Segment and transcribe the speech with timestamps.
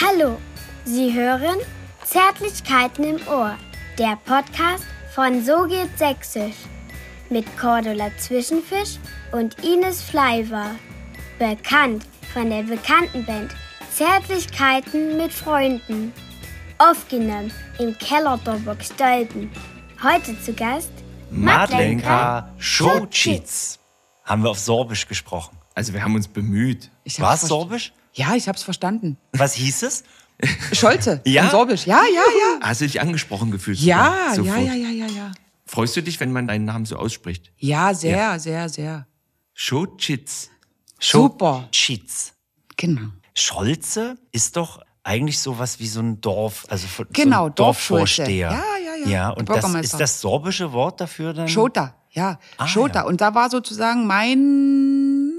[0.00, 0.38] Hallo,
[0.84, 1.58] Sie hören
[2.04, 3.56] Zärtlichkeiten im Ohr,
[3.98, 6.54] der Podcast von So geht Sächsisch
[7.30, 8.98] mit Cordula Zwischenfisch
[9.32, 10.76] und Ines Fleiver.
[11.40, 13.50] Bekannt von der bekannten Band
[13.90, 16.12] Zärtlichkeiten mit Freunden.
[16.78, 19.50] Aufgenommen im Keller der Burg Stolpen.
[20.00, 20.92] Heute zu Gast
[21.32, 23.42] Madlenka Schocic.
[24.22, 25.58] Haben wir auf Sorbisch gesprochen.
[25.74, 26.88] Also wir haben uns bemüht.
[27.18, 27.92] War es Sorbisch?
[28.12, 29.16] Ja, ich hab's verstanden.
[29.32, 30.04] Was hieß es?
[30.72, 31.20] Scholze.
[31.26, 31.44] Ja?
[31.44, 31.86] in Sorbisch.
[31.86, 32.60] Ja, ja, ja.
[32.60, 33.78] Hast du dich angesprochen gefühlt?
[33.80, 35.32] Ja, ja, ja, ja, ja, ja.
[35.66, 37.52] Freust du dich, wenn man deinen Namen so ausspricht?
[37.56, 39.06] Ja, sehr, sehr, sehr.
[39.52, 40.50] Schotschitz.
[41.00, 41.68] Super.
[41.72, 42.34] Schitz.
[42.76, 43.08] Genau.
[43.34, 48.22] Scholze ist doch eigentlich sowas wie so ein Dorf, also so Genau, ein Dorfschulze.
[48.22, 48.50] Dorfvorsteher.
[48.50, 49.08] Ja, ja, ja.
[49.08, 51.48] Ja, und das ist das sorbische Wort dafür dann?
[51.48, 52.38] Schota, ja.
[52.56, 53.00] Ah, Schota.
[53.00, 53.06] ja.
[53.06, 55.32] Und da war sozusagen mein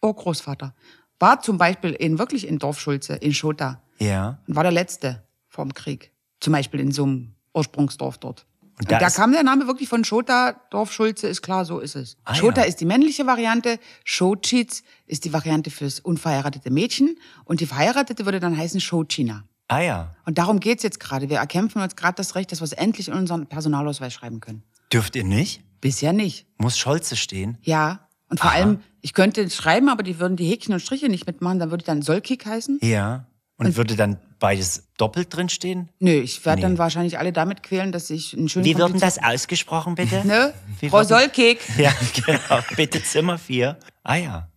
[0.00, 0.74] Urgroßvater.
[1.22, 3.80] War zum Beispiel in, wirklich in Dorfschulze, in Schota.
[3.98, 4.38] Ja.
[4.48, 6.10] Und war der Letzte vorm Krieg.
[6.40, 8.44] Zum Beispiel in so einem Ursprungsdorf dort.
[8.78, 11.78] Und, da da, ist- kam der Name wirklich von Schota, Dorf Schulze, ist klar, so
[11.78, 12.16] ist es.
[12.24, 12.66] Ah, Schota ja.
[12.66, 18.40] ist die männliche Variante, Schotschitz ist die Variante fürs unverheiratete Mädchen und die verheiratete würde
[18.40, 19.44] dann heißen Schotschina.
[19.68, 20.10] Ah ja.
[20.26, 21.30] Und darum geht's jetzt gerade.
[21.30, 24.64] Wir erkämpfen uns gerade das Recht, dass wir es endlich in unseren Personalausweis schreiben können.
[24.92, 25.62] Dürft ihr nicht?
[25.80, 26.46] Bisher nicht.
[26.58, 27.58] Muss Scholze stehen?
[27.62, 28.08] Ja.
[28.28, 31.26] Und vor allem, ich könnte es schreiben, aber die würden die Häkchen und Striche nicht
[31.26, 32.78] mitmachen, dann würde dann Solkik heißen.
[32.82, 33.26] Ja.
[33.58, 35.88] Und, würde dann beides doppelt drin stehen?
[36.00, 36.62] Nö, ich werde Nee.
[36.62, 39.94] dann wahrscheinlich alle damit quälen, dass ich einen schönen Wie wird denn komplizierten- das ausgesprochen,
[39.94, 40.22] bitte?
[40.26, 40.52] Ne?
[40.80, 41.60] Wie Frau Solkik.
[41.78, 41.92] Ja,
[42.26, 42.60] genau.
[42.76, 43.78] Bitte Zimmer 4.
[44.02, 44.48] Ah ja.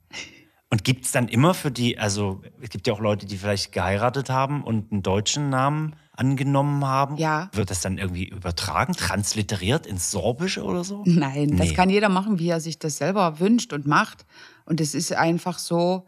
[0.71, 4.29] Und gibt's dann immer für die, also es gibt ja auch Leute, die vielleicht geheiratet
[4.31, 7.17] haben und einen deutschen Namen angenommen haben.
[7.17, 7.49] Ja.
[7.53, 11.03] Wird das dann irgendwie übertragen, transliteriert ins Sorbische oder so?
[11.05, 11.73] Nein, das Nee.
[11.73, 14.25] kann jeder machen, wie er sich das selber wünscht und macht.
[14.65, 16.07] Und es ist einfach so,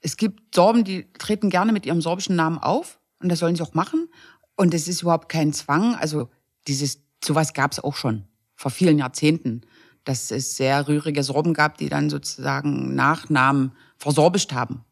[0.00, 3.62] es gibt Sorben, die treten gerne mit ihrem sorbischen Namen auf und das sollen sie
[3.62, 4.08] auch machen.
[4.56, 5.94] Und es ist überhaupt kein Zwang.
[5.94, 6.28] Also
[6.68, 8.24] dieses, sowas gab es auch schon
[8.54, 9.62] vor vielen Jahrzehnten,
[10.04, 14.84] dass es sehr rührige Sorben gab, die dann sozusagen Nachnamen versorbischt haben.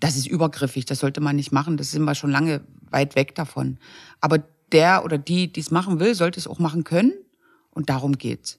[0.00, 1.76] Das ist übergriffig, das sollte man nicht machen.
[1.78, 2.60] Das sind wir schon lange
[2.90, 3.78] weit weg davon.
[4.20, 4.38] Aber
[4.72, 7.12] der oder die, die es machen will, sollte es auch machen können.
[7.70, 8.58] Und darum geht's.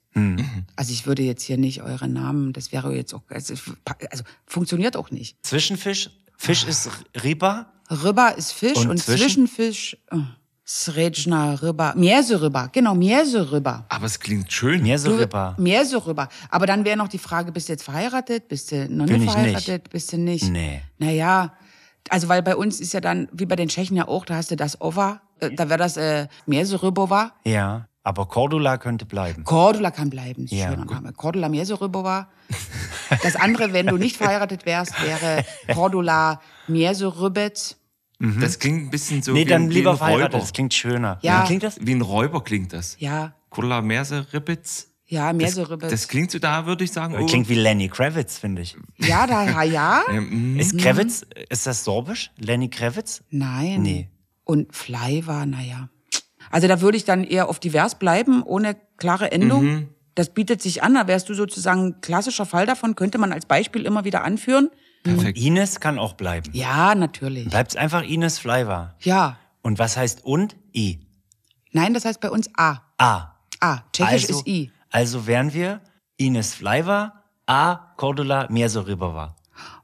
[0.76, 3.54] Also ich würde jetzt hier nicht eure Namen, das wäre jetzt auch, also,
[4.12, 5.38] also funktioniert auch nicht.
[5.46, 6.10] Zwischenfisch?
[6.38, 6.90] Fisch ist
[7.24, 7.72] Riba?
[7.90, 9.24] Riba ist Fisch Und und, zwischen?
[9.48, 10.18] Zwischenfisch, oh,
[10.66, 13.86] Srečna Riba, Mierse-Riba, genau, Mierse-Riba.
[13.90, 14.84] Aber es klingt schön.
[14.84, 16.30] Mir so Du- Riba.
[16.50, 18.48] Aber dann wäre noch die Frage, bist du jetzt verheiratet?
[18.50, 19.90] Bist du noch Bin nicht ich verheiratet?
[19.90, 20.50] Bist du nicht?
[20.50, 20.82] Nee.
[20.98, 21.54] Naja,
[22.09, 24.51] also weil bei uns ist ja dann, wie bei den Tschechen ja auch, da hast
[24.51, 27.31] du das Ova, äh, da wäre das äh, Mierse-Ribova.
[27.44, 27.88] Ja.
[28.03, 29.44] Aber Cordula könnte bleiben.
[29.44, 30.85] Cordula kann bleiben, ist ein Ja, schöner.
[30.85, 31.12] Name.
[31.13, 32.28] Cordula Mierserübova.
[33.23, 37.78] Das andere, wenn du nicht verheiratet wärst, wäre Cordula Mierserübetz.
[38.19, 40.34] Das klingt ein bisschen so nee, wie, dann ein- wie lieber ein verheiratet.
[40.34, 40.40] Räuber.
[40.40, 41.17] Das klingt schöner.
[41.22, 41.41] Ja.
[41.44, 41.78] Wie klingt das?
[41.79, 42.96] Wie ein Räuber klingt das.
[43.00, 44.25] Ja, Kurla Merse
[45.09, 45.90] Ja, Das, Mierserübetz.
[45.90, 48.75] das klingt so, da würde ich sagen, oh, Klingt wie Lenny Kravitz, finde ich.
[48.97, 50.01] Ja, da, ja, ja.
[50.12, 52.31] ähm, Ist Kravitz, ist das Sorbisch?
[52.38, 53.23] Lenny Kravitz?
[53.29, 53.81] Nein.
[53.81, 54.09] Nee.
[54.44, 55.90] Und Fly war, naja.
[56.51, 59.63] Also da würde ich dann eher auf divers bleiben, ohne klare Endung.
[59.66, 59.90] Mhm.
[60.16, 63.46] Das bietet sich an, da wärst du sozusagen ein klassischer Fall davon, könnte man als
[63.46, 64.69] Beispiel immer wieder anführen.
[65.03, 65.38] perfekt.
[65.38, 66.50] Ines kann auch bleiben.
[66.53, 67.50] Ja, natürlich.
[67.50, 68.96] Bleibt einfach Ines Fleiver.
[69.01, 69.38] Ja.
[69.62, 70.56] Und was heißt und?
[70.73, 71.00] I.
[71.72, 72.81] Nein, das heißt bei uns A.
[72.97, 73.35] A.
[73.59, 73.79] A.
[73.94, 74.72] Tschechisch also, ist I.
[74.90, 75.81] Also wären wir
[76.18, 77.75] Ines Fleiver, A.
[77.98, 79.36] Cordula Miersoribova.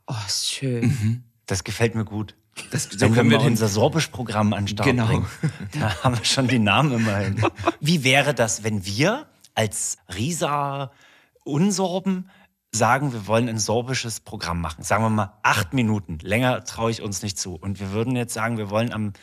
[0.08, 1.24] Oh, ist schön.
[1.46, 2.36] Das gefällt mir gut.
[2.72, 5.08] Das, so Dann können können wir wir den, unser Sorbisch-Programm an den Start Genau.
[5.08, 5.26] bringen.
[5.80, 7.42] Da haben wir schon die Namen immerhin.
[7.80, 10.92] Wie wäre das, wenn wir als Risa
[11.44, 12.30] Unsorben
[12.72, 14.84] sagen, wir wollen ein sorbisches Programm machen?
[14.84, 16.20] Sagen wir mal acht Minuten.
[16.22, 17.56] Länger traue ich uns nicht zu.
[17.56, 19.14] Und wir würden jetzt sagen, wir wollen am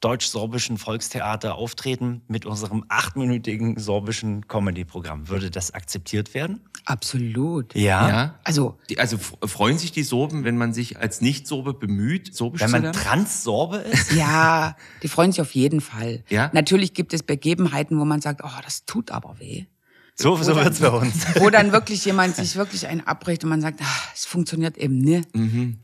[0.00, 5.28] deutsch-sorbischen Volkstheater auftreten mit unserem achtminütigen sorbischen Comedy-Programm.
[5.28, 6.60] Würde das akzeptiert werden?
[6.86, 7.74] Absolut.
[7.74, 8.08] Ja.
[8.08, 8.34] ja.
[8.44, 12.70] Also, Die, also freuen sich die Sorben, wenn man sich als Nicht-Sorbe bemüht, Sorbisch Wenn
[12.70, 12.92] man?
[12.92, 14.12] Trans-Sorbe ist?
[14.16, 16.24] ja, die freuen sich auf jeden Fall.
[16.28, 16.50] Ja?
[16.54, 19.66] Natürlich gibt es Begebenheiten, wo man sagt, oh, das tut aber weh.
[20.14, 21.14] So, so Oder- wird's bei uns.
[21.36, 24.98] Wo dann wirklich jemand sich wirklich einen abbricht und man sagt, ah, es funktioniert eben
[24.98, 25.22] nie.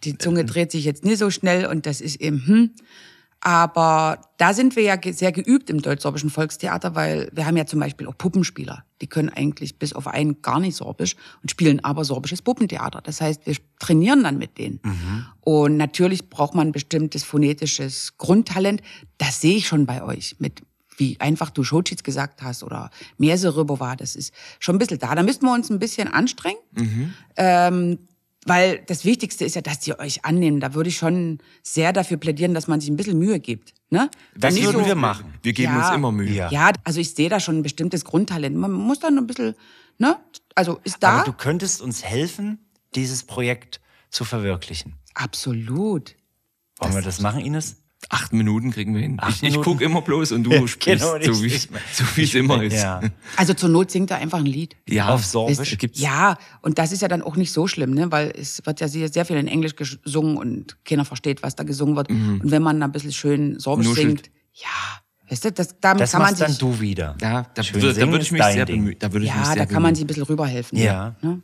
[0.04, 2.70] Die Zunge dreht sich jetzt nie so schnell und das ist eben, hm.
[3.46, 7.78] Aber da sind wir ja sehr geübt im deutsch-sorbischen Volkstheater, weil wir haben ja zum
[7.78, 8.84] Beispiel auch Puppenspieler.
[9.00, 13.02] Die können eigentlich bis auf einen gar nicht sorbisch und spielen aber sorbisches Puppentheater.
[13.02, 14.80] Das heißt, wir trainieren dann mit denen.
[15.42, 18.82] Und natürlich braucht man ein bestimmtes phonetisches Grundtalent.
[19.16, 20.62] Das sehe ich schon bei euch mit
[20.96, 22.90] wie einfach du Schotschitz gesagt hast oder
[23.54, 25.14] Rüber war, das ist schon ein bisschen da.
[25.14, 26.58] Da müssten wir uns ein bisschen anstrengen.
[27.36, 27.98] Ähm,
[28.46, 30.60] Weil das Wichtigste ist ja, dass die euch annehmen.
[30.60, 33.74] Da würde ich schon sehr dafür plädieren, dass man sich ein bisschen Mühe gibt.
[33.90, 34.10] Ne?
[34.36, 35.34] Das Nicht würden so- wir machen.
[35.42, 35.86] Wir geben Ja.
[35.88, 36.30] uns immer Mühe.
[36.32, 36.50] Ja.
[36.50, 38.56] Ja, also ich sehe da schon ein bestimmtes Grundtalent.
[38.56, 39.54] Man muss dann ein bisschen,
[39.98, 40.18] ne?
[40.54, 41.18] Also ist da.
[41.18, 42.58] Aber du könntest uns helfen,
[42.94, 44.94] dieses Projekt zu verwirklichen.
[45.14, 46.14] Absolut.
[46.78, 47.76] Wollen wir das machen, Ines?
[48.08, 49.16] Acht Minuten kriegen wir hin.
[49.20, 52.62] Acht Ich, ich gucke immer bloß und du sprichst, Genau, so wie so es immer
[52.62, 52.74] ist.
[52.74, 53.00] Ja.
[53.36, 54.76] Also zur Not singt er einfach ein Lied.
[54.88, 55.76] Ja, Auf Sorbisch?
[55.78, 56.00] gibt's.
[56.00, 58.10] Ja, und das ist ja dann auch nicht so schlimm, ne?
[58.12, 61.64] weil es wird ja sehr, sehr viel in Englisch gesungen und keiner versteht, was da
[61.64, 62.08] gesungen wird.
[62.08, 64.06] Und wenn man da ein bisschen schön Sorbisch Nuschelt.
[64.08, 64.68] singt, ja,
[65.30, 67.16] weißt du, das, damit Das kann man machst dann sich, du wieder.
[67.20, 68.76] Ja, da, Schön da singen würde ich mich dein sehr Ding.
[68.82, 68.96] bemühen.
[69.00, 69.94] Da würde ich mich ja, sehr da kann man bemühen.
[69.96, 70.78] sich ein bisschen rüberhelfen.
[70.78, 71.16] Ja.
[71.22, 71.42] Ne?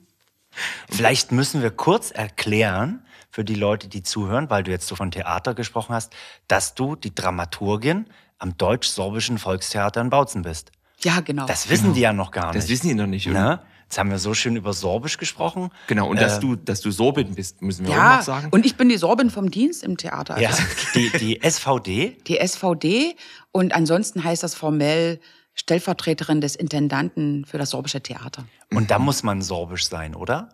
[0.90, 3.00] Vielleicht müssen wir kurz erklären
[3.32, 6.12] für die Leute, die zuhören, weil du jetzt so von Theater gesprochen hast,
[6.48, 8.06] dass du die Dramaturgin
[8.38, 10.70] am Deutsch-Sorbischen Volkstheater in Bautzen bist.
[11.00, 11.46] Ja, genau.
[11.46, 12.62] Das wissen die ja noch gar nicht.
[12.62, 13.40] Das wissen die noch nicht, oder?
[13.42, 13.62] Ne?
[13.84, 15.70] Jetzt haben wir so schön über Sorbisch gesprochen.
[15.86, 18.48] Genau, und dass Äh, du, dass du Sorbin bist, müssen wir auch ja, noch sagen.
[18.50, 20.38] und ich bin die Sorbin vom Dienst im Theater.
[20.38, 20.62] Ja, Also
[20.94, 22.18] die, die SVD.
[22.26, 23.16] die SVD
[23.50, 25.20] und ansonsten heißt das formell
[25.54, 28.44] Stellvertreterin des Intendanten für das sorbische Theater.
[28.72, 30.48] Und da muss man sorbisch sein, oder?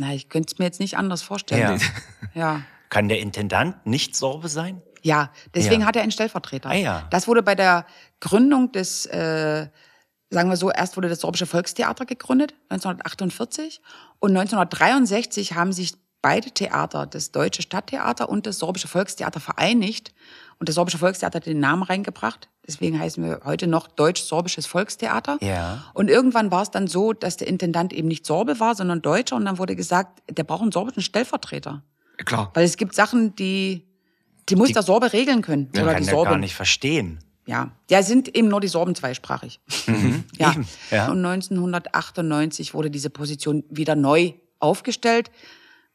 [0.00, 1.80] Na, ich könnte es mir jetzt nicht anders vorstellen.
[2.34, 2.40] Ja.
[2.56, 2.62] Ja.
[2.90, 4.80] Kann der Intendant nicht Sorbe sein?
[5.02, 5.86] Ja, deswegen Ja.
[5.88, 6.70] hat er einen Stellvertreter.
[6.70, 7.06] Ah, ja.
[7.10, 7.84] Das wurde bei der
[8.20, 9.68] Gründung des, äh,
[10.30, 13.80] sagen wir so, erst wurde das Sorbische Volkstheater gegründet, 1948.
[14.20, 20.12] Und 1963 haben sich beide Theater, das Deutsche Stadttheater und das Sorbische Volkstheater vereinigt.
[20.58, 22.48] Und das Sorbische Volkstheater hat den Namen reingebracht.
[22.66, 25.38] Deswegen heißen wir heute noch Deutsch-Sorbisches Volkstheater.
[25.40, 25.84] Ja.
[25.94, 29.36] Und irgendwann war es dann so, dass der Intendant eben nicht Sorbe war, sondern Deutscher.
[29.36, 31.82] Und dann wurde gesagt, der braucht einen sorbischen Stellvertreter.
[32.24, 32.50] Klar.
[32.54, 33.86] Weil es gibt Sachen, die,
[34.48, 35.70] die muss der Sorbe regeln können.
[35.74, 36.30] Ja, oder kann die Sorbe.
[36.30, 37.20] gar nicht verstehen.
[37.46, 39.60] Ja, ja, sind eben nur die Sorben zweisprachig.
[39.86, 39.92] ja.
[39.94, 40.24] Mhm.
[40.38, 41.10] eben, ja.
[41.10, 45.30] Und 1998 wurde diese Position wieder neu aufgestellt,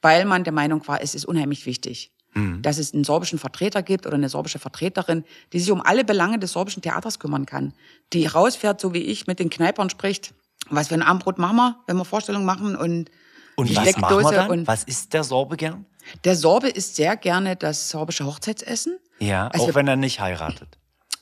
[0.01, 2.61] weil man der Meinung war, es ist unheimlich wichtig, Mhm.
[2.61, 6.39] dass es einen sorbischen Vertreter gibt oder eine sorbische Vertreterin, die sich um alle Belange
[6.39, 7.73] des sorbischen Theaters kümmern kann,
[8.11, 10.33] die rausfährt, so wie ich, mit den Kneipern spricht,
[10.69, 13.09] was für ein Abendbrot machen wir, wenn wir Vorstellungen machen und
[13.55, 14.49] Und die was machen wir Steckdose dann?
[14.49, 15.85] und was isst der Sorbe gern?
[16.25, 18.97] der Sorbe isst sehr gerne das sorbische Hochzeitsessen.
[19.19, 20.77] Ja, Also auch wenn er nicht heiratet.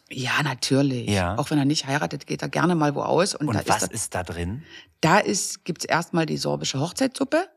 [0.09, 1.09] Ja, natürlich.
[1.09, 1.37] Ja.
[1.37, 3.35] Auch wenn er nicht heiratet, geht er gerne mal wo aus.
[3.35, 4.63] Und, Und da was ist, da, ist da drin?
[5.01, 7.47] da ist, gibt's erstmal die sorbische Hochzeitssuppe.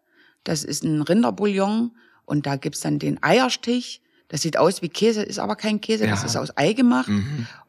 [0.44, 1.96] Das ist ein Rinderbouillon.
[2.26, 4.00] Und da gibt's dann den Eierstich.
[4.28, 6.26] Das sieht aus wie Käse, ist aber kein Käse, das Ja.
[6.26, 7.10] ist aus Ei gemacht.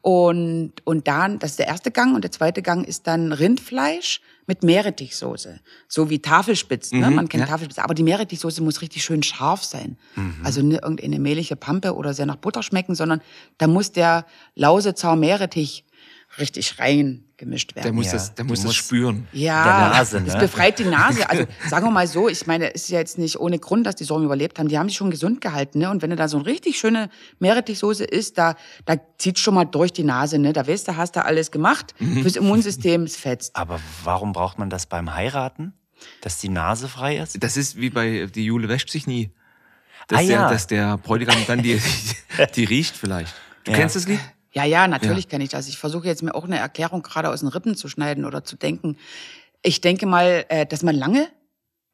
[0.01, 2.15] Und, und dann, das ist der erste Gang.
[2.15, 5.59] Und der zweite Gang ist dann Rindfleisch mit Meerrettichsoße.
[5.87, 7.11] So wie Tafelspitzen, ne?
[7.11, 7.47] Man kennt ja.
[7.47, 7.83] Tafelspitzen.
[7.83, 9.97] Aber die Meerrettichsoße muss richtig schön scharf sein.
[10.43, 13.21] Also nicht irgendeine mehlige Pampe oder sehr nach Butter schmecken, sondern
[13.57, 14.25] da muss der
[14.55, 15.85] Lausitzer Meerrettich
[16.39, 17.83] richtig rein gemischt werden.
[17.83, 19.27] Der muss Ja, das, der muss das spüren.
[19.33, 20.39] Ja, Der Nase, das ne?
[20.39, 21.29] befreit die Nase.
[21.29, 23.95] Also sagen wir mal so, ich meine, es ist ja jetzt nicht ohne Grund, dass
[23.95, 24.67] die Sorben überlebt haben.
[24.69, 25.89] Die haben sich schon gesund gehalten, ne?
[25.89, 27.09] Und wenn du da so eine richtig schöne
[27.39, 28.55] Meerrettichsoße isst, da,
[28.85, 30.53] da zieht schon mal durch die Nase, ne?
[30.53, 31.93] Da weißt du, hast du alles gemacht.
[31.99, 32.21] Mhm.
[32.21, 33.55] Fürs Immunsystem es fetzt.
[33.55, 35.73] Aber warum braucht man das beim Heiraten?
[36.21, 37.41] Dass die Nase frei ist?
[37.43, 39.31] Das ist wie bei die Jule wäscht sich nie.
[40.07, 40.49] Dass, Ah, der, ja.
[40.49, 41.81] dass der Bräutigam dann die,
[42.55, 43.33] die riecht vielleicht.
[43.63, 43.77] Du Ja.
[43.77, 44.19] kennst das Lied?
[44.55, 45.67] Ja, ja, natürlich kenne ich das.
[45.67, 48.55] Ich versuche jetzt mir auch eine Erklärung gerade aus den Rippen zu schneiden oder zu
[48.55, 48.97] denken.
[49.61, 51.27] Ich denke mal, äh, dass man lange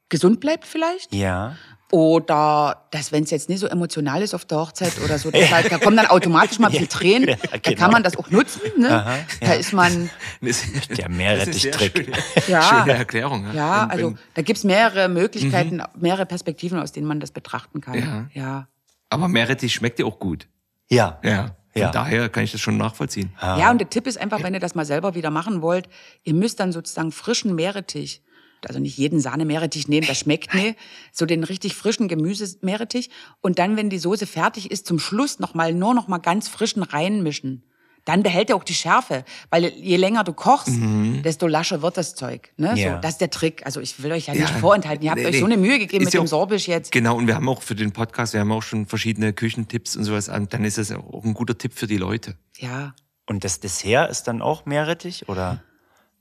[0.09, 1.13] gesund bleibt vielleicht.
[1.13, 1.55] Ja.
[1.89, 5.51] Oder dass, wenn es jetzt nicht so emotional ist auf der Hochzeit oder so, dass
[5.51, 7.27] halt, da kommen dann automatisch mal viel Tränen.
[7.29, 7.77] Ja, Da genau.
[7.79, 8.61] kann man das auch nutzen.
[8.77, 8.89] Ne?
[8.89, 10.09] Aha, Da ist man,
[10.41, 10.63] Das-
[10.97, 11.97] Der Meerrettich-Trick.
[12.05, 12.61] schöne- Ja.
[12.61, 13.45] Schöne Erklärung.
[13.47, 17.81] Ja, ja, also wenn- da gibt's mehrere Möglichkeiten, mehrere Perspektiven, aus denen man das betrachten
[17.81, 18.29] kann.
[18.35, 18.41] Ja.
[18.41, 18.67] ja.
[19.09, 20.47] aber Meerrettich schmeckt ja auch gut.
[20.89, 21.19] Ja.
[21.23, 21.55] Ja.
[21.73, 21.91] Von Ja.
[21.91, 23.31] daher kann ich das schon nachvollziehen.
[23.41, 25.87] Ja, und der Tipp ist einfach, wenn ihr das mal selber wieder machen wollt,
[26.23, 28.21] ihr müsst dann sozusagen frischen Meerrettich,
[28.67, 30.77] also nicht jeden Sahne-Meerrettich nehmen, das schmeckt nicht,
[31.13, 33.09] so den richtig frischen Gemüse-Meerrettich
[33.39, 36.47] und dann, wenn die Soße fertig ist, zum Schluss noch mal, nur noch mal ganz
[36.49, 37.63] frischen reinmischen.
[38.05, 40.69] Dann behält er auch die Schärfe, weil je länger du kochst,
[41.23, 42.51] desto lascher wird das Zeug.
[42.57, 42.73] Ne?
[42.75, 42.95] Ja.
[42.95, 43.65] So, das ist der Trick.
[43.65, 44.57] Also ich will euch ja nicht Ja.
[44.57, 45.03] vorenthalten.
[45.05, 45.39] Ihr habt Nee, euch nee.
[45.39, 46.91] so eine Mühe gegeben Ist mit ja dem Sorbisch jetzt.
[46.91, 50.03] Genau, und wir haben auch für den Podcast, wir haben auch schon verschiedene Küchentipps und
[50.03, 50.29] sowas.
[50.29, 52.35] Und dann ist das auch ein guter Tipp für die Leute.
[52.57, 52.95] Ja.
[53.27, 55.61] Und das Dessert ist dann auch Meerrettich, oder?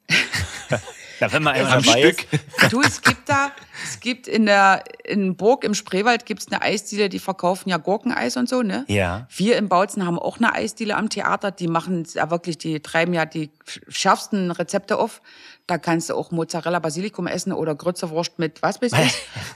[1.20, 2.26] Na, wenn man einmal Am dabei Stück.
[2.32, 2.72] ist.
[2.72, 3.50] Du, es gibt da,
[3.84, 8.36] es gibt in der, in Burg im Spreewald gibt's eine Eisdiele, die verkaufen ja Gurkeneis
[8.36, 8.84] und so, ne?
[8.88, 9.26] Ja.
[9.34, 13.12] Wir in Bautzen haben auch eine Eisdiele am Theater, die machen ja wirklich, die treiben
[13.12, 13.50] ja die
[13.88, 15.20] schärfsten Rezepte auf.
[15.70, 19.14] Da kannst du auch Mozzarella Basilikum essen oder Grützewurst mit was weiß ich.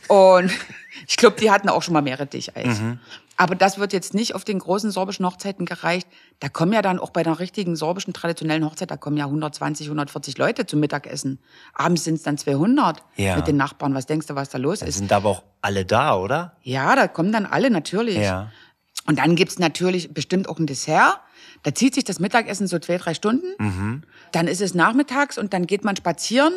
[0.08, 0.52] Und
[1.08, 2.78] ich glaube, die hatten auch schon mal Meerretticheis.
[2.80, 3.00] Mhm.
[3.36, 6.06] Aber das wird jetzt nicht auf den großen sorbischen Hochzeiten gereicht.
[6.38, 9.88] Da kommen ja dann auch bei einer richtigen sorbischen traditionellen Hochzeit, da kommen ja 120,
[9.88, 11.40] 140 Leute zum Mittagessen.
[11.74, 13.34] Abends sind es dann 200 Ja.
[13.34, 13.92] mit den Nachbarn.
[13.96, 14.98] Was denkst du, was da los Da ist?
[14.98, 16.56] sind aber auch alle da, oder?
[16.62, 18.18] Ja, da kommen dann alle natürlich.
[18.18, 18.52] Ja.
[19.08, 21.18] Und dann gibt's natürlich bestimmt auch ein Dessert.
[21.64, 23.46] Da zieht sich das Mittagessen so zwei, drei Stunden.
[23.58, 24.02] Mhm.
[24.32, 26.52] Dann ist es nachmittags und dann geht man spazieren,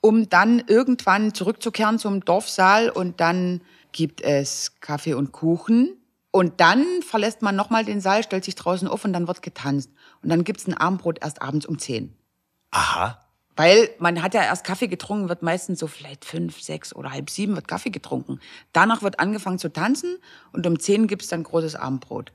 [0.00, 3.60] um dann irgendwann zurückzukehren zum Dorfsaal und dann
[3.92, 5.96] gibt es Kaffee und Kuchen.
[6.30, 9.90] Und dann verlässt man nochmal den Saal, stellt sich draußen auf und dann wird getanzt.
[10.22, 12.12] Und dann gibt's ein Abendbrot erst abends um zehn.
[12.70, 13.20] Aha.
[13.56, 17.30] Weil man hat ja erst Kaffee getrunken, wird meistens so vielleicht fünf, sechs oder halb
[17.30, 18.40] sieben wird Kaffee getrunken.
[18.72, 20.18] Danach wird angefangen zu tanzen
[20.52, 22.32] und um zehn gibt's dann großes Abendbrot.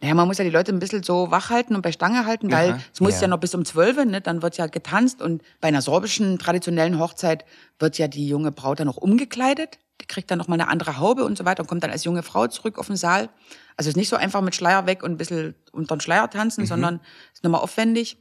[0.00, 2.50] Naja, man muss ja die Leute ein bisschen so wach halten und bei Stange halten,
[2.52, 2.78] weil Ja.
[2.92, 3.22] es muss Ja.
[3.22, 3.28] ja.
[3.28, 4.20] noch bis um zwölf, ne?
[4.20, 7.44] dann wird ja getanzt und bei einer sorbischen traditionellen Hochzeit
[7.78, 9.78] wird ja die junge Braut dann noch umgekleidet.
[10.02, 12.04] Die kriegt dann noch mal eine andere Haube und so weiter und kommt dann als
[12.04, 13.30] junge Frau zurück auf den Saal.
[13.76, 16.62] Also ist nicht so einfach mit Schleier weg und ein bisschen unter den Schleier tanzen,
[16.62, 16.66] Mhm.
[16.66, 17.00] sondern
[17.32, 18.18] ist nochmal aufwendig.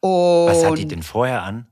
[0.00, 1.66] Und Was hat die denn vorher an?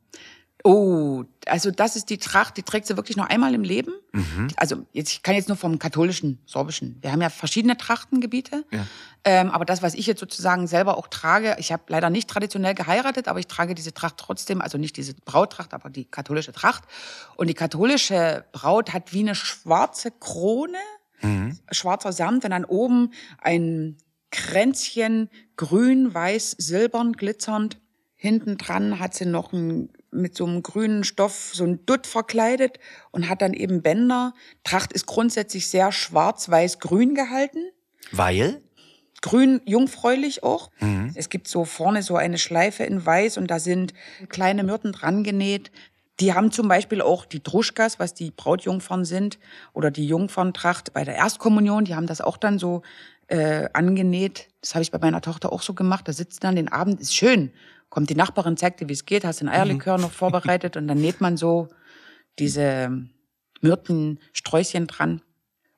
[0.65, 3.93] Oh, also das ist die Tracht, die trägt sie wirklich nur einmal im Leben.
[4.13, 4.49] Mhm.
[4.57, 6.99] Also jetzt, ich kann jetzt nur vom katholischen, sorbischen.
[7.01, 8.65] Wir haben ja verschiedene Trachtengebiete.
[8.71, 8.87] Ja.
[9.25, 12.75] Ähm, aber das, was ich jetzt sozusagen selber auch trage, ich habe leider nicht traditionell
[12.75, 16.85] geheiratet, aber ich trage diese Tracht trotzdem, also nicht diese Brauttracht, aber die katholische Tracht.
[17.37, 20.79] Und die katholische Braut hat wie eine schwarze Krone,
[21.71, 23.99] schwarzer Samt und dann oben ein
[24.31, 27.79] Kränzchen, grün, weiß, silbern, glitzernd.
[28.15, 32.79] Hinten dran hat sie noch ein, mit so einem grünen Stoff so ein Dutt verkleidet
[33.11, 34.35] und hat dann eben Bänder.
[34.65, 37.71] Tracht ist grundsätzlich sehr schwarz, weiß, grün gehalten.
[38.13, 38.61] Weil?
[39.23, 40.71] Grün jungfräulich auch.
[41.15, 43.93] Es gibt so vorne so eine Schleife in weiß und da sind
[44.29, 45.71] kleine Myrten dran genäht.
[46.21, 49.39] Die haben zum Beispiel auch die Druschkas, was die Brautjungfern sind,
[49.73, 52.83] oder die Jungferntracht bei der Erstkommunion, die haben das auch dann so
[53.29, 54.49] äh, angenäht.
[54.61, 56.09] Das habe ich bei meiner Tochter auch so gemacht.
[56.09, 57.53] Da sitzt dann den Abend, ist schön.
[57.91, 60.99] Kommt die Nachbarin, zeigt dir, wie es geht, hast den Eierlikör noch vorbereitet und dann
[60.99, 61.69] näht man so
[62.39, 62.91] diese
[63.61, 65.23] Myrtensträußchen dran.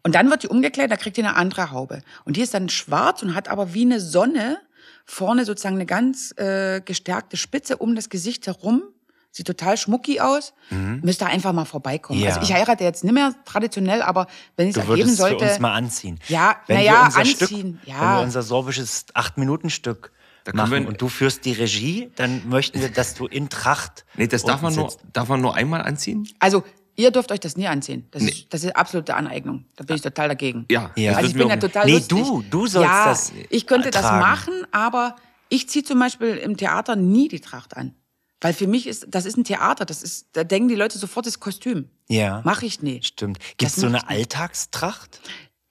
[0.04, 2.02] Und dann wird die umgekleidet, da kriegt die eine andere Haube.
[2.24, 4.58] Und die ist dann schwarz und hat aber wie eine Sonne
[5.04, 8.82] vorne sozusagen eine ganz äh, gestärkte Spitze um das Gesicht herum.
[9.30, 10.52] Sieht total schmucki aus.
[10.68, 12.18] Müsste einfach mal vorbeikommen.
[12.18, 12.26] Mhm.
[12.26, 12.34] Ja.
[12.34, 14.26] Also ich heirate jetzt nicht mehr traditionell, aber
[14.56, 15.44] wenn ich Du es ergeben würdest sollte.
[15.46, 16.20] für uns mal anziehen.
[16.28, 18.00] Ja, wenn na wir ja, unser anziehen, Stück, ja.
[18.00, 20.12] Wenn wir unser sorbisches Acht-Minuten-Stück
[20.54, 24.26] machen wir- und du führst die Regie, dann möchten wir, dass du in Tracht Nee,
[24.26, 26.28] das darf man, nur, darf man nur einmal anziehen?
[26.38, 26.64] Also,
[26.96, 28.06] ihr dürft euch das nie anziehen.
[28.10, 28.30] Das, Nee.
[28.30, 29.64] ist, das ist absolute Aneignung.
[29.76, 30.66] Da bin ich total dagegen.
[30.70, 30.90] Ja.
[30.96, 31.10] Ja.
[31.12, 32.08] das Also ich bin ja total Nee, lustig.
[32.18, 34.20] du, du sollst ja, das Ich könnte das tragen.
[34.20, 35.16] machen, aber
[35.48, 37.94] ich ziehe zum Beispiel im Theater nie die Tracht an.
[38.40, 41.26] Weil für mich ist, das ist ein Theater, das ist, da denken die Leute sofort,
[41.26, 41.88] das Kostüm.
[42.08, 42.42] Ja.
[42.44, 43.06] Mach ich nicht.
[43.06, 43.38] Stimmt.
[43.38, 44.08] Das Gibt es so eine.
[44.08, 45.20] Alltagstracht?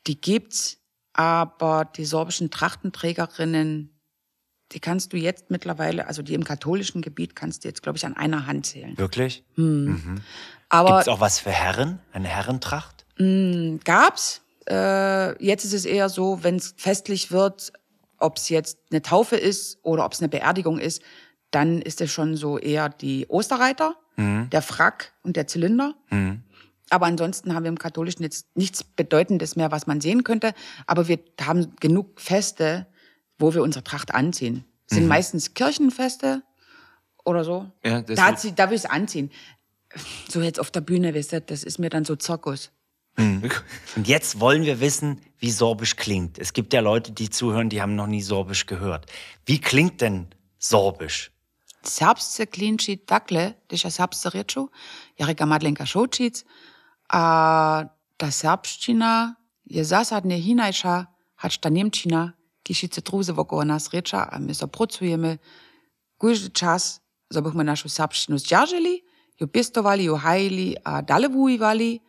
[0.08, 0.78] Die gibt's,
[1.12, 3.90] aber die sorbischen Trachtenträgerinnen,
[4.72, 8.06] die kannst du jetzt mittlerweile, also die im katholischen Gebiet kannst du jetzt, glaube ich,
[8.06, 8.98] an einer Hand zählen.
[8.98, 9.44] Wirklich?
[10.70, 12.00] Aber Gibt es auch was für Herren?
[12.14, 13.06] Eine Herrentracht?
[13.84, 14.42] gab's.
[14.70, 17.74] Äh, jetzt ist es eher so, wenn es festlich wird,
[18.18, 21.02] ob es jetzt eine Taufe ist oder ob es eine Beerdigung ist,
[21.52, 25.96] dann ist es schon so eher die Osterreiter, der Frack und der Zylinder.
[26.90, 30.54] Aber ansonsten haben wir im Katholischen jetzt nichts Bedeutendes mehr, was man sehen könnte.
[30.86, 32.86] Aber wir haben genug Feste,
[33.42, 34.66] wo wir unsere Tracht anziehen.
[34.90, 36.44] Es sind meistens Kirchenfeste
[37.24, 37.72] oder so.
[37.84, 39.32] Ja, das da, hat da will ich anziehen.
[40.30, 42.72] So jetzt auf der Bühne, wisst ihr, das ist mir dann so Zirkus.
[43.18, 46.40] Und jetzt wollen wir wissen, wie Sorbisch klingt.
[46.40, 49.06] Es gibt ja Leute, die zuhören, die haben noch nie Sorbisch gehört.
[49.46, 50.28] Wie klingt denn
[50.60, 51.32] Sorbisch?
[51.84, 54.70] Serbsce klinčit takle, když je serbsce reču,
[55.20, 56.46] ja reka Madlenka Šočic,
[57.10, 62.34] a ta serbština je zásadne hinajša, hač ta Nemčina,
[62.72, 65.40] kishice truze, wokół nas rycza, a my so pracujemy.
[66.22, 67.02] Każdy czas,
[67.32, 69.04] żebyśmy naszą serbszczynu zdzierżyli,
[69.40, 72.02] ją pestowali, ją hajili, a dalej wujwali,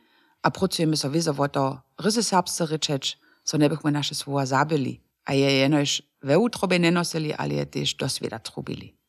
[0.43, 5.01] a pracujemy so wizo, wo to ryzy serbscy ryczeć, so nie byśmy nasze słowa zabili.
[5.25, 9.02] A je jenoś we utrobie nenosili, ale je też do świata trubili.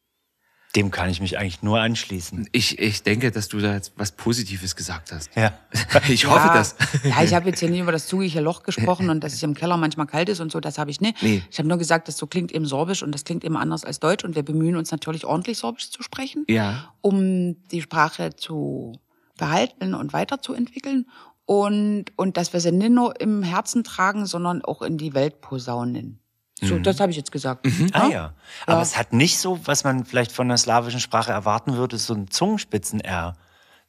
[0.76, 2.50] Dem kann ich mich eigentlich nur anschließen.
[2.52, 5.30] Ich, ich denke, dass du da jetzt was Positives gesagt hast.
[5.36, 5.54] Ja.
[6.10, 6.76] Ich hoffe ja, das.
[7.04, 9.54] Ja, ich habe jetzt hier nie über das zugige Loch gesprochen und dass es im
[9.54, 11.22] Keller manchmal kalt ist und so, das habe ich nicht.
[11.22, 11.44] Nee.
[11.52, 14.00] Ich habe nur gesagt, das so klingt eben Sorbisch und das klingt eben anders als
[14.00, 16.94] Deutsch und wir bemühen uns natürlich ordentlich Sorbisch zu sprechen, Ja.
[17.02, 19.00] um die Sprache zu
[19.38, 21.06] behalten und weiterzuentwickeln
[21.46, 25.42] und, und dass wir sie nicht nur im Herzen tragen, sondern auch in die Welt
[25.42, 26.20] posaunen.
[26.62, 27.68] So, das habe ich jetzt gesagt.
[27.94, 28.34] Ah ja.
[28.66, 32.14] Aber es hat nicht so, was man vielleicht von der slawischen Sprache erwarten würde, so
[32.14, 33.36] ein Zungenspitzen-R.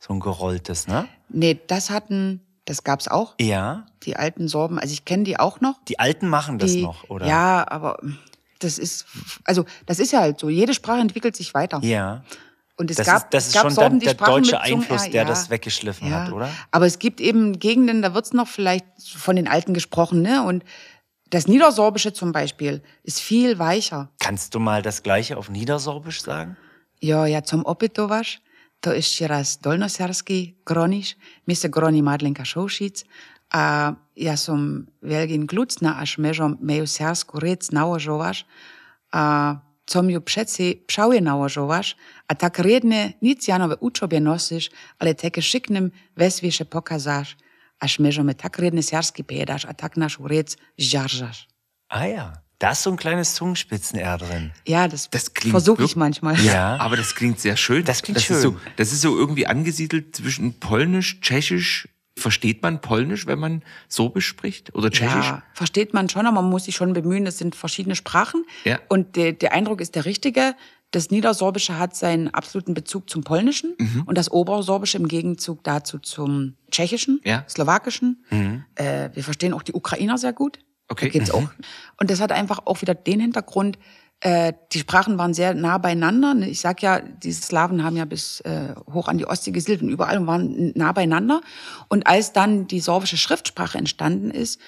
[0.01, 1.07] So ein gerolltes, ne?
[1.29, 3.35] Nee, das hatten, das gab's auch.
[3.41, 3.87] Ja.
[4.03, 5.83] Die alten Sorben, also ich kenne die auch noch.
[5.89, 7.27] Die Alten machen das die, noch, oder?
[7.27, 7.99] Ja, aber
[8.59, 9.07] das ist,
[9.45, 10.49] also das ist ja halt so.
[10.51, 11.81] Jede Sprache entwickelt sich weiter.
[11.83, 12.23] Ja.
[12.77, 15.11] Und es Das gab, ist, das es ist gab schon Sorben, der deutsche Einfluss, ja,
[15.13, 15.29] der ja.
[15.29, 16.25] das weggeschliffen Ja.
[16.25, 16.51] hat, oder?
[16.71, 18.85] Aber es gibt eben Gegenden, da wird's noch vielleicht
[19.17, 20.43] von den Alten gesprochen, ne?
[20.45, 20.65] Und
[21.31, 24.11] das Niedersorbische zum Beispiel ist viel weicher.
[24.19, 26.57] Kannst du mal das Gleiche auf Niedersorbisch sagen?
[27.01, 28.41] Jo, ja zum opytovaš,
[28.81, 31.17] to ešte raz dolnoserský kroniš,
[31.49, 33.05] my sa kroni Madlenka Šoušic,
[33.55, 38.47] a ja som veľmi glucna, až mežom meju sersku rec nałožovaš,
[39.15, 41.97] a com ju přeci pšauje nałožovaš,
[42.29, 47.37] a tak riedne nic janove učobie nosiš, ale teke šiknem vesviše pokazáš,
[47.81, 51.47] až mežome tak riedne sersky pedaš, a tak našu rec žaržaš.
[51.89, 52.27] Ah ja.
[52.61, 54.53] Da ist so ein kleines Zungenspitzen-R drin.
[54.67, 56.39] Ja, das, Das klingt versuche ich manchmal.
[56.41, 56.77] Ja.
[56.79, 57.85] Aber das klingt sehr schön.
[57.85, 58.41] Das klingt Ist schön.
[58.41, 61.89] so, das ist so irgendwie angesiedelt zwischen Polnisch, Tschechisch.
[62.17, 64.73] Versteht man Polnisch, wenn man Sorbisch spricht?
[64.75, 65.27] Oder Tschechisch?
[65.27, 67.25] Ja, versteht man schon, aber man muss sich schon bemühen.
[67.25, 68.45] Das sind verschiedene Sprachen.
[68.65, 68.79] Ja.
[68.89, 70.55] Und der, der Eindruck ist der richtige.
[70.91, 74.03] Das Niedersorbische hat seinen absoluten Bezug zum Polnischen Mhm.
[74.07, 77.45] und das Obersorbische im Gegenzug dazu zum Tschechischen, Ja.
[77.49, 78.25] Slowakischen.
[78.77, 80.59] Äh, wir verstehen auch die Ukrainer sehr gut.
[80.89, 81.07] Okay.
[81.07, 81.49] Da geht's auch.
[81.99, 83.79] Und das hat einfach auch wieder den Hintergrund,
[84.21, 86.35] äh, die Sprachen waren sehr nah beieinander.
[86.47, 89.89] Ich sag ja, die Slawen haben ja bis äh, hoch an die Ostsee gesiedelt und
[89.89, 91.41] überall und waren nah beieinander.
[91.89, 94.61] Und als dann die sorbische Schriftsprache entstanden ist,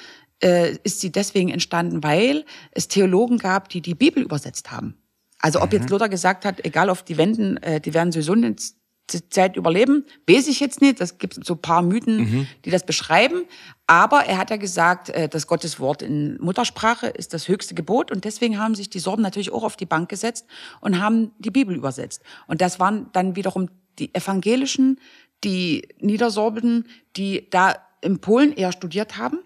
[0.43, 4.97] äh, ist sie deswegen entstanden, weil es Theologen gab, die die Bibel übersetzt haben.
[5.41, 8.57] Also ob jetzt Luther gesagt hat, egal auf die Wenden, äh, die werden sowieso eine
[9.31, 11.01] Zeit überleben, weiß ich jetzt nicht.
[11.01, 13.43] Das gibt so ein paar Mythen, die das beschreiben.
[13.87, 18.11] Aber er hat ja gesagt, äh, das Gottes Wort in Muttersprache ist das höchste Gebot.
[18.11, 20.47] Und deswegen haben sich die Sorben natürlich auch auf die Bank gesetzt
[20.81, 22.23] und haben die Bibel übersetzt.
[22.49, 24.99] Und das waren dann wiederum die Evangelischen,
[25.45, 29.39] die Niedersorben, die da in Polen eher studiert haben.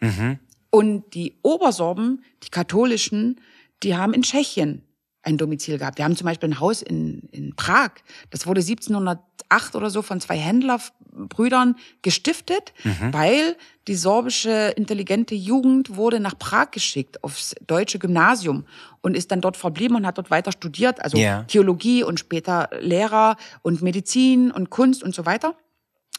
[0.70, 3.40] Und die Obersorben, die katholischen,
[3.82, 4.82] die haben in Tschechien
[5.22, 5.98] ein Domizil gehabt.
[5.98, 7.90] Wir haben zum Beispiel ein Haus in, in Prag.
[8.30, 12.72] Das wurde 1708 oder so von zwei Händlerbrüdern gestiftet,
[13.12, 18.64] weil die sorbische intelligente Jugend wurde nach Prag geschickt aufs deutsche Gymnasium
[19.02, 21.42] und ist dann dort verblieben und hat dort weiter studiert, also Ja.
[21.44, 25.54] Theologie und später Lehrer und Medizin und Kunst und so weiter.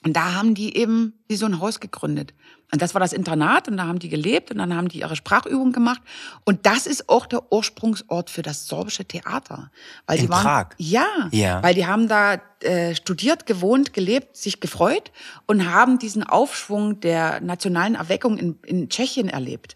[0.03, 2.33] Und da haben die eben wie so ein Haus gegründet.
[2.73, 5.17] Und das war das Internat und da haben die gelebt und dann haben die ihre
[5.17, 6.01] Sprachübungen gemacht.
[6.45, 9.71] Und das ist auch der Ursprungsort für das sorbische Theater.
[10.07, 10.67] Weil In die waren, Prag?
[10.77, 11.61] Ja, Ja.
[11.61, 15.11] weil die haben da äh, studiert, gewohnt, gelebt, sich gefreut
[15.47, 19.75] und haben diesen Aufschwung der nationalen Erweckung in, in Tschechien erlebt.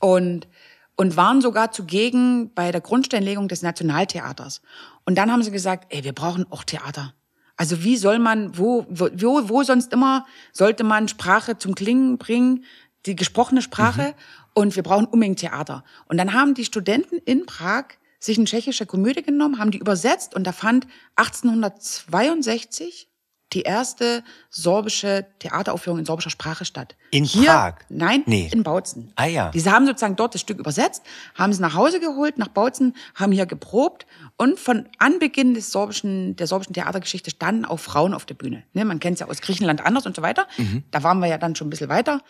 [0.00, 0.48] Und,
[0.96, 4.62] und waren sogar zugegen bei der Grundsteinlegung des Nationaltheaters.
[5.04, 7.14] Und dann haben sie gesagt, ey, wir brauchen auch Theater.
[7.60, 9.10] Also wie soll man, wo, wo,
[9.50, 12.64] wo sonst immer sollte man Sprache zum Klingen bringen,
[13.04, 14.14] die gesprochene Sprache,
[14.54, 15.84] und wir brauchen unbedingt Theater.
[16.06, 17.84] Und dann haben die Studenten in Prag
[18.18, 23.09] sich eine tschechische Komödie genommen, haben die übersetzt und da fand 1862
[23.52, 26.96] die erste sorbische Theateraufführung in sorbischer Sprache statt.
[27.10, 27.74] In Hier, Prag?
[27.88, 28.48] Nein, Nee.
[28.52, 29.12] in Bautzen.
[29.16, 29.50] Ah ja.
[29.50, 31.02] Die haben sozusagen dort das Stück übersetzt,
[31.34, 36.36] haben es nach Hause geholt, nach Bautzen, haben hier geprobt und von Anbeginn des sorbischen,
[36.36, 38.62] der sorbischen Theatergeschichte standen auch Frauen auf der Bühne.
[38.72, 40.46] Ne, man kennt es ja aus Griechenland anders und so weiter.
[40.90, 42.20] Da waren wir ja dann schon ein bisschen weiter.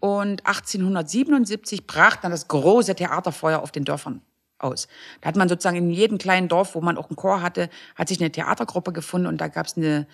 [0.00, 4.20] Und 1877 brach dann das große Theaterfeuer auf den Dörfern
[4.58, 4.88] aus.
[5.20, 8.08] Da hat man sozusagen in jedem kleinen Dorf, wo man auch einen Chor hatte, hat
[8.08, 10.06] sich eine Theatergruppe gefunden und da gab es eine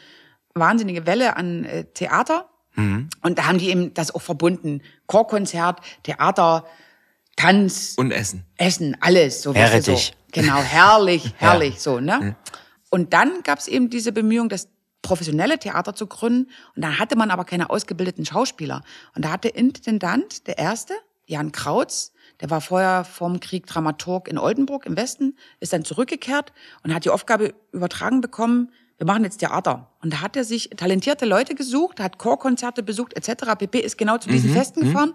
[0.54, 2.48] wahnsinnige Welle an äh, Theater.
[2.74, 4.80] Und da haben die eben das auch verbunden.
[5.06, 6.64] Chorkonzert, Theater,
[7.36, 8.44] Tanz, Und Essen.
[8.56, 9.42] Essen, alles.
[9.42, 9.84] So du, Herrlich.
[9.84, 10.12] So.
[10.32, 12.34] Genau, herrlich, herrlich, so, ne?
[12.88, 14.68] Und dann gab es eben diese Bemühung, das
[15.02, 16.50] professionelle Theater zu gründen.
[16.74, 18.82] Und da hatte man aber keine ausgebildeten Schauspieler.
[19.14, 20.94] Und da hat der Intendant, der erste,
[21.26, 26.52] Jan Krautz, der war vorher vorm Krieg Dramaturg in Oldenburg im Westen, ist dann zurückgekehrt
[26.82, 29.88] und hat die Aufgabe übertragen bekommen, wir machen jetzt Theater.
[30.00, 33.56] Und da hat er sich talentierte Leute gesucht, hat Chorkonzerte besucht etc.
[33.58, 33.80] pp.
[33.80, 35.12] ist genau zu diesen Festen gefahren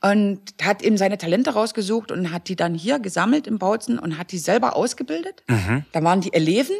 [0.00, 4.16] und hat eben seine Talente rausgesucht und hat die dann hier gesammelt im Bautzen und
[4.16, 5.42] hat die selber ausgebildet.
[5.92, 6.76] Da waren die Eleven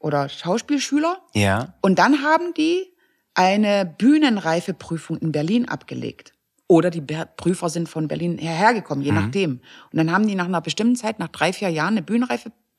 [0.00, 1.74] oder Schauspielschüler Ja.
[1.80, 2.92] und dann haben die
[3.34, 6.32] eine Bühnenreifeprüfung in Berlin abgelegt.
[6.66, 7.02] Oder die
[7.36, 9.60] Prüfer sind von Berlin hergekommen, je nachdem.
[9.92, 12.02] Und dann haben die nach einer bestimmten Zeit, nach drei, vier Jahren, eine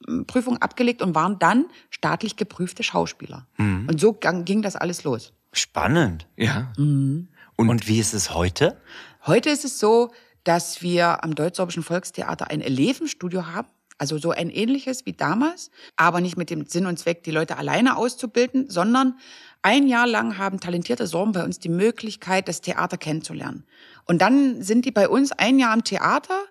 [0.05, 3.47] Bühnenreifeprüfung abgelegt und waren dann staatlich geprüfte Schauspieler.
[3.57, 5.33] Und so ging das alles los.
[5.51, 6.27] Spannend.
[6.37, 6.71] Ja.
[6.77, 8.77] Und, wie ist es heute?
[9.25, 10.11] Heute ist es so,
[10.43, 13.67] dass wir am Deutsch-Sorbischen Volkstheater ein Elevenstudio haben.
[13.97, 17.57] Also so ein ähnliches wie damals, aber nicht mit dem Sinn und Zweck, die Leute
[17.57, 19.17] alleine auszubilden, sondern
[19.61, 23.63] ein Jahr lang haben talentierte Sorben bei uns die Möglichkeit, das Theater kennenzulernen.
[24.03, 26.41] Und dann sind die bei uns ein Jahr am Theater,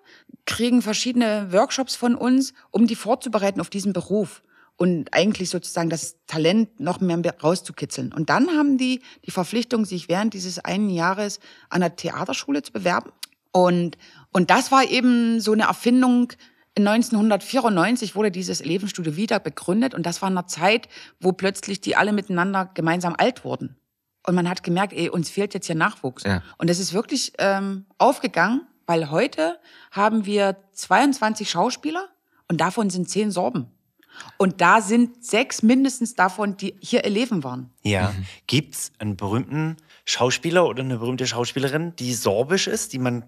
[0.45, 4.43] kriegen verschiedene Workshops von uns, um die vorzubereiten auf diesen Beruf
[4.77, 8.13] und eigentlich sozusagen das Talent noch mehr rauszukitzeln.
[8.13, 12.73] Und dann haben die die Verpflichtung, sich während dieses einen Jahres an der Theaterschule zu
[12.73, 13.11] bewerben.
[13.51, 13.97] Und,
[14.33, 16.33] und das war eben so eine Erfindung,
[16.77, 20.89] 1994 wurde dieses Elevenstudio wieder begründet und das war in einer Zeit,
[21.21, 23.77] wo plötzlich die alle miteinander gemeinsam alt wurden.
[24.27, 26.23] Und man hat gemerkt, ey, uns fehlt jetzt hier Nachwuchs.
[26.23, 26.41] Ja.
[26.57, 29.59] Und es ist wirklich ähm, aufgegangen, weil heute
[29.91, 32.09] haben wir 22 Schauspieler
[32.47, 33.71] und davon sind zehn Sorben.
[34.37, 37.71] Und da sind sechs mindestens davon, die hier Eleven waren.
[37.83, 38.13] Ja.
[38.47, 43.25] Gibt's einen berühmten Schauspieler oder eine berühmte Schauspielerin, die sorbisch ist, die man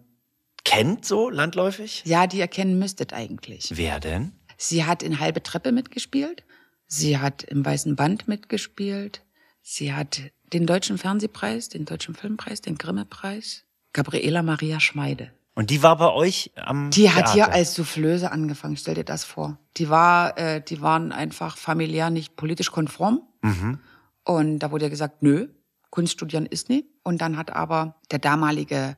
[0.63, 2.03] kennt so landläufig?
[2.05, 3.71] Ja, die erkennen müsstet eigentlich.
[3.75, 4.33] Wer denn?
[4.57, 6.43] Sie hat in Halbe Treppe mitgespielt.
[6.87, 9.23] Sie hat im Weißen Band mitgespielt.
[9.61, 10.21] Sie hat
[10.53, 13.65] den Deutschen Fernsehpreis, den Deutschen Filmpreis, den Grimme-Preis.
[13.93, 15.31] Gabriela Maria Schmeide.
[15.57, 17.33] Und die war bei euch am Die hat Theater.
[17.33, 19.57] hier als Soufflöse angefangen, stell dir das vor.
[19.77, 23.23] Die war, äh, die waren einfach familiär nicht politisch konform.
[23.41, 23.79] Mhm.
[24.23, 25.47] Und da wurde ja gesagt, nö,
[25.89, 26.85] Kunst studieren ist nicht.
[27.01, 28.97] Und dann hat aber der damalige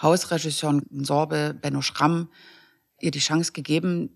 [0.00, 2.28] Hausregisseur in Sorbe, Benno Schramm,
[3.00, 4.10] ihr die Chance gegeben.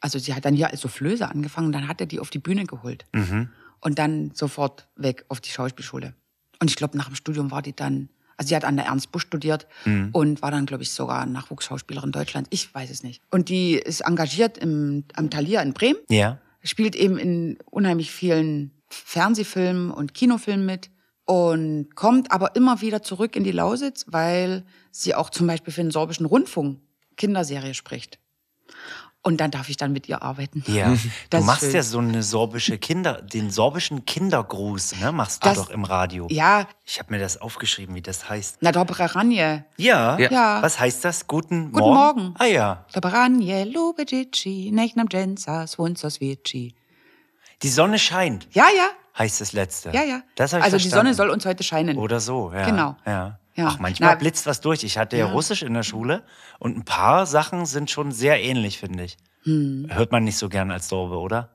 [0.00, 2.64] Also sie hat dann hier als Soufflöse angefangen, dann hat er die auf die Bühne
[2.64, 3.04] geholt.
[3.12, 3.50] Mhm.
[3.78, 6.14] Und dann sofort weg auf die Schauspielschule.
[6.60, 9.12] Und ich glaube, nach dem Studium war die dann, also sie hat an der Ernst
[9.12, 10.08] Busch studiert Mhm.
[10.12, 12.48] und war dann, glaube ich, sogar Nachwuchsschauspielerin Deutschlands.
[12.50, 13.20] Ich weiß es nicht.
[13.30, 16.38] Und die ist engagiert im, am Thalia in Bremen Ja.
[16.62, 20.88] spielt eben in unheimlich vielen Fernsehfilmen und Kinofilmen mit
[21.26, 25.82] und kommt aber immer wieder zurück in die Lausitz, weil sie auch zum Beispiel für
[25.82, 26.80] den sorbischen Rundfunk
[27.16, 28.18] Kinderserie spricht.
[29.22, 30.62] Und dann darf ich dann mit ihr arbeiten.
[30.68, 30.90] Ja.
[30.90, 30.98] Du
[31.30, 31.74] Das ist machst schön.
[31.74, 35.12] ja so eine sorbische Kinder, den sorbischen Kindergruß, ne?
[35.12, 36.28] Machst du Das- doch im Radio.
[36.30, 38.58] Ja, Ich habe mir das aufgeschrieben, wie das heißt.
[38.60, 39.64] na dobre ranje.
[39.76, 40.18] Ja.
[40.18, 40.62] Ja.
[40.62, 41.26] Was heißt das?
[41.26, 42.22] Guten, Guten Morgen.
[42.22, 42.34] Morgen.
[42.38, 42.84] Ah ja.
[42.94, 46.74] Dobre ranje, lube dzieci, nech nam dżęsa, słońce świeci.
[47.62, 49.90] Die Sonne scheint, Ja, ja, heißt das letzte.
[49.90, 50.22] ja, ja.
[50.36, 50.90] Das ich also die verstanden.
[51.12, 51.98] Sonne soll uns heute scheinen.
[51.98, 52.64] Oder so, ja.
[52.64, 52.96] Genau.
[53.04, 53.38] Ja.
[53.58, 53.66] Ja.
[53.70, 54.84] Ach, manchmal Na, blitzt was durch.
[54.84, 55.26] Ich hatte ja.
[55.26, 55.32] Ja.
[55.32, 56.22] Russisch in der Schule
[56.60, 59.16] und ein paar Sachen sind schon sehr ähnlich, finde ich.
[59.42, 59.86] Hm.
[59.90, 61.50] Hört man nicht so gern als Sorbe, oder?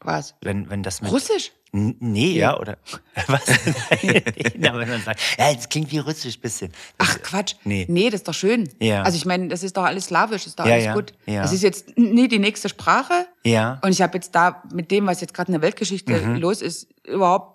[0.00, 0.34] Was?
[0.42, 1.10] Wenn, wenn das mit.
[1.10, 1.52] Russisch?
[1.72, 2.76] N nee, ja, oder?
[3.26, 3.42] Was?
[4.58, 6.70] Na, wenn man sagt, ja, das klingt wie Russisch bisschen.
[6.98, 7.54] Das, Ach Quatsch.
[7.64, 7.86] Nee.
[7.88, 8.68] Nee, das ist doch schön.
[8.80, 9.02] Ja.
[9.02, 11.14] Also ich meine, das ist doch alles slawisch, ist doch Ja, alles ja, gut.
[11.26, 11.42] ja.
[11.42, 13.26] Das ist jetzt nie die nächste Sprache.
[13.44, 13.80] Ja.
[13.82, 16.36] Und ich habe jetzt da mit dem, was jetzt gerade in der Weltgeschichte Mhm.
[16.36, 17.53] los ist, überhaupt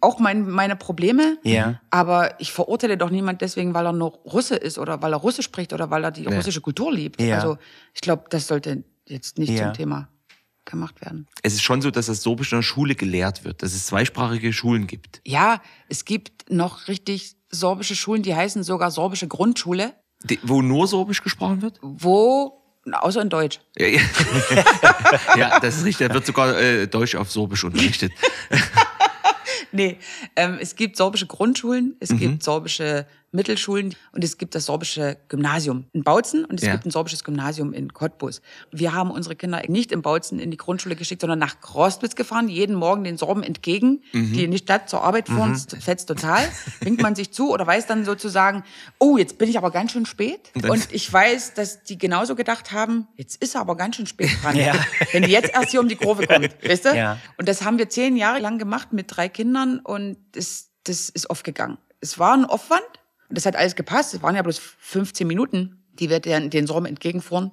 [0.00, 1.38] auch mein, meine Probleme.
[1.44, 1.80] Ja.
[1.90, 5.44] Aber ich verurteile doch niemand deswegen, weil er nur Russe ist oder weil er Russisch
[5.44, 7.20] spricht oder weil er die russische Kultur liebt.
[7.20, 7.36] Ja.
[7.36, 7.58] Also
[7.94, 9.66] ich glaube, das sollte jetzt nicht Ja.
[9.66, 10.08] zum Thema
[10.64, 11.28] gemacht werden.
[11.42, 14.52] Es ist schon so, dass das Sorbisch in der Schule gelehrt wird, dass es zweisprachige
[14.52, 15.20] Schulen gibt.
[15.24, 19.94] Ja, es gibt noch richtig sorbische Schulen, die heißen sogar sorbische Grundschule,
[20.24, 21.78] Die, wo nur Sorbisch gesprochen wird?
[21.82, 23.60] wo, außer in Deutsch.
[23.78, 24.00] Ja, ja.
[25.36, 26.08] ja das ist richtig.
[26.08, 28.10] Da wird sogar äh, Deutsch auf Sorbisch unterrichtet.
[29.76, 29.98] Nee,
[30.36, 35.86] ähm, es gibt sorbische Grundschulen, es gibt sorbische Mittelschulen und es gibt das sorbische Gymnasium
[35.92, 36.72] in Bautzen und es Ja.
[36.72, 38.40] gibt ein sorbisches Gymnasium in Cottbus.
[38.70, 42.48] Wir haben unsere Kinder nicht in Bautzen in die Grundschule geschickt, sondern nach Krostwitz gefahren,
[42.48, 46.48] jeden Morgen den Sorben entgegen, die in die Stadt zur Arbeit fuhren, das fetzt total,
[46.80, 48.64] winkt man sich zu oder weiß dann sozusagen,
[48.98, 50.40] oh, jetzt bin ich aber ganz schön spät.
[50.68, 54.30] Und ich weiß, dass die genauso gedacht haben, jetzt ist er aber ganz schön spät
[54.42, 54.56] dran.
[54.56, 54.74] Ja.
[55.12, 56.96] Wenn die jetzt erst hier um die Kurve kommt, weißt du?
[56.96, 57.18] Ja.
[57.36, 61.28] Und das haben wir zehn Jahre lang gemacht mit drei Kindern und das, das ist
[61.28, 61.76] aufgegangen.
[62.00, 62.82] Es war ein Aufwand
[63.28, 64.14] und das hat alles gepasst.
[64.14, 67.50] Es waren ja bloß 15 Minuten, die wir den, den Sorben entgegenfuhren.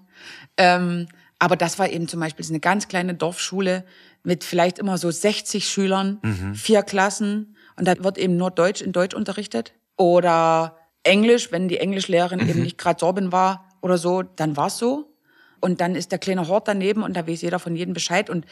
[0.57, 1.07] Ähm,
[1.39, 3.85] aber das war eben zum Beispiel eine ganz kleine Dorfschule
[4.23, 6.21] mit vielleicht immer so 60 Schülern,
[6.55, 11.79] vier Klassen und da wird eben nur Deutsch in Deutsch unterrichtet oder Englisch, wenn die
[11.79, 15.13] Englischlehrerin eben nicht gerade Sorbin war oder so, dann war's so.
[15.59, 18.45] Und dann ist der kleine Hort daneben und da weiß jeder von jedem Bescheid und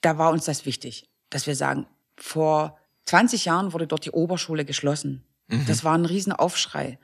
[0.00, 4.64] da war uns das wichtig, dass wir sagen, vor 20 Jahren wurde dort die Oberschule
[4.64, 5.24] geschlossen.
[5.66, 6.98] Das war ein Riesenaufschrei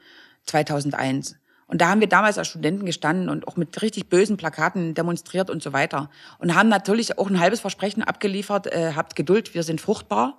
[0.44, 1.36] 2001.
[1.66, 5.48] Und da haben wir damals als Studenten gestanden und auch mit richtig bösen Plakaten demonstriert
[5.48, 6.10] und so weiter.
[6.38, 10.38] Und haben natürlich auch ein halbes Versprechen abgeliefert, äh, habt Geduld, wir sind fruchtbar.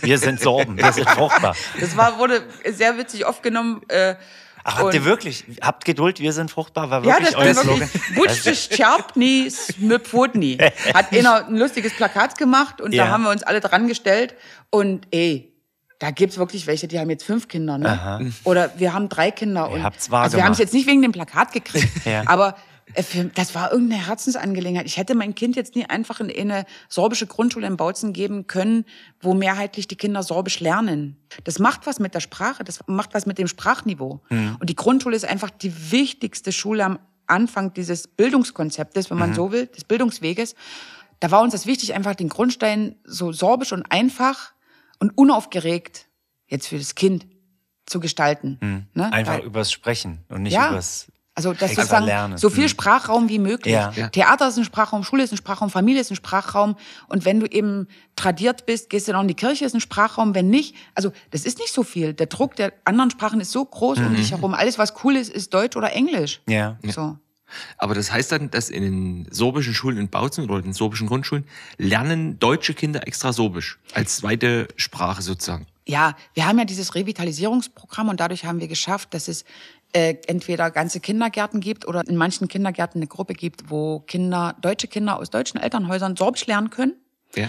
[0.00, 1.56] Wir sind Sorben, wir sind fruchtbar.
[1.80, 3.82] Das war, wurde sehr witzig aufgenommen.
[3.88, 4.14] Äh,
[4.62, 7.80] Ach, habt ihr wirklich, habt Geduld, wir sind fruchtbar, war Ja, wirklich das euer Slogan?
[8.14, 10.58] wirklich Butsch Scherpni Smöpfotni.
[10.94, 13.06] Hat einer ein lustiges Plakat gemacht und Ja.
[13.06, 14.34] da haben wir uns alle dran gestellt
[14.70, 15.52] und ey,
[15.98, 17.76] da gibt's wirklich welche, die haben jetzt fünf Kinder.
[17.78, 18.32] Ne?
[18.44, 19.70] Oder wir haben drei Kinder.
[19.70, 22.22] Und, habt's wahr also wir haben es jetzt nicht wegen dem Plakat gekriegt, Ja.
[22.26, 22.56] aber
[22.94, 23.02] äh,
[23.34, 24.86] das war irgendeine Herzensangelegenheit.
[24.86, 28.84] Ich hätte mein Kind jetzt nie einfach in eine sorbische Grundschule in Bautzen geben können,
[29.20, 31.16] wo mehrheitlich die Kinder sorbisch lernen.
[31.44, 34.20] Das macht was mit der Sprache, das macht was mit dem Sprachniveau.
[34.30, 39.52] Und die Grundschule ist einfach die wichtigste Schule am Anfang dieses Bildungskonzeptes, wenn man so
[39.52, 40.54] will, des Bildungsweges.
[41.20, 44.52] Da war uns das wichtig, einfach den Grundstein so sorbisch und einfach
[44.98, 46.06] und unaufgeregt
[46.46, 47.26] jetzt für das Kind
[47.86, 48.88] zu gestalten.
[48.94, 49.12] Ne?
[49.12, 50.70] Einfach Weil- übers Sprechen und nicht Ja.
[50.70, 51.06] übers.
[51.34, 52.36] also das Extra sozusagen lernen.
[52.36, 52.68] so viel Mhm.
[52.68, 53.72] Sprachraum wie möglich.
[53.72, 53.92] Ja.
[53.94, 54.08] Ja.
[54.08, 56.74] Theater ist ein Sprachraum, Schule ist ein Sprachraum, Familie ist ein Sprachraum.
[57.06, 60.34] Und wenn du eben tradiert bist, gehst du noch in die Kirche, ist ein Sprachraum.
[60.34, 62.12] Wenn nicht, also das ist nicht so viel.
[62.12, 64.16] Der Druck der anderen Sprachen ist so groß um Mhm.
[64.16, 64.52] dich herum.
[64.52, 66.40] Alles, was cool ist, ist Deutsch oder Englisch.
[66.48, 66.76] Ja.
[66.88, 67.16] So.
[67.76, 71.44] Aber das heißt dann, dass in den sorbischen Schulen in Bautzen oder den sorbischen Grundschulen
[71.76, 75.66] lernen deutsche Kinder extra sorbisch als zweite Sprache sozusagen.
[75.86, 79.46] Ja, wir haben ja dieses Revitalisierungsprogramm und dadurch haben wir geschafft, dass es
[79.94, 84.86] äh, entweder ganze Kindergärten gibt oder in manchen Kindergärten eine Gruppe gibt, wo Kinder, deutsche
[84.86, 86.92] Kinder aus deutschen Elternhäusern Sorbisch lernen können.
[87.34, 87.48] Ja.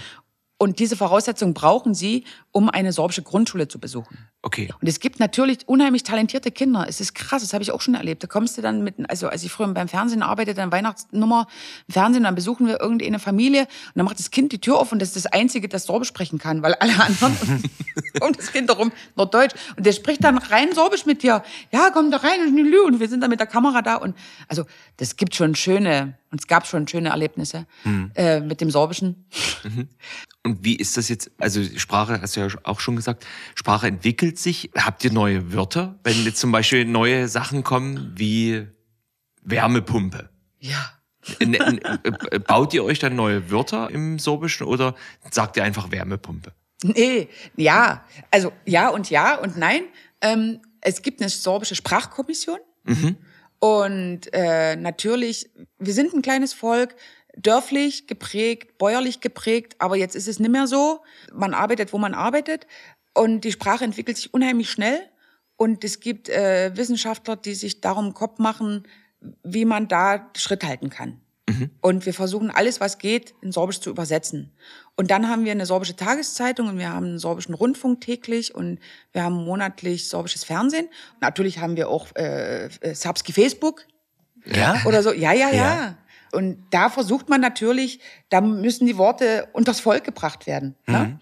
[0.56, 4.29] Und diese Voraussetzungen brauchen sie, um eine sorbische Grundschule zu besuchen.
[4.42, 4.70] Okay.
[4.80, 6.86] Und es gibt natürlich unheimlich talentierte Kinder.
[6.88, 8.22] Es ist krass, das habe ich auch schon erlebt.
[8.22, 11.46] Da kommst du dann mit, also als ich früher beim Fernsehen arbeitete, dann Weihnachtsnummer
[11.86, 14.92] im Fernsehen, dann besuchen wir irgendeine Familie und dann macht das Kind die Tür auf
[14.92, 17.36] und das ist das Einzige, das Sorbisch sprechen kann, weil alle anderen
[18.22, 19.54] um das Kind herum nur Deutsch.
[19.76, 21.42] Und der spricht dann rein Sorbisch mit dir.
[21.70, 22.40] Ja, komm da rein.
[22.40, 23.96] Und wir sind dann mit der Kamera da.
[23.96, 24.16] Und
[24.48, 24.64] also
[24.96, 27.66] das gibt schon schöne, und es gab schon schöne Erlebnisse
[28.14, 29.26] äh, mit dem Sorbischen.
[30.44, 31.30] Und wie ist das jetzt?
[31.38, 34.70] Also Sprache, hast du ja auch schon gesagt, Sprache entwickelt sich.
[34.76, 35.98] Habt ihr neue Wörter?
[36.04, 38.66] Wenn jetzt zum Beispiel neue Sachen kommen wie
[39.42, 40.30] Wärmepumpe.
[40.58, 40.92] Ja.
[41.38, 41.78] N- n-
[42.30, 44.94] äh, Baut ihr euch dann neue Wörter im Sorbischen oder
[45.30, 46.52] sagt ihr einfach Wärmepumpe?
[46.82, 49.82] Nee, ja, also ja und ja und nein.
[50.22, 52.58] Ähm, es gibt eine sorbische Sprachkommission.
[53.60, 56.96] Und äh, natürlich, wir sind ein kleines Volk,
[57.36, 61.02] dörflich geprägt, bäuerlich geprägt, aber jetzt ist es nicht mehr so.
[61.32, 62.66] Man arbeitet, wo man arbeitet.
[63.14, 65.00] Und die Sprache entwickelt sich unheimlich schnell.
[65.56, 68.84] Und es gibt äh, Wissenschaftler, die sich darum Kopf machen,
[69.42, 71.20] wie man da Schritt halten kann.
[71.80, 74.50] Und wir versuchen alles, was geht, in Sorbisch zu übersetzen.
[74.96, 78.78] Und dann haben wir eine sorbische Tageszeitung und wir haben einen sorbischen Rundfunk täglich und
[79.12, 80.88] wir haben monatlich sorbisches Fernsehen.
[81.20, 83.86] Natürlich haben wir auch äh, äh, Sapski Facebook
[84.44, 84.82] Ja?
[84.84, 85.12] oder so.
[85.12, 85.94] Ja, ja, ja, Ja.
[86.32, 90.76] Und da versucht man natürlich, da müssen die Worte unters Volk gebracht werden.
[90.86, 91.18] Ne?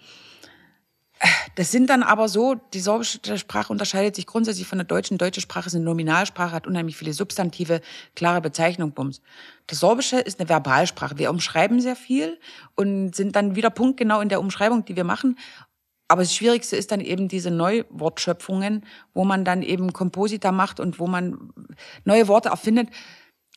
[1.55, 5.17] Das sind dann aber so, die sorbische Sprache unterscheidet sich grundsätzlich von der deutschen.
[5.17, 7.81] Deutsche Sprache ist eine Nominalsprache, hat unheimlich viele Substantive,
[8.15, 9.21] klare Bezeichnung, Bums.
[9.67, 11.17] Das Sorbische ist eine Verbalsprache.
[11.17, 12.39] Wir umschreiben sehr viel
[12.75, 15.37] und sind dann wieder punktgenau in der Umschreibung, die wir machen.
[16.07, 20.97] Aber das Schwierigste ist dann eben diese Neuwortschöpfungen, wo man dann eben Komposita macht und
[20.97, 21.51] wo man
[22.05, 22.89] neue Worte erfindet.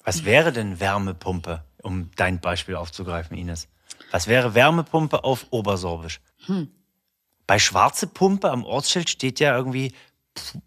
[0.05, 3.69] Was wäre denn Wärmepumpe, um dein Beispiel aufzugreifen, Ines?
[4.11, 6.21] Was wäre Wärmepumpe auf Obersorbisch?
[6.47, 6.69] Hm.
[7.47, 9.93] Bei schwarze Pumpe am Ortsschild steht ja irgendwie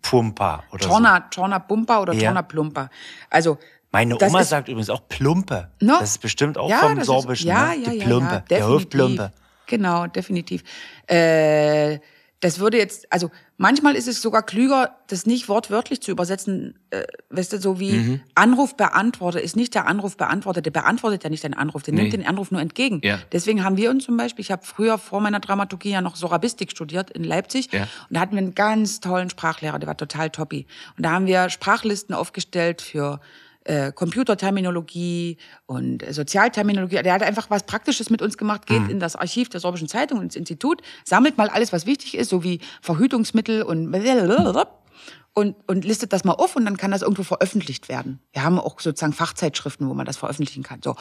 [0.01, 2.29] Pumpa oder Torna, Torna Bumpa oder Ja.
[2.29, 2.89] Torna Plumpa.
[3.29, 3.57] Also
[3.91, 5.71] Meine Oma ist- sagt übrigens auch Plumpe.
[5.81, 5.97] No.
[5.99, 7.47] Das ist bestimmt auch Ja, vom Sorbischen.
[7.49, 7.75] Ist, ja, ne?
[7.77, 8.33] ja, Die ja, Plumpe.
[8.33, 8.67] ja, der.
[8.67, 9.31] Hofplumpe.
[9.67, 10.63] Genau, definitiv.
[11.07, 11.99] Äh,
[12.45, 17.03] das würde jetzt, also manchmal ist es sogar klüger, das nicht wortwörtlich zu übersetzen, äh,
[17.31, 18.21] weißt du, so wie Mhm.
[18.35, 22.17] Anrufbeantworter ist nicht der Anrufbeantworter, der beantwortet ja nicht den Anruf, der nimmt Nee.
[22.17, 23.01] den Anruf nur entgegen.
[23.03, 23.19] Ja.
[23.31, 26.69] Deswegen haben wir uns zum Beispiel, ich habe früher vor meiner Dramaturgie ja noch Sorabistik
[26.69, 27.83] studiert in Leipzig Ja.
[27.83, 30.67] und da hatten wir einen ganz tollen Sprachlehrer, der war total toppi.
[30.97, 33.19] Und da haben wir Sprachlisten aufgestellt für
[33.65, 37.01] äh, Computerterminologie und äh, Sozialterminologie.
[37.03, 40.21] Der hat einfach was Praktisches mit uns gemacht, geht in das Archiv der Sorbischen Zeitung,
[40.21, 43.91] ins Institut, sammelt mal alles, was wichtig ist, so wie Verhütungsmittel und
[45.33, 48.19] und, und listet das mal auf und dann kann das irgendwo veröffentlicht werden.
[48.31, 50.81] Wir haben auch sozusagen Fachzeitschriften, wo man das veröffentlichen kann.
[50.81, 50.95] So.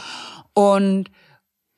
[0.55, 1.11] Und,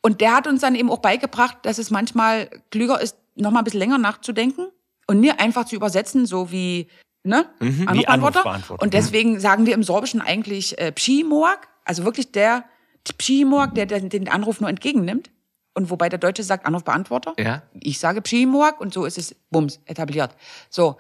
[0.02, 3.58] und der hat uns dann eben auch beigebracht, dass es manchmal klüger ist, noch mal
[3.58, 4.68] ein bisschen länger nachzudenken
[5.06, 6.88] und nicht einfach zu übersetzen, so wie,
[7.26, 7.46] ne?
[7.60, 8.82] Mhm, Anrufbeantworter.
[8.82, 12.64] Und deswegen sagen wir im Sorbischen eigentlich äh, Pschimoak, also wirklich der
[13.04, 15.30] Pschimoak, der, der den Anruf nur entgegennimmt.
[15.74, 17.34] Und wobei der Deutsche sagt Anrufbeantworter.
[17.38, 17.62] Ja.
[17.74, 20.34] Ich sage Pschimoak und so ist es bums, etabliert.
[20.70, 20.96] So.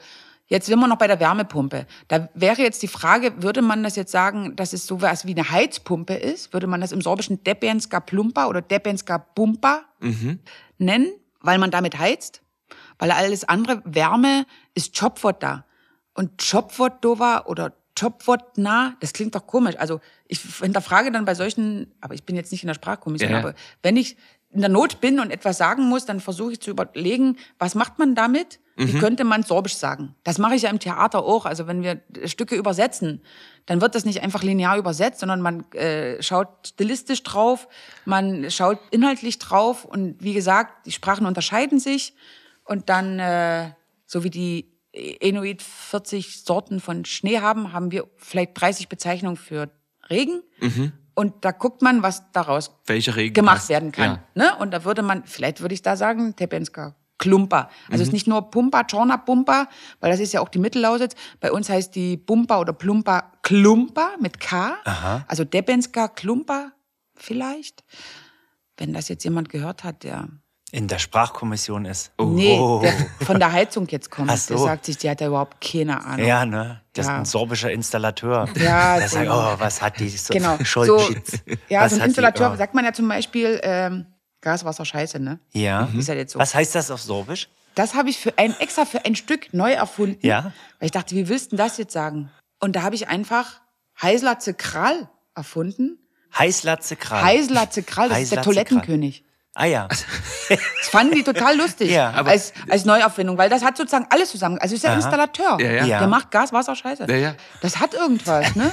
[0.48, 1.86] Jetzt sind wir noch bei der Wärmepumpe.
[2.06, 5.50] Da wäre jetzt die Frage, würde man das jetzt sagen, dass es sowas wie eine
[5.50, 6.52] Heizpumpe ist?
[6.52, 9.82] Würde man das im Sorbischen Debenska Plumpa oder Debenska Bumpa
[10.78, 12.42] nennen, weil man damit heizt?
[12.98, 15.65] Weil alles andere, Wärme, ist Chopwort da.
[16.16, 19.74] Und Chopwort dova oder Chopwort na, das klingt doch komisch.
[19.78, 23.38] Also ich hinterfrage dann bei solchen, aber ich bin jetzt nicht in der Sprachkommission, Ja.
[23.38, 24.16] aber wenn ich
[24.50, 27.98] in der Not bin und etwas sagen muss, dann versuche ich zu überlegen, was macht
[27.98, 28.60] man damit?
[28.78, 30.14] Wie könnte man Sorbisch sagen?
[30.22, 31.46] Das mache ich ja im Theater auch.
[31.46, 33.22] Also wenn wir Stücke übersetzen,
[33.64, 37.68] dann wird das nicht einfach linear übersetzt, sondern man äh, schaut stilistisch drauf,
[38.04, 42.14] man schaut inhaltlich drauf und wie gesagt, die Sprachen unterscheiden sich
[42.64, 43.70] und dann, äh,
[44.04, 49.70] so wie die Inuit 40 Sorten von Schnee haben, haben wir vielleicht 30 Bezeichnungen für
[50.08, 50.42] Regen.
[51.14, 52.70] Und da guckt man, was daraus
[53.34, 53.68] gemacht passt.
[53.68, 54.20] werden kann.
[54.34, 54.54] Ne?
[54.58, 57.60] Und da würde man, vielleicht würde ich da sagen, Tepenska Klumpa.
[57.60, 57.94] Also Mhm.
[57.94, 59.68] es ist nicht nur Pumpa, Czorna Pumpa,
[60.00, 61.14] weil das ist ja auch die Mittellausitz.
[61.40, 64.76] Bei uns heißt die Pumpa oder Plumpa Klumpa mit K.
[65.26, 66.72] Also Depenska Klumpa
[67.14, 67.84] vielleicht.
[68.76, 70.28] Wenn das jetzt jemand gehört hat, der
[70.76, 72.12] In der Sprachkommission ist.
[72.20, 72.80] nee, Oh.
[72.82, 72.92] der
[73.24, 74.54] von der Heizung jetzt kommt, Ach so.
[74.54, 76.26] der sagt sich, der hat ja überhaupt keine Ahnung.
[76.26, 76.82] Ja, ne?
[76.92, 77.16] Das ist Ja.
[77.18, 78.46] ein sorbischer Installateur.
[78.56, 80.58] Ja, Der so- sagt, oh, was hat die so Genau.
[80.64, 80.98] So,
[81.68, 82.56] ja, Was so ein hat die- Installateur oh.
[82.56, 84.06] sagt man ja zum Beispiel ähm,
[84.42, 85.38] Gas, Wasser, Scheiße, ne?
[85.52, 85.88] Ja.
[85.96, 86.38] Ist ja jetzt so.
[86.38, 87.48] Was heißt das auf Sorbisch?
[87.74, 90.18] Das habe ich für ein extra für ein Stück neu erfunden.
[90.26, 90.52] Ja.
[90.78, 92.30] Weil ich dachte, wie willst du denn das jetzt sagen?
[92.60, 93.60] Und da habe ich einfach
[94.00, 95.98] Heislatze Kral erfunden.
[96.38, 97.22] Heißlatze Kral.
[97.24, 98.42] Heislatze Kral, das ist der.
[98.42, 99.24] Toilettenkönig.
[99.58, 99.88] Ah ja.
[100.48, 104.58] Das fanden die total lustig Ja, als, als Neuerfindung, weil das hat sozusagen alles zusammen.
[104.58, 105.58] Also ist ja Installateur.
[105.60, 105.84] Ja, ja.
[105.84, 105.98] Ja.
[105.98, 107.06] Der macht Gas, Wasser, Scheiße.
[107.08, 107.34] Ja, ja.
[107.62, 108.70] Das hat irgendwas, ne?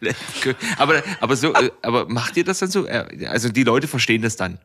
[0.78, 2.86] aber, aber so, äh, aber macht ihr das dann so?
[2.86, 4.58] Äh, Also die Leute verstehen das dann.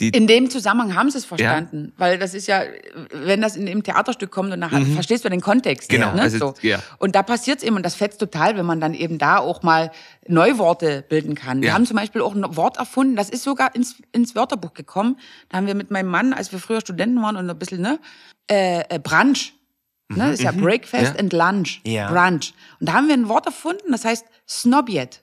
[0.00, 2.62] Die, In dem Zusammenhang haben sie es verstanden, weil das ist ja,
[3.12, 5.88] wenn das in dem Theaterstück kommt und dann verstehst du den Kontext.
[5.90, 5.94] Mhm.
[5.94, 6.22] Genau, ne?
[6.22, 6.54] also, so.
[6.62, 6.80] ja.
[6.98, 9.62] Und da passiert es eben und das fetzt total, wenn man dann eben da auch
[9.62, 9.92] mal
[10.26, 11.62] Neuworte bilden kann.
[11.62, 11.74] Wir Ja.
[11.74, 15.16] haben zum Beispiel auch ein Wort erfunden, das ist sogar ins, ins Wörterbuch gekommen.
[15.48, 18.00] Da haben wir mit meinem Mann, als wir früher Studenten waren und ein bisschen, ne,
[18.50, 19.54] äh, äh, Brunch.
[20.08, 21.18] Ne, ist ja Breakfast Ja.
[21.20, 21.80] and Lunch.
[21.86, 22.10] Ja.
[22.10, 22.52] Brunch.
[22.80, 25.22] Und da haben wir ein Wort erfunden, das heißt Snobjet.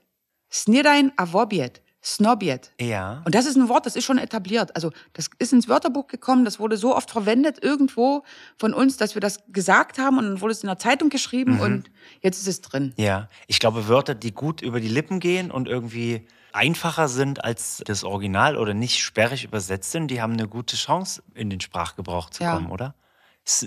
[0.51, 1.81] Snirdein avobjet.
[2.03, 2.71] Snobjet.
[2.79, 3.21] Ja.
[3.25, 4.75] Und das ist ein Wort, das ist schon etabliert.
[4.75, 8.23] Also das ist ins Wörterbuch gekommen, das wurde so oft verwendet irgendwo
[8.57, 11.59] von uns, dass wir das gesagt haben und dann wurde es in der Zeitung geschrieben
[11.59, 12.93] und jetzt ist es drin.
[12.97, 13.27] Ja.
[13.47, 18.03] Ich glaube, Wörter, die gut über die Lippen gehen und irgendwie einfacher sind als das
[18.03, 22.43] Original oder nicht sperrig übersetzt sind, die haben eine gute Chance, in den Sprachgebrauch zu
[22.43, 22.55] Ja.
[22.55, 22.93] kommen, oder?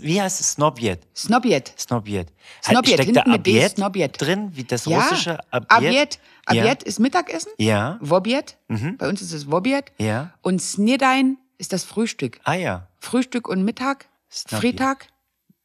[0.01, 0.53] Wie heißt es?
[0.53, 1.03] Snobjet.
[1.17, 1.75] Snobjet.
[1.77, 2.33] Snobjet.
[2.63, 4.21] Snobjet, Steckt da Abjet Snobjet.
[4.21, 5.71] drin, wie das Ja, russische Abjet?
[5.73, 6.19] Abjet.
[6.47, 7.53] Abjet ist Mittagessen.
[7.59, 7.99] Ja.
[8.01, 8.57] Wobjet.
[8.99, 9.93] Bei uns ist es Wobjet.
[9.99, 10.33] Ja.
[10.43, 12.41] Und Snedein ist das Frühstück.
[12.45, 12.89] Ah ja.
[12.99, 14.07] Frühstück und Mittag.
[14.31, 14.79] Snobjet.
[14.79, 15.07] Freitag.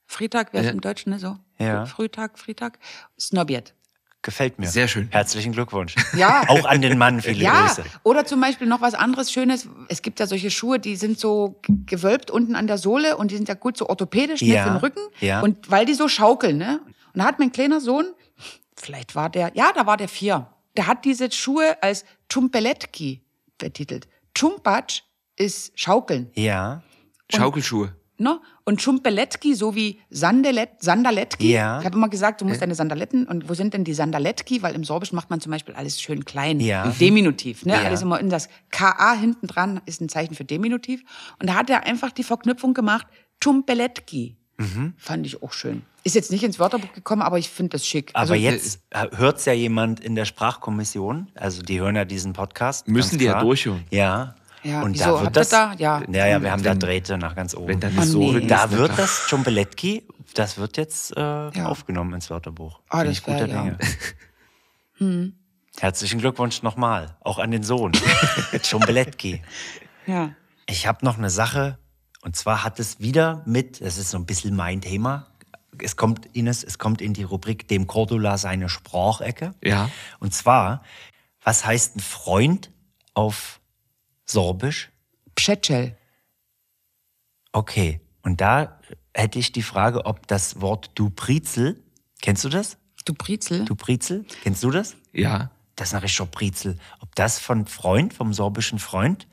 [0.07, 0.73] Freitag wäre es Ja.
[0.73, 1.19] im Deutschen, ne?
[1.19, 1.37] So.
[1.59, 1.85] Ja.
[1.85, 2.79] Frühtag, Freitag.
[3.19, 3.73] Snobjet.
[4.21, 4.67] Gefällt mir.
[4.67, 5.08] Sehr schön.
[5.12, 5.95] Herzlichen Glückwunsch.
[6.13, 6.43] Ja.
[6.49, 7.84] Auch an den Mann viele Ja, Grüße.
[8.03, 9.69] oder zum Beispiel noch was anderes Schönes.
[9.88, 13.38] Es gibt ja solche Schuhe, die sind so gewölbt unten an der Sohle und die
[13.38, 14.99] sind ja gut so orthopädisch Ja, mit dem Rücken.
[15.21, 15.39] ja.
[15.39, 16.82] Und weil die so schaukeln, ne?
[17.13, 18.05] Und da hat mein kleiner Sohn,
[18.75, 20.47] vielleicht war der, ja, da war der vier.
[20.75, 23.21] Der hat diese Schuhe als Chumpeletki
[23.58, 24.08] betitelt.
[24.36, 25.01] Chumpatsch
[25.38, 26.29] ist Schaukeln.
[26.36, 26.82] Ja.
[27.34, 27.95] Schaukelschuhe.
[28.17, 28.39] Ne?
[28.69, 31.53] Und Chumpeletki, so wie Sandalet, Sandaletki.
[31.53, 31.79] Ja.
[31.79, 33.25] Ich habe immer gesagt, du musst deine Sandaletten.
[33.25, 34.62] Und wo sind denn die Sandaletki?
[34.62, 36.60] Weil im Sorbischen macht man zum Beispiel alles schön klein.
[36.60, 36.88] Ja.
[36.99, 37.65] Deminutiv.
[37.65, 37.73] Ne?
[37.73, 37.82] Ja.
[37.82, 41.01] Alles immer in das KA hinten dran ist ein Zeichen für Deminutiv.
[41.39, 43.08] Und da hat er einfach die Verknüpfung gemacht,
[43.43, 44.38] Chumpeletki.
[44.60, 44.93] Mhm.
[44.97, 45.82] Fand ich auch schön.
[46.03, 48.12] Ist jetzt nicht ins Wörterbuch gekommen, aber ich finde das schick.
[48.13, 52.34] Aber Also, jetzt hört es ja jemand in der Sprachkommission, also die hören ja diesen
[52.34, 52.88] Podcast.
[52.88, 53.45] Müssen die ja klar.
[53.45, 53.84] durchhören.
[53.89, 54.36] Ja.
[54.63, 55.17] Ja, und wieso?
[55.17, 55.73] da wird das, da?
[55.77, 56.01] Ja.
[56.11, 57.67] ja, ja, wir haben da Wenn- Drähte nach ganz oben.
[57.69, 58.47] Wenn dann Oh, die Sohle nee.
[58.47, 62.79] da wird das Chumpeletki, das wird jetzt äh, aufgenommen ins Wörterbuch.
[62.89, 63.63] Ah, Bin das ich guter ja.
[64.99, 65.33] Dinge.
[65.79, 67.93] Herzlichen Glückwunsch nochmal, auch an den Sohn.
[68.63, 69.41] Chumpeletki.
[70.05, 70.31] ja.
[70.71, 71.79] Ich habe noch eine Sache,
[72.21, 75.25] und zwar hat es wieder mit, das ist so ein bisschen mein Thema,
[75.81, 79.55] es kommt, Ines, es kommt in die Rubrik dem Cordula seine Sprachecke.
[79.63, 79.89] Ja.
[80.19, 80.83] Und zwar,
[81.43, 82.69] was heißt ein Freund
[83.15, 83.58] auf
[84.29, 84.91] Sorbisch?
[85.35, 85.97] Pschetschel.
[87.51, 88.79] Okay, und da
[89.13, 91.81] hätte ich die Frage, ob das Wort du Prizel,
[92.21, 92.77] kennst du das?
[93.05, 93.65] Du Brizel.
[93.65, 94.95] Du Prizel, kennst du das?
[95.13, 95.49] Ja.
[95.75, 96.77] Das ist ein richtiger Prizel.
[96.99, 99.27] Ob das von Freund, vom sorbischen Freund,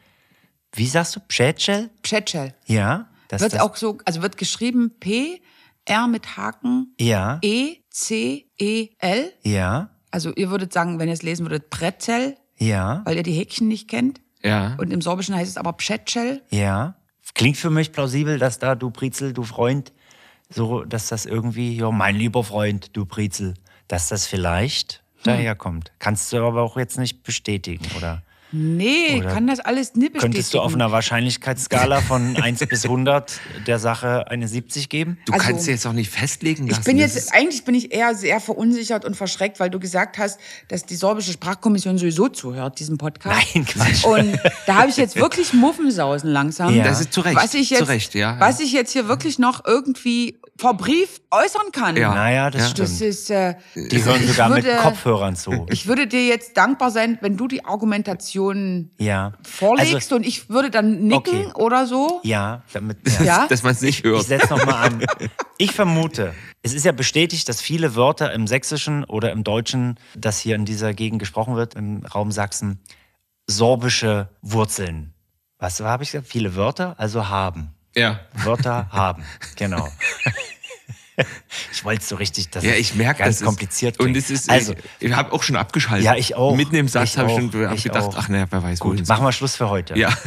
[0.73, 1.91] wie sagst du, Pschätschel?
[2.03, 2.55] Pschetschel.
[2.67, 3.09] Ja.
[3.29, 5.43] Das, Wird das, auch so, also wird geschrieben P,
[5.85, 9.33] R mit Haken, Ja, E, C, E, L.
[9.43, 13.33] ja, Also ihr würdet sagen, wenn ihr es lesen würdet, Pretzel, ja, weil ihr die
[13.33, 14.21] Häkchen nicht kennt.
[14.47, 14.77] Ja.
[14.79, 16.43] Und im Sorbischen heißt es aber Pschetschel.
[16.51, 16.95] ja.
[17.35, 19.93] Klingt für mich plausibel, dass da du Prizel, du Freund,
[20.49, 23.55] so, dass das irgendwie, ja, mein lieber Freund, du Prizel,
[23.89, 25.93] dass das vielleicht daherkommt.
[25.99, 28.23] Kannst du aber auch jetzt nicht bestätigen, oder?
[28.53, 30.21] Nee, Oder kann das alles nicht bestätigen.
[30.35, 35.19] Könntest du auf einer Wahrscheinlichkeitsskala von 1 bis 100 der Sache eine 70 geben?
[35.27, 36.81] Du Also, kannst dir jetzt auch nicht festlegen lassen.
[36.81, 40.39] Ich bin jetzt, eigentlich bin ich eher sehr verunsichert und verschreckt, weil du gesagt hast,
[40.69, 43.47] dass die sorbische Sprachkommission sowieso zuhört, diesem Podcast.
[43.55, 44.05] Nein, Quatsch.
[44.05, 46.75] Und da habe ich jetzt wirklich Muffensausen langsam.
[46.75, 46.85] Ja.
[46.85, 48.41] Das ist zu Recht, Was ich jetzt, zu Recht, ja, ja.
[48.41, 51.97] was ich jetzt hier wirklich noch irgendwie verbrieft äußern kann.
[51.97, 52.15] Ja.
[52.15, 52.69] Naja, das Ja.
[52.69, 52.89] stimmt.
[52.89, 55.67] Das ist, äh, Die hören sogar mit würde- Kopfhörern zu.
[55.71, 58.36] ich würde dir jetzt dankbar sein, wenn du die Argumentation
[58.99, 59.33] Ja.
[59.43, 61.53] vorlegst Also, und ich würde dann nicken Okay.
[61.55, 62.21] oder so.
[62.25, 62.99] ja, damit.
[63.19, 63.25] Ja.
[63.25, 63.47] Ja?
[63.49, 64.25] dass man es nicht Ich hört.
[64.25, 65.05] setze nochmal an.
[65.59, 70.39] Ich vermute, es ist ja bestätigt, dass viele Wörter im Sächsischen oder im Deutschen, das
[70.39, 72.81] hier in dieser Gegend gesprochen wird, im Raum Sachsen,
[73.47, 75.13] sorbische Wurzeln.
[75.59, 76.29] Was habe ich gesagt?
[76.31, 77.71] Viele Wörter, also haben.
[77.95, 78.21] Ja.
[78.45, 79.23] Wörter haben,
[79.57, 79.89] genau.
[81.73, 84.07] Ich wollte es so richtig, dass Ja, es ich merke, ganz das ist- kompliziert Und
[84.07, 84.19] klingt.
[84.19, 86.05] es ist, also, ich, ich habe auch schon abgeschaltet.
[86.05, 86.55] Ja, ich auch.
[86.57, 88.17] Mitten im Satz Ich habe ich schon hab Ich gedacht, auch.
[88.17, 89.99] ach naja, wer weiß gut, machen wir Schluss für heute.
[89.99, 90.11] Ja,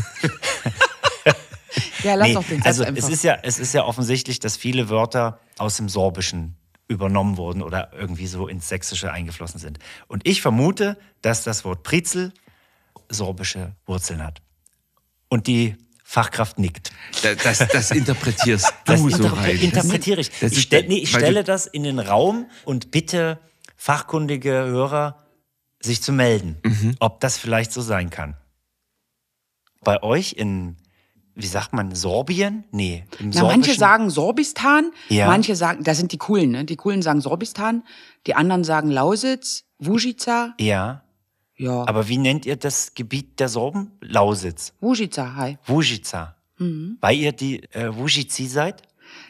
[2.03, 3.03] Ja, lass Nee, doch den Satz also einfach.
[3.03, 6.55] es ist ja, es ist ja offensichtlich, dass viele Wörter aus dem Sorbischen
[6.87, 9.79] übernommen wurden oder irgendwie so ins Sächsische eingeflossen sind.
[10.07, 12.33] Und ich vermute, dass das Wort Prizel
[13.09, 14.41] sorbische Wurzeln hat.
[15.27, 15.75] Und die
[16.11, 16.91] Fachkraft nickt.
[17.21, 19.57] Da- das, das interpretierst du Das so interpre rein.
[19.59, 20.31] interpretiere ich.
[20.39, 23.37] Das Ich, stell, nee, ich stelle das in den Raum und bitte
[23.75, 25.23] fachkundige Hörer,
[25.79, 26.95] sich zu melden, Mhm.
[26.99, 28.35] ob das vielleicht so sein kann.
[29.83, 30.77] Bei euch in,
[31.35, 32.63] wie sagt man, Sorbien?
[32.71, 35.27] Nee, im Na, manche sagen Sorbistan, Ja.
[35.27, 36.65] manche sagen, das sind die coolen, ne?
[36.65, 37.83] Die coolen sagen Sorbistan,
[38.25, 40.55] die anderen sagen Lausitz, Wujica.
[40.59, 41.03] Ja,
[41.59, 43.91] Ja, aber wie nennt ihr das Gebiet der Sorben?
[44.01, 45.57] Lausitz, Wujica, hi.
[45.65, 46.35] Wujica.
[46.57, 46.97] Mhm.
[47.01, 48.81] Weil ihr die äh, Wujici seid?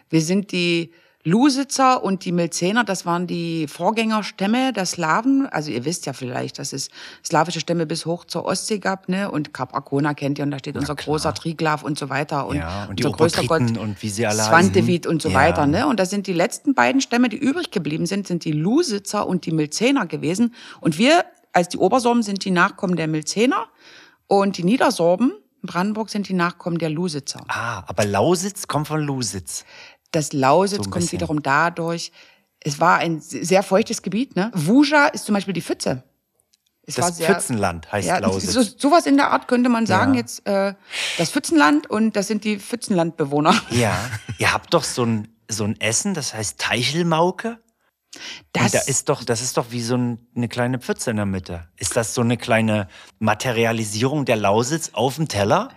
[0.10, 0.92] Wir sind die
[1.24, 5.48] Lusitzer und die Milzener, das waren die Vorgängerstämme der Slawen.
[5.48, 6.90] Also ihr wisst ja vielleicht, dass es
[7.26, 9.30] slawische Stämme bis hoch zur Ostsee gab, ne?
[9.30, 12.48] Und Kap Arkona kennt ihr und da steht unser großer Triglav und so weiter.
[12.48, 15.36] Und, Ja, und die unser größter Gott und wie sie alle Swantevit und so Ja.
[15.36, 15.88] weiter, ne?
[15.88, 19.46] Und das sind die letzten beiden Stämme, die übrig geblieben sind, sind die Lusitzer und
[19.46, 20.54] die Milzener gewesen.
[20.80, 23.68] Und wir als die Obersorben sind die Nachkommen der Milzener
[24.28, 25.32] und die Niedersorben
[25.62, 27.42] in Brandenburg sind die Nachkommen der Lusitzer.
[27.50, 29.66] Ah, aber Lausitz kommt von Lusitz.
[30.12, 32.12] Das Lausitz So kommt wiederum dadurch,
[32.62, 34.36] es war ein sehr feuchtes Gebiet.
[34.36, 34.52] Ne?
[34.54, 36.04] Wuja ist zum Beispiel die Pfütze.
[36.84, 38.52] Es Das sehr- Pfützenland heißt ja, Lausitz.
[38.54, 40.22] so, sowas in der Art könnte man sagen Ja.
[40.22, 40.46] jetzt.
[40.48, 40.74] Äh,
[41.18, 43.54] das Pfützenland und das sind die Pfützenlandbewohner.
[43.72, 43.96] Ja,
[44.40, 47.60] ihr habt doch so ein, so ein Essen, das heißt Teichelmauke.
[48.54, 51.26] Das, da ist doch, das ist doch wie so ein, eine kleine Pfütze in der
[51.26, 51.68] Mitte.
[51.78, 52.88] Ist das so eine kleine
[53.20, 55.70] Materialisierung der Lausitz auf dem Teller?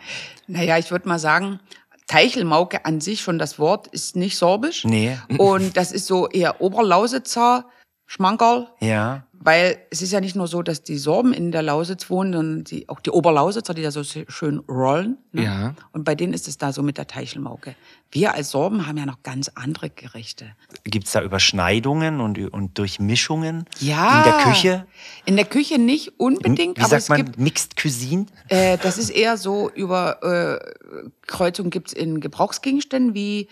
[0.47, 1.61] naja, ich würde mal sagen,
[2.07, 4.85] Teichelmauke an sich schon das Wort ist nicht sorbisch.
[4.85, 5.19] Nee.
[5.39, 7.67] Und das ist so eher Oberlausitzer,
[8.13, 8.69] Schmankerl.
[8.81, 9.25] Ja.
[9.45, 12.65] Weil es ist ja nicht nur so, dass die Sorben in der Lausitz wohnen, sondern
[12.65, 15.17] die, auch die Oberlausitzer, die da so schön rollen.
[15.33, 15.45] Ne?
[15.45, 15.75] Ja.
[15.93, 17.75] Und bei denen ist es da so mit der Teichelmauke.
[18.11, 20.45] Wir als Sorben haben ja noch ganz andere Gerichte.
[20.85, 24.19] Gibt es da Überschneidungen und, und Durchmischungen Ja.
[24.19, 24.87] in der Küche?
[25.25, 28.27] In der Küche nicht unbedingt, Wie aber sagt es man, gibt, Mixed Cuisine?
[28.49, 33.49] äh, das ist eher so über äh, Kreuzung gibt's in Gebrauchsgegenständen wie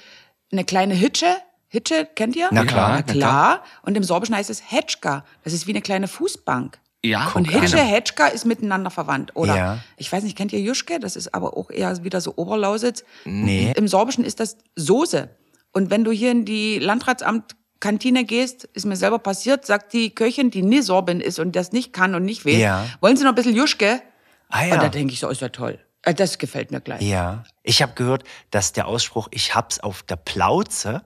[0.52, 1.34] eine kleine Hitsche.
[1.72, 2.48] Hitsche, kennt ihr?
[2.50, 3.64] Na klar, Na na klar.
[3.82, 5.24] Und im Sorbischen heißt es Hetschka.
[5.44, 6.78] Das ist wie eine kleine Fußbank.
[7.02, 7.88] Ja, Und Hitsche, genau.
[7.88, 9.34] Hetschka ist miteinander verwandt.
[9.36, 9.78] Oder Ja.
[9.96, 10.98] ich weiß nicht, kennt ihr Juschke?
[11.00, 13.04] Das ist aber auch eher wieder so Oberlausitz.
[13.24, 13.72] Nee.
[13.76, 15.30] Im Sorbischen ist das Soße.
[15.72, 20.14] Und wenn du hier in die Landratsamt Kantine gehst, ist mir selber passiert, sagt die
[20.14, 22.84] Köchin, die nie Sorbin ist und das nicht kann und nicht will, Ja.
[23.00, 24.02] wollen Sie noch ein bisschen Juschke?
[24.50, 24.88] Ah Und da ja.
[24.90, 25.78] denke ich so, ist ja toll.
[26.02, 27.00] Äh, Das gefällt mir gleich.
[27.00, 27.44] Ja.
[27.62, 31.02] Ich habe gehört, dass der Ausspruch, ich hab's auf der Plauze,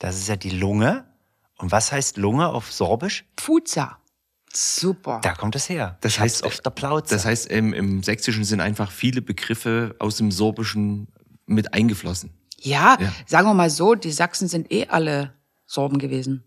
[0.00, 1.04] das ist ja die Lunge.
[1.58, 3.24] Und was heißt Lunge auf Sorbisch?
[3.36, 3.98] Pfuza.
[4.52, 5.20] Super.
[5.22, 5.96] Da kommt es her.
[6.00, 7.14] Das Ich heißt, auf der Plauze.
[7.14, 11.06] Das heißt, im, im Sächsischen sind einfach viele Begriffe aus dem Sorbischen
[11.46, 12.30] mit eingeflossen.
[12.58, 13.12] Ja, Ja.
[13.26, 15.34] sagen wir mal so, die Sachsen sind eh alle
[15.66, 16.42] Sorben gewesen.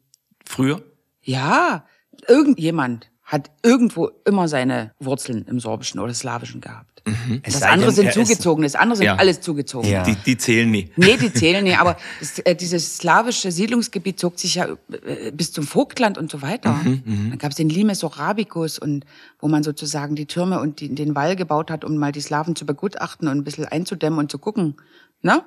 [0.45, 0.83] Früher?
[1.21, 1.85] Ja,
[2.27, 7.01] irgendjemand hat irgendwo immer seine Wurzeln im Sorbischen oder Slawischen gehabt.
[7.43, 9.15] Es Das andere denn, sind ist- zugezogen, das andere sind Ja.
[9.15, 9.89] alles zugezogen.
[9.89, 10.03] Ja.
[10.03, 10.89] Die, die zählen nie.
[10.95, 14.67] Nee, die zählen nicht, aber das, äh, dieses slawische Siedlungsgebiet zog sich ja
[15.05, 16.79] äh, bis zum Vogtland und so weiter.
[16.83, 19.05] Dann gab es den Limes Orabicus und
[19.39, 22.55] wo man sozusagen die Türme und die, den Wall gebaut hat, um mal die Slawen
[22.55, 24.75] zu begutachten und ein bisschen einzudämmen und zu gucken.
[25.21, 25.43] Ne?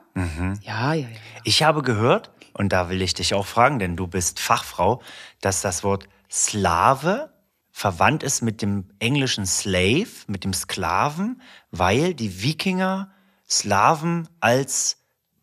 [0.63, 1.07] Ja, ja, ja.
[1.45, 5.01] Ich habe gehört, und da will ich dich auch fragen, denn du bist Fachfrau,
[5.43, 7.31] dass das Wort Slave
[7.77, 13.11] verwandt ist mit dem englischen Slave, mit dem Sklaven, weil die Wikinger
[13.47, 14.97] Slaven als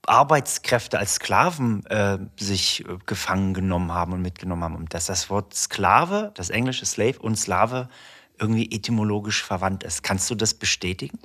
[0.07, 4.75] Arbeitskräfte, als Sklaven äh, sich äh, gefangen genommen haben und mitgenommen haben.
[4.75, 7.87] Und dass das Wort Sklave, das englische Slave und Slave
[8.39, 10.01] irgendwie etymologisch verwandt ist.
[10.01, 11.19] Kannst du das bestätigen?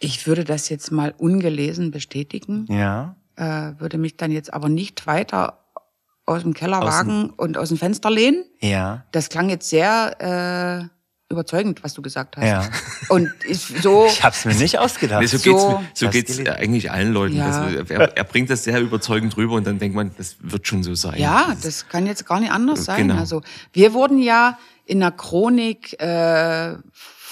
[0.00, 3.14] Ich würde das jetzt mal ungelesen bestätigen, Ja.
[3.36, 5.63] äh, würde mich dann jetzt aber nicht weiter
[6.26, 8.44] aus dem Keller Aus dem- wagen und aus dem Fenster lehnen.
[8.60, 9.04] Ja.
[9.12, 12.44] Das klang jetzt sehr äh, überzeugend, was du gesagt hast.
[12.46, 12.68] Ja.
[13.08, 14.06] Und ist so.
[14.08, 15.20] Ich hab's mir nicht ausgedacht.
[15.20, 17.36] Nee, so So- geht's, mir- so Das geht's eigentlich allen Leuten.
[17.36, 17.66] Ja.
[17.70, 20.82] Das, er, er bringt das sehr überzeugend rüber und dann denkt man, das wird schon
[20.82, 21.18] so sein.
[21.20, 23.08] Ja, das kann jetzt gar nicht anders sein.
[23.08, 23.18] Genau.
[23.20, 26.74] Also wir wurden ja in der Chronik äh,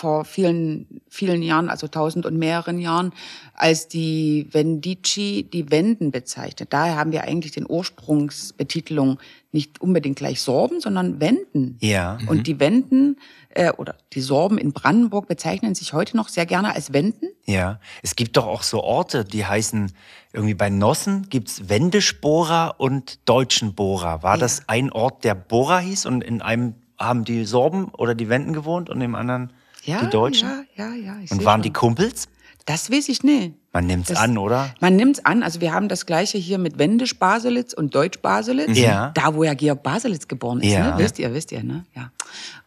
[0.03, 3.12] vor vielen, vielen Jahren, also tausend und mehreren Jahren,
[3.55, 6.72] als die Vendici die Wenden bezeichnet.
[6.72, 9.20] Daher haben wir eigentlich den Ursprungsbetitelung
[9.53, 11.76] nicht unbedingt gleich Sorben, sondern Wenden.
[11.80, 12.18] Ja.
[12.26, 13.16] Und die Wenden
[13.50, 17.28] äh, oder die Sorben in Brandenburg bezeichnen sich heute noch sehr gerne als Wenden.
[17.46, 17.78] Ja.
[18.03, 19.92] Es gibt doch auch so Orte, die heißen,
[20.32, 24.24] irgendwie bei Nossen gibt's Wendischbohrer und Deutschenbohrer.
[24.24, 28.28] War das ein Ort, der Bohrer hieß und in einem haben die Sorben oder die
[28.28, 29.53] Wenden gewohnt und im anderen
[29.85, 30.49] Ja, die Deutschen?
[30.76, 31.16] Ja, ja, ja.
[31.22, 31.62] Ich und waren schon.
[31.62, 32.28] die Kumpels?
[32.66, 33.55] Das weiß ich nicht.
[33.72, 34.72] Man nimmt's Das- an, oder?
[34.80, 35.43] Man nimmt's an.
[35.43, 38.78] Also wir haben das Gleiche hier mit Wendisch-Baselitz und Deutsch-Baselitz.
[38.78, 39.11] Ja.
[39.14, 40.70] Da, wo ja Georg Baselitz geboren ist.
[40.72, 40.93] Ja.
[40.97, 40.99] Ne?
[41.03, 41.85] Wisst ihr, wisst ihr, ne?
[41.97, 42.12] Ja.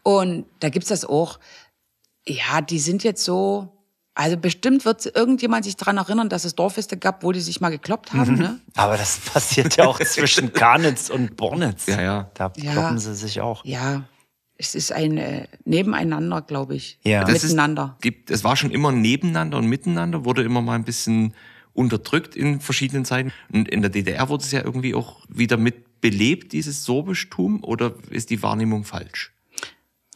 [0.03, 1.39] Und da gibt's das auch.
[2.27, 3.71] Ja, die sind jetzt so.
[4.17, 7.69] Also bestimmt wird irgendjemand sich dran erinnern, dass es Dorffeste gab, wo die sich mal
[7.69, 8.33] gekloppt haben.
[8.33, 8.39] Mhm.
[8.39, 8.59] Ne?
[8.75, 11.85] Aber das passiert ja auch zwischen Karnitz und Bornitz.
[11.87, 12.29] Ja, ja.
[12.33, 12.71] Da Ja.
[12.71, 13.63] kloppen sie sich auch.
[13.65, 14.03] Ja,
[14.57, 16.97] es ist ein äh, Nebeneinander, glaube ich.
[17.03, 17.23] Ja.
[17.23, 17.97] Das ist- Miteinander.
[18.01, 21.33] Gibt, es war schon immer nebeneinander und miteinander, wurde immer mal ein bisschen
[21.73, 23.31] unterdrückt in verschiedenen Zeiten.
[23.51, 27.95] Und in der DDR wurde es ja irgendwie auch wieder mit belebt, dieses Sorbischtum, oder
[28.09, 29.33] ist die Wahrnehmung falsch?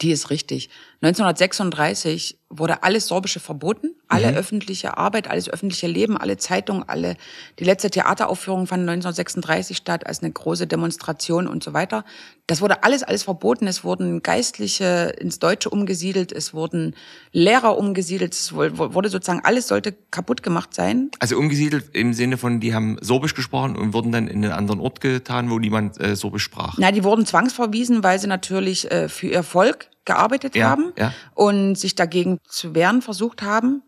[0.02, 0.70] Die ist richtig.
[1.02, 7.16] 1936 wurde alles Sorbische verboten, alle öffentliche Arbeit, alles öffentliche Leben, alle Zeitungen, alle,
[7.60, 12.04] die letzte Theateraufführung fand 1936 statt als eine große Demonstration und so weiter.
[12.48, 13.68] Das wurde alles, alles verboten.
[13.68, 16.96] Es wurden Geistliche ins Deutsche umgesiedelt, es wurden
[17.32, 21.12] Lehrer umgesiedelt, es wurde sozusagen, alles sollte kaputt gemacht sein.
[21.20, 24.80] Also umgesiedelt im Sinne von, die haben Sorbisch gesprochen und wurden dann in einen anderen
[24.80, 26.76] Ort getan, wo niemand äh, Sorbisch sprach.
[26.80, 31.14] Na, die wurden zwangsverwiesen, weil sie natürlich äh, für ihr Volk gearbeitet Ja, haben ja.
[31.36, 33.84] und sich dagegen zu wehren versucht haben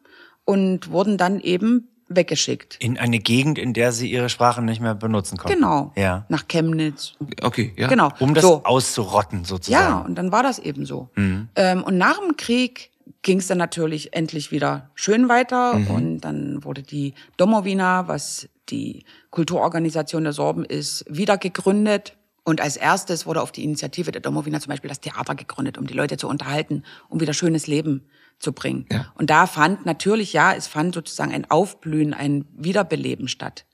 [0.46, 2.76] und wurden dann eben weggeschickt.
[2.80, 5.56] In eine Gegend, in der sie ihre Sprache nicht mehr benutzen konnten.
[5.58, 5.92] Genau.
[5.96, 6.26] Ja.
[6.30, 7.14] Nach Chemnitz.
[7.42, 7.88] Okay, ja.
[7.88, 8.10] Genau.
[8.20, 8.62] Um das so.
[8.66, 9.84] auszurotten, sozusagen.
[9.84, 11.10] Ja, und dann war das eben so.
[11.16, 11.48] Mhm.
[11.56, 12.92] Ähm, und nach dem Krieg
[13.22, 15.88] ging es dann natürlich endlich wieder schön weiter Mhm.
[15.88, 22.14] und dann wurde die Domowina, was die Kulturorganisation der Sorben ist, wieder gegründet.
[22.44, 25.86] Und als erstes wurde auf die Initiative der Domowina zum Beispiel das Theater gegründet, um
[25.86, 28.08] die Leute zu unterhalten, um wieder schönes Leben
[28.40, 28.88] zu bringen.
[28.92, 29.12] Ja.
[29.16, 33.66] Und da fand natürlich, ja, es fand sozusagen ein Aufblühen, ein Wiederbeleben statt.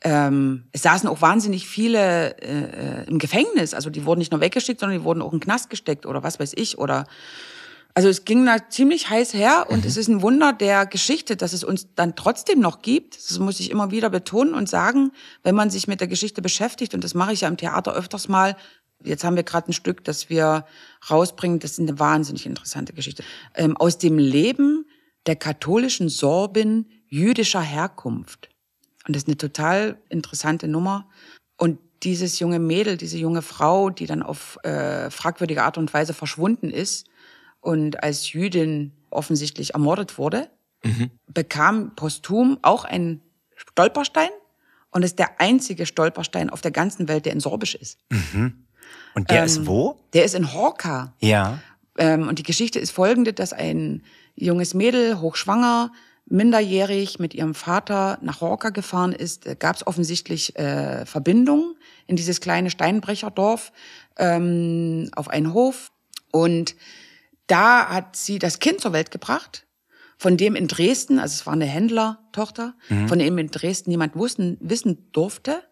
[0.00, 3.74] Ähm, es saßen auch wahnsinnig viele äh, im Gefängnis.
[3.74, 6.22] Also die wurden nicht nur weggeschickt, sondern die wurden auch in den Knast gesteckt oder
[6.22, 6.78] was weiß ich.
[6.78, 7.06] Oder
[7.98, 11.52] also es ging da ziemlich heiß her und es ist ein Wunder der Geschichte, dass
[11.52, 13.16] es uns dann trotzdem noch gibt.
[13.16, 15.10] Das muss ich immer wieder betonen und sagen,
[15.42, 18.28] wenn man sich mit der Geschichte beschäftigt, und das mache ich ja im Theater öfters
[18.28, 18.56] mal.
[19.02, 20.64] Jetzt haben wir gerade ein Stück, das wir
[21.10, 21.58] rausbringen.
[21.58, 23.24] Das ist eine wahnsinnig interessante Geschichte.
[23.56, 24.86] Ähm, aus dem Leben
[25.26, 28.48] der katholischen Sorbin jüdischer Herkunft.
[29.08, 31.08] Und das ist eine total interessante Nummer.
[31.56, 36.14] Und dieses junge Mädel, diese junge Frau, die dann auf äh, fragwürdige Art und Weise
[36.14, 37.08] verschwunden ist
[37.60, 40.50] und als Jüdin offensichtlich ermordet wurde,
[41.26, 43.20] bekam posthum auch einen
[43.56, 44.30] Stolperstein
[44.90, 47.98] und ist der einzige Stolperstein auf der ganzen Welt, der in Sorbisch ist.
[49.14, 49.98] Und der Ähm, ist wo?
[50.12, 51.14] Der ist in Horka.
[51.20, 51.58] Ja.
[51.98, 54.02] Ähm, und die Geschichte ist folgende, dass ein
[54.36, 55.92] junges Mädel, hochschwanger,
[56.26, 59.46] minderjährig mit ihrem Vater nach Horka gefahren ist.
[59.46, 61.74] Da gab es offensichtlich äh, Verbindungen
[62.06, 63.72] in dieses kleine Steinbrecherdorf
[64.16, 65.90] ähm, auf einen Hof.
[66.30, 66.76] Und
[67.48, 69.66] da hat sie das Kind zur Welt gebracht,
[70.16, 72.74] von dem in Dresden, also es war eine Händlertochter,
[73.06, 75.62] von dem in Dresden niemand wussten, wissen durfte.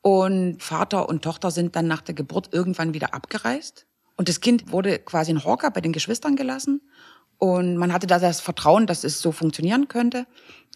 [0.00, 3.86] Und Vater und Tochter sind dann nach der Geburt irgendwann wieder abgereist.
[4.16, 6.80] Und das Kind wurde quasi in Horka bei den Geschwistern gelassen.
[7.38, 10.26] Und man hatte da das Vertrauen, dass es so funktionieren könnte.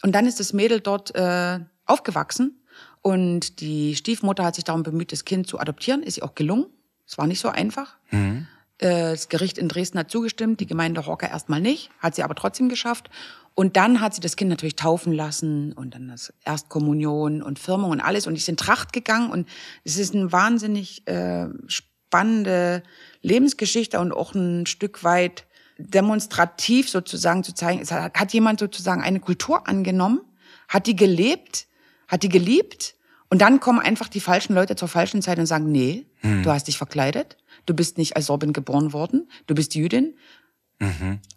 [0.01, 2.61] Und dann ist das Mädel dort äh, aufgewachsen.
[3.01, 6.03] Und die Stiefmutter hat sich darum bemüht, das Kind zu adoptieren.
[6.03, 6.67] Ist ihr auch gelungen.
[7.05, 7.95] Es war nicht so einfach.
[8.11, 8.43] Äh,
[8.79, 12.69] Das Gericht in Dresden hat zugestimmt, die Gemeinde Horka erstmal nicht, hat sie aber trotzdem
[12.69, 13.09] geschafft.
[13.55, 17.91] Und dann hat sie das Kind natürlich taufen lassen und dann das Erstkommunion und Firmung
[17.91, 18.25] und alles.
[18.25, 19.47] Und die ist in Tracht gegangen und
[19.83, 22.81] es ist eine wahnsinnig äh, spannende
[23.21, 25.45] Lebensgeschichte und auch ein Stück weit
[25.77, 30.21] demonstrativ sozusagen zu zeigen, es hat, hat jemand sozusagen eine Kultur angenommen,
[30.67, 31.67] hat die gelebt,
[32.07, 32.95] hat die geliebt
[33.29, 36.67] und dann kommen einfach die falschen Leute zur falschen Zeit und sagen, nee, du hast
[36.67, 40.15] dich verkleidet, du bist nicht als Sorbin geboren worden, du bist Jüdin,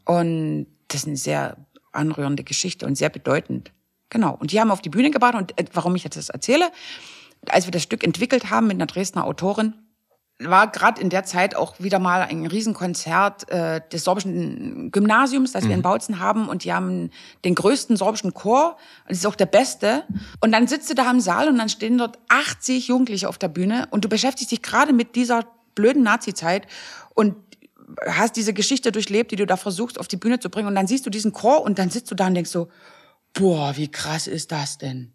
[0.04, 1.56] Und das ist eine sehr
[1.92, 3.72] anrührende Geschichte und sehr bedeutend.
[4.10, 4.36] Genau.
[4.38, 5.34] Und die haben auf die Bühne gebracht.
[5.34, 6.70] Und äh, warum ich jetzt das erzähle,
[7.48, 9.74] als wir das Stück entwickelt haben mit einer Dresdner Autorin,
[10.38, 15.66] war gerade in der Zeit auch wieder mal ein Riesenkonzert äh, des sorbischen Gymnasiums, das
[15.66, 16.48] wir in Bautzen haben.
[16.48, 17.10] Und die haben
[17.44, 18.76] den größten sorbischen Chor.
[19.04, 20.04] Und das ist auch der beste.
[20.40, 23.48] Und dann sitzt du da im Saal und dann stehen dort 80 Jugendliche auf der
[23.48, 23.88] Bühne.
[23.90, 25.46] Und du beschäftigst dich gerade mit dieser
[25.76, 26.66] blöden Nazi-Zeit
[27.14, 27.36] und
[28.08, 30.66] hast diese Geschichte durchlebt, die du da versuchst auf die Bühne zu bringen.
[30.66, 32.68] Und dann siehst du diesen Chor und dann sitzt du da und denkst so,
[33.32, 35.12] boah, wie krass ist das denn?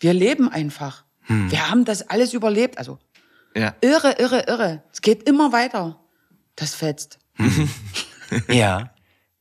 [0.00, 1.04] Wir leben einfach.
[1.28, 2.78] Wir haben das alles überlebt.
[2.78, 2.98] Also
[3.54, 3.74] Ja.
[3.82, 4.82] irre, irre, irre.
[4.92, 6.00] Es geht immer weiter.
[6.56, 7.18] Das fetzt.
[8.48, 8.90] Ja.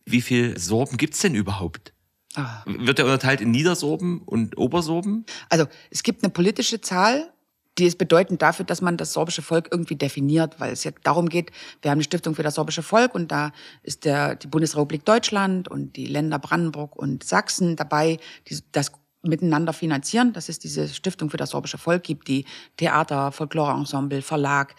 [0.06, 1.94] Wie viel Sorben gibt's denn überhaupt?
[2.36, 2.64] Ah.
[2.66, 5.26] Wird der unterteilt in Niedersorben und Obersorben?
[5.50, 7.32] Also es gibt eine politische Zahl,
[7.78, 11.30] die ist bedeutend dafür, dass man das sorbische Volk irgendwie definiert, weil es ja darum
[11.30, 11.52] geht,
[11.82, 13.52] wir haben eine Stiftung für das sorbische Volk und da
[13.82, 18.92] ist der, die Bundesrepublik Deutschland und die Länder Brandenburg und Sachsen dabei, die das
[19.24, 22.46] miteinander finanzieren, dass es diese Stiftung für das sorbische Volk gibt, die
[22.78, 24.76] Theater, Folkloreensemble, Verlag,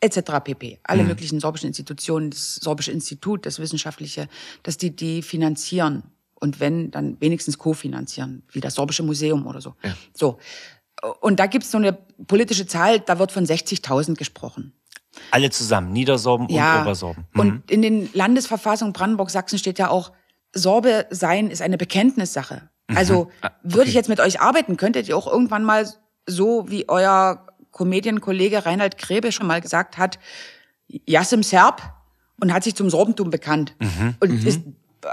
[0.00, 0.20] etc.
[0.44, 0.80] pp.
[0.82, 4.28] Alle möglichen sorbischen Institutionen, das sorbische Institut, das wissenschaftliche,
[4.62, 6.02] dass die die finanzieren
[6.34, 9.74] und wenn, dann wenigstens kofinanzieren, wie das sorbische Museum oder so.
[9.82, 9.96] Ja.
[10.12, 10.38] So.
[11.20, 14.72] Und da gibt es so eine politische Zahl, da wird von 60.000 gesprochen.
[15.30, 17.26] Alle zusammen, Niedersorben und Obersorben.
[17.32, 17.40] Mhm.
[17.40, 20.12] Und in den Landesverfassungen Brandenburg-Sachsen steht ja auch,
[20.52, 22.68] Sorbe sein ist eine Bekenntnissache.
[22.88, 22.96] Mhm.
[22.96, 25.88] Also Ah, würde ich jetzt mit euch arbeiten, könntet ihr auch irgendwann mal
[26.26, 30.18] so wie euer Comedian-Kollege Reinhard Grebe schon mal gesagt hat,
[30.88, 31.82] Jassim Serb
[32.40, 34.14] und hat sich zum Sorbentum bekannt Mhm.
[34.20, 34.60] und ist
[35.02, 35.08] äh,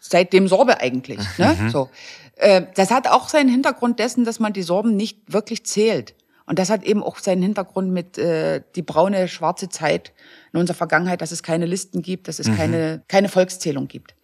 [0.00, 1.18] seitdem Sorbe eigentlich.
[1.38, 1.68] Ne?
[1.70, 1.88] So.
[2.36, 6.14] Äh, Das hat auch seinen Hintergrund dessen, dass man die Sorben nicht wirklich zählt.
[6.46, 10.12] Und das hat eben auch seinen Hintergrund mit äh, die braune, schwarze Zeit
[10.52, 14.14] in unserer Vergangenheit, dass es keine Listen gibt, dass es keine, keine Volkszählung gibt.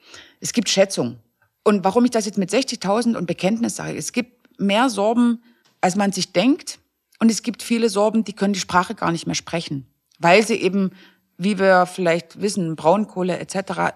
[0.40, 1.18] Es gibt Schätzungen.
[1.64, 5.42] Und warum ich das jetzt mit 60.000 und Bekenntnis sage, es gibt mehr Sorben,
[5.80, 6.78] als man sich denkt.
[7.18, 9.86] Und es gibt viele Sorben, die können die Sprache gar nicht mehr sprechen,
[10.18, 10.90] weil sie eben,
[11.38, 13.94] wie wir vielleicht wissen, Braunkohle etc.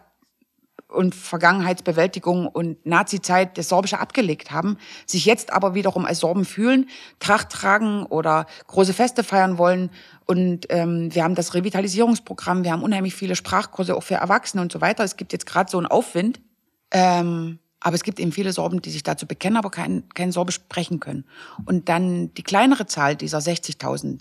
[0.89, 6.89] und Vergangenheitsbewältigung und Nazizeit das Sorbische abgelegt haben, sich jetzt aber wiederum als Sorben fühlen,
[7.19, 9.91] Tracht tragen oder große Feste feiern wollen.
[10.27, 14.73] Und ähm, wir haben das Revitalisierungsprogramm, wir haben unheimlich viele Sprachkurse auch für Erwachsene und
[14.73, 15.05] so weiter.
[15.05, 16.41] Es gibt jetzt gerade so einen Aufwind.
[16.93, 20.57] Ähm, aber es gibt eben viele Sorben, die sich dazu bekennen, aber kein, kein Sorbisch
[20.57, 21.25] sprechen können.
[21.67, 24.21] Und dann die kleinere Zahl dieser 60.000,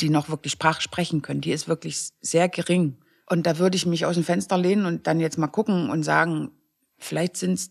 [0.00, 2.96] die noch wirklich Sprache sprechen können, die ist wirklich sehr gering.
[3.30, 6.02] Und da würde ich mich aus dem Fenster lehnen und dann jetzt mal gucken und
[6.02, 6.50] sagen,
[6.98, 7.70] vielleicht sind es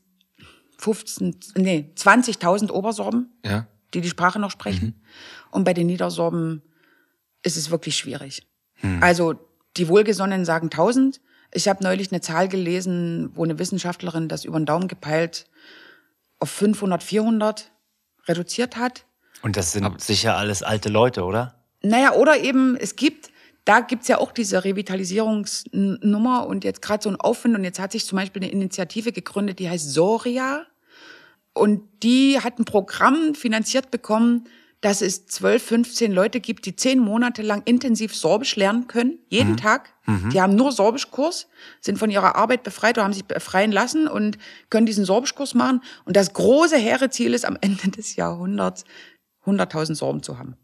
[0.77, 3.67] 15, nee, 20.000 Obersorben, Ja.
[3.93, 5.01] die die Sprache noch sprechen.
[5.51, 6.61] Und bei den Niedersorben
[7.43, 8.47] ist es wirklich schwierig.
[9.01, 9.33] Also
[9.77, 11.19] die Wohlgesonnenen sagen 1000.
[11.51, 15.47] Ich habe neulich eine Zahl gelesen, wo eine Wissenschaftlerin das über den Daumen gepeilt
[16.39, 17.71] auf 500, 400
[18.27, 19.05] reduziert hat.
[19.41, 21.55] Und das sind sicher alles alte Leute, oder?
[21.81, 23.31] Naja, oder eben, es gibt,
[23.67, 27.91] da gibt's ja auch diese Revitalisierungsnummer und jetzt gerade so ein Aufwind und jetzt hat
[27.91, 30.65] sich zum Beispiel eine Initiative gegründet, die heißt Soria
[31.53, 34.47] und die hat ein Programm finanziert bekommen,
[34.79, 39.57] dass es 12, 15 Leute gibt, die zehn Monate lang intensiv Sorbisch lernen können, jeden
[39.57, 39.93] Tag.
[40.31, 41.47] Die haben nur Sorbischkurs,
[41.81, 44.37] sind von ihrer Arbeit befreit oder haben sich befreien lassen und
[44.69, 45.81] können diesen Sorbischkurs machen.
[46.05, 48.85] Und das große hehre Ziel ist, am Ende des Jahrhunderts
[49.45, 50.55] 100.000 Sorben zu haben.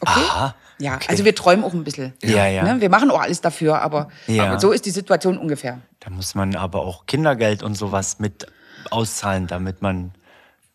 [0.00, 0.24] Okay?
[0.30, 0.56] Aha.
[0.82, 2.12] Ja, also wir träumen auch ein bisschen.
[2.22, 2.62] Ja, ja.
[2.64, 2.80] Ne?
[2.80, 4.46] Wir machen auch alles dafür, aber, Ja.
[4.46, 5.80] aber so ist die Situation ungefähr.
[6.00, 8.46] Da muss man aber auch Kindergeld und sowas mit
[8.90, 10.12] auszahlen, damit man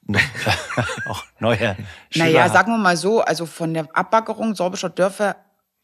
[1.06, 1.76] auch neue
[2.10, 2.54] Schüler Naja, hat.
[2.54, 5.36] sagen wir mal so, also von der Abbaggerung sorbischer Dörfer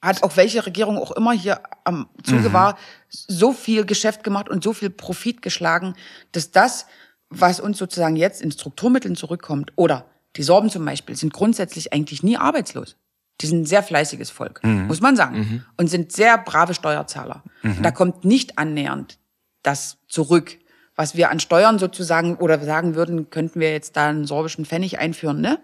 [0.01, 2.53] hat auch welche Regierung auch immer hier am Zuge Mhm.
[2.53, 2.77] war,
[3.09, 5.95] so viel Geschäft gemacht und so viel Profit geschlagen,
[6.33, 6.85] dass das,
[7.29, 10.05] was uns sozusagen jetzt in Strukturmitteln zurückkommt, oder
[10.35, 12.95] die Sorben zum Beispiel, sind grundsätzlich eigentlich nie arbeitslos.
[13.41, 14.87] Die sind ein sehr fleißiges Volk, Mhm.
[14.87, 15.65] muss man sagen.
[15.77, 17.43] Und sind sehr brave Steuerzahler.
[17.63, 19.17] Und da kommt nicht annähernd
[19.63, 20.57] das zurück,
[20.95, 24.99] was wir an Steuern sozusagen oder sagen würden, könnten wir jetzt da einen sorbischen Pfennig
[24.99, 25.57] einführen, ne?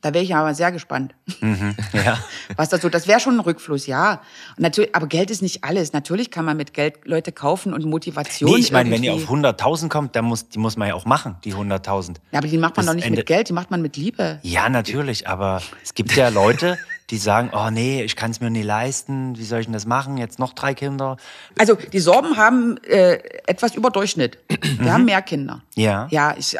[0.00, 1.14] Da wäre ich aber sehr gespannt.
[1.92, 2.18] Ja.
[2.56, 4.20] Was das so, das wäre schon ein Rückfluss, ja.
[4.56, 5.92] Und natürlich, aber Geld ist nicht alles.
[5.92, 8.50] Natürlich kann man mit Geld Leute kaufen und Motivation.
[8.52, 10.94] Nee, ich meine, wenn ihr auf irgendwie- 100.000 kommt, dann muss, die muss man ja
[10.94, 12.20] auch machen, die 100.000.
[12.30, 13.96] Ja, aber die macht man bis doch nicht Ende- mit Geld, die macht man mit
[13.96, 14.38] Liebe.
[14.42, 16.78] Ja, natürlich, aber es gibt ja Leute,
[17.10, 19.86] die sagen, oh nee, ich kann es mir nie leisten, wie soll ich denn das
[19.86, 20.18] machen?
[20.18, 21.16] Jetzt noch drei Kinder.
[21.58, 23.14] Also die Sorben haben äh,
[23.46, 24.38] etwas über Durchschnitt.
[24.78, 25.62] Wir haben mehr Kinder.
[25.74, 26.06] Ja.
[26.10, 26.56] Ja, ich,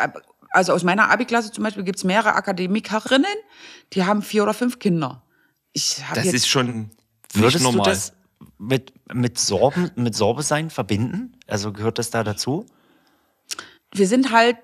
[0.50, 3.26] also aus meiner Abi-Klasse zum Beispiel gibt's mehrere Akademikerinnen,
[3.92, 5.22] die haben vier oder fünf Kinder.
[5.74, 6.88] Ich habe Das jetzt ist schon nicht
[7.34, 7.84] Würdest normal.
[7.84, 8.12] du das,
[8.56, 11.36] mit, mit Sorben, mit Sorbe sein verbinden?
[11.46, 12.64] Also gehört das da dazu?
[13.94, 14.56] wir sind halt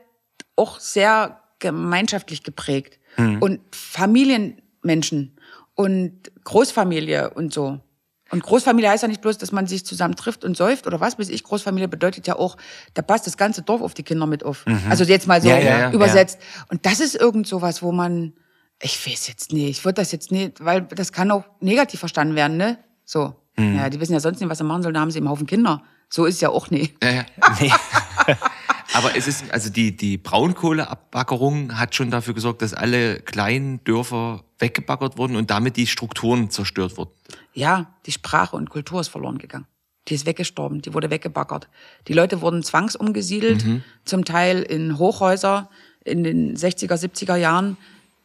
[0.57, 3.41] auch sehr gemeinschaftlich geprägt Mhm.
[3.43, 5.34] und Familienmenschen
[5.75, 6.13] und
[6.45, 7.81] Großfamilie und so.
[8.31, 11.19] Und Großfamilie heißt ja nicht bloß, dass man sich zusammen trifft und säuft oder was
[11.19, 11.45] weiß ich.
[11.45, 12.57] Großfamilie bedeutet ja auch,
[12.95, 14.65] da passt das ganze Dorf auf die Kinder mit auf.
[14.89, 15.55] Also jetzt mal so Mhm.
[15.55, 16.39] Ja, ja, ja, übersetzt.
[16.69, 18.33] Und das ist irgend sowas, wo man,
[18.81, 22.35] ich weiß jetzt nicht, ich würde das jetzt nicht, weil das kann auch negativ verstanden
[22.35, 22.79] werden, ne?
[23.05, 23.37] So.
[23.57, 23.77] Mhm.
[23.77, 25.47] Ja, die wissen ja sonst nicht, was sie machen sollen, da haben sie einen Haufen
[25.47, 25.83] Kinder.
[26.09, 26.97] So ist es ja auch nicht.
[27.61, 27.73] Nee.
[28.95, 34.45] Aber es ist, also die, die Braunkohleabbaggerung hat schon dafür gesorgt, dass alle kleinen Dörfer
[34.65, 37.11] weggebaggert wurden und damit die Strukturen zerstört wurden.
[37.53, 39.67] Ja, die Sprache und Kultur ist verloren gegangen.
[40.09, 41.69] Die ist weggestorben, die wurde weggebaggert.
[42.09, 43.65] Die Leute wurden zwangsumgesiedelt,
[44.05, 45.71] zum Teil in Hochhäuser
[46.05, 47.77] in den 60er, 70er Jahren.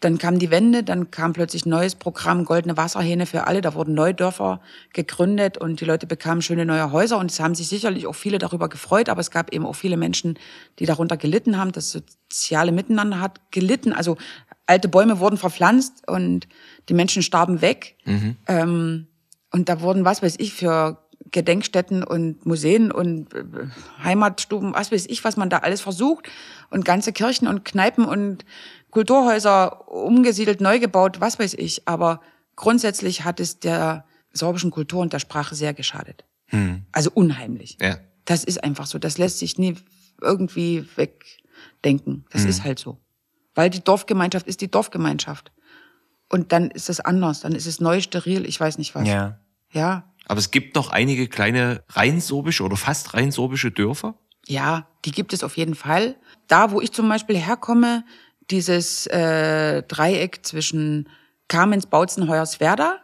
[0.02, 3.60] Dann kam die Wende, dann kam plötzlich ein neues Programm, Goldene Wasserhähne für alle.
[3.60, 4.62] Da wurden Neudörfer
[4.94, 7.18] gegründet und die Leute bekamen schöne neue Häuser.
[7.18, 9.98] Und es haben sich sicherlich auch viele darüber gefreut, aber es gab eben auch viele
[9.98, 10.40] Menschen,
[10.80, 11.74] die darunter gelitten haben.
[11.74, 13.92] Das soziale Miteinander hat gelitten.
[13.92, 14.16] Also
[14.70, 16.48] alte Bäume wurden verpflanzt und
[16.88, 17.98] die Menschen starben weg.
[18.48, 19.08] Ähm,
[19.52, 23.44] und da wurden, was weiß ich, für Gedenkstätten und Museen und äh,
[24.04, 26.30] Heimatstuben, was weiß ich, was man da alles versucht.
[26.70, 28.46] Und ganze Kirchen und Kneipen und
[28.92, 31.88] Kulturhäuser umgesiedelt, neu gebaut, was weiß ich.
[31.88, 32.22] Aber
[32.56, 36.26] grundsätzlich hat es der sorbischen Kultur und der Sprache sehr geschadet.
[36.92, 37.78] Also unheimlich.
[37.82, 37.98] Ja.
[38.26, 39.00] Das ist einfach so.
[39.00, 39.76] Das lässt sich nie
[40.22, 42.26] irgendwie wegdenken.
[42.32, 42.98] Das ist halt so.
[43.60, 45.52] Weil die Dorfgemeinschaft ist die Dorfgemeinschaft.
[46.30, 47.42] Und dann ist es anders.
[47.42, 49.06] Dann ist es neu, steril, ich weiß nicht was.
[49.06, 49.38] Ja.
[49.74, 54.16] Ja, Aber es gibt noch einige kleine rein sorbische oder fast rein sorbische Dörfer.
[54.48, 56.16] Ja, die gibt es auf jeden Fall.
[56.48, 58.06] Da, wo ich zum Beispiel herkomme,
[58.50, 61.10] dieses äh, Dreieck zwischen
[61.50, 63.02] Kamenz, Bautzen, Hoyerswerda,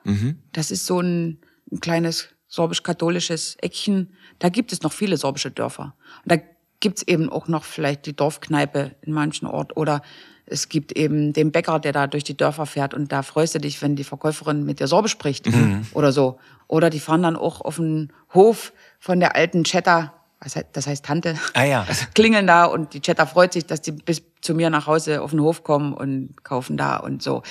[0.53, 4.14] das ist so ein, ein kleines sorbisch-katholisches Eckchen.
[4.39, 5.97] Da gibt es noch viele sorbische Dörfer.
[6.24, 6.38] Und da
[6.80, 10.01] gibt's eben auch noch vielleicht die Dorfkneipe in manchen Ort oder
[10.47, 13.59] es gibt eben den Bäcker, der da durch die Dörfer fährt und da freust du
[13.59, 15.47] dich, wenn die Verkäuferin mit dir Sorbisch spricht
[15.93, 16.39] oder so.
[16.67, 21.35] Oder die fahren dann auch auf den Hof von der alten heißt- das heißt Tante,
[21.53, 21.85] Ah ja.
[22.13, 25.31] klingeln da und die Chatter freut sich, dass die bis zu mir nach Hause auf
[25.31, 27.41] den Hof kommen und kaufen da und so.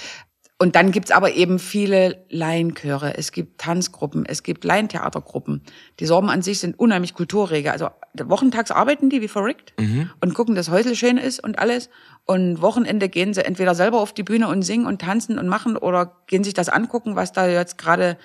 [0.57, 5.63] Und dann gibt's aber eben viele Laienchöre, es gibt Tanzgruppen, es gibt Laientheatergruppen.
[5.99, 7.73] Die Sorben an sich sind unheimlich kulturrege.
[7.73, 7.89] Also
[8.23, 9.75] wochentags arbeiten die wie verrückt
[10.21, 11.91] und gucken, dass Häusl schön ist und alles.
[12.27, 15.77] Und Wochenende gehen sie entweder selber auf die Bühne und singen und tanzen und machen
[15.77, 18.17] oder gehen sich das angucken, was da jetzt gerade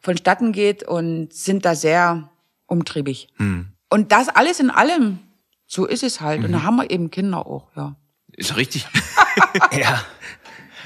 [0.00, 2.28] vonstatten geht und sind da sehr
[2.66, 3.28] umtriebig.
[3.88, 5.20] Und das alles in allem,
[5.66, 6.44] so ist es halt.
[6.44, 7.96] Und da haben wir eben Kinder auch, ja.
[8.32, 8.86] Ist richtig.
[9.72, 10.02] ja.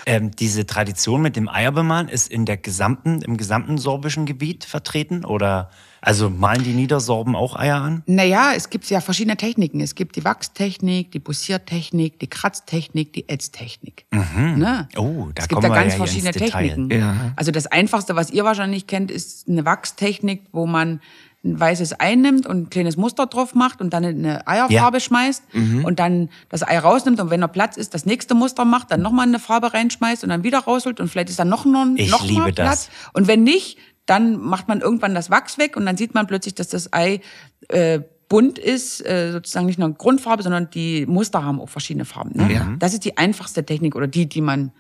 [0.07, 5.25] Ähm, diese Tradition mit dem Eierbemalen ist in der gesamten, im gesamten sorbischen Gebiet vertreten?
[5.25, 5.71] Oder
[6.01, 8.03] also malen die Niedersorben auch Eier an?
[8.07, 9.81] Naja, es gibt ja verschiedene Techniken.
[9.81, 14.07] Es gibt die Wachstechnik, die Bussiertechnik, die Kratztechnik, die Ätztechnik.
[14.11, 14.89] Ne?
[14.97, 16.33] Oh, da es gibt kommen da ganz ja verschiedene.
[16.33, 16.91] Techniken.
[16.91, 17.33] Ja.
[17.37, 21.01] Also das Einfachste, was ihr wahrscheinlich kennt, ist eine Wachstechnik, wo man
[21.43, 25.01] ein weißes Ei nimmt und ein kleines Muster drauf macht und dann in eine Eierfarbe
[25.01, 25.45] schmeißt
[25.85, 29.01] und dann das Ei rausnimmt und wenn er Platz ist, das nächste Muster macht, dann
[29.01, 32.11] nochmal eine Farbe reinschmeißt und dann wieder rausholt und vielleicht ist dann noch, noch, Ich
[32.11, 32.89] noch liebe mal das.
[32.89, 32.91] Platz.
[33.15, 36.55] Und wenn nicht, dann macht man irgendwann das Wachs weg und dann sieht man plötzlich,
[36.55, 37.21] dass das Ei
[37.69, 42.33] äh, bunt ist, äh, sozusagen nicht nur Grundfarbe, sondern die Muster haben auch verschiedene Farben.
[42.35, 42.53] Ne?
[42.53, 42.75] Ja.
[42.79, 44.73] Das ist die einfachste Technik oder die, die man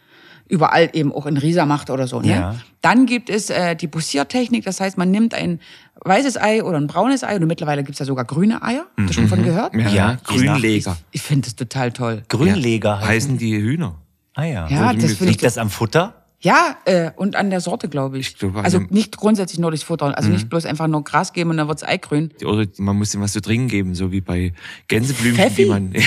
[0.50, 2.20] überall eben auch in Risa macht oder so.
[2.20, 2.28] Ne?
[2.28, 2.56] Ja.
[2.80, 5.60] Dann gibt es äh, die Bussiertechnik, das heißt, man nimmt ein
[6.04, 8.86] weißes Ei oder ein braunes Ei oder mittlerweile gibt's ja sogar grüne Eier.
[8.96, 9.74] Hast du schon von gehört?
[9.74, 10.96] Ja, Ja, Grünleger.
[11.10, 12.22] Ich finde das total toll.
[12.28, 13.08] Grünleger heißen.
[13.08, 13.96] Heißen die Hühner.
[14.34, 14.68] Ah ja.
[14.68, 16.14] Ja, das finde ich Liegt das am Futter?
[16.42, 18.28] Ja, äh, und an der Sorte, glaube ich.
[18.28, 20.16] Ich glaube, also nicht grundsätzlich nur durchs Futter.
[20.16, 22.32] Also nicht bloß einfach nur Gras geben und dann wird's Eigrün.
[22.42, 24.54] Oder man muss ihm was zu trinken geben, so wie bei
[24.88, 25.64] Gänseblümchen, Pfeffi?
[25.64, 25.92] die man.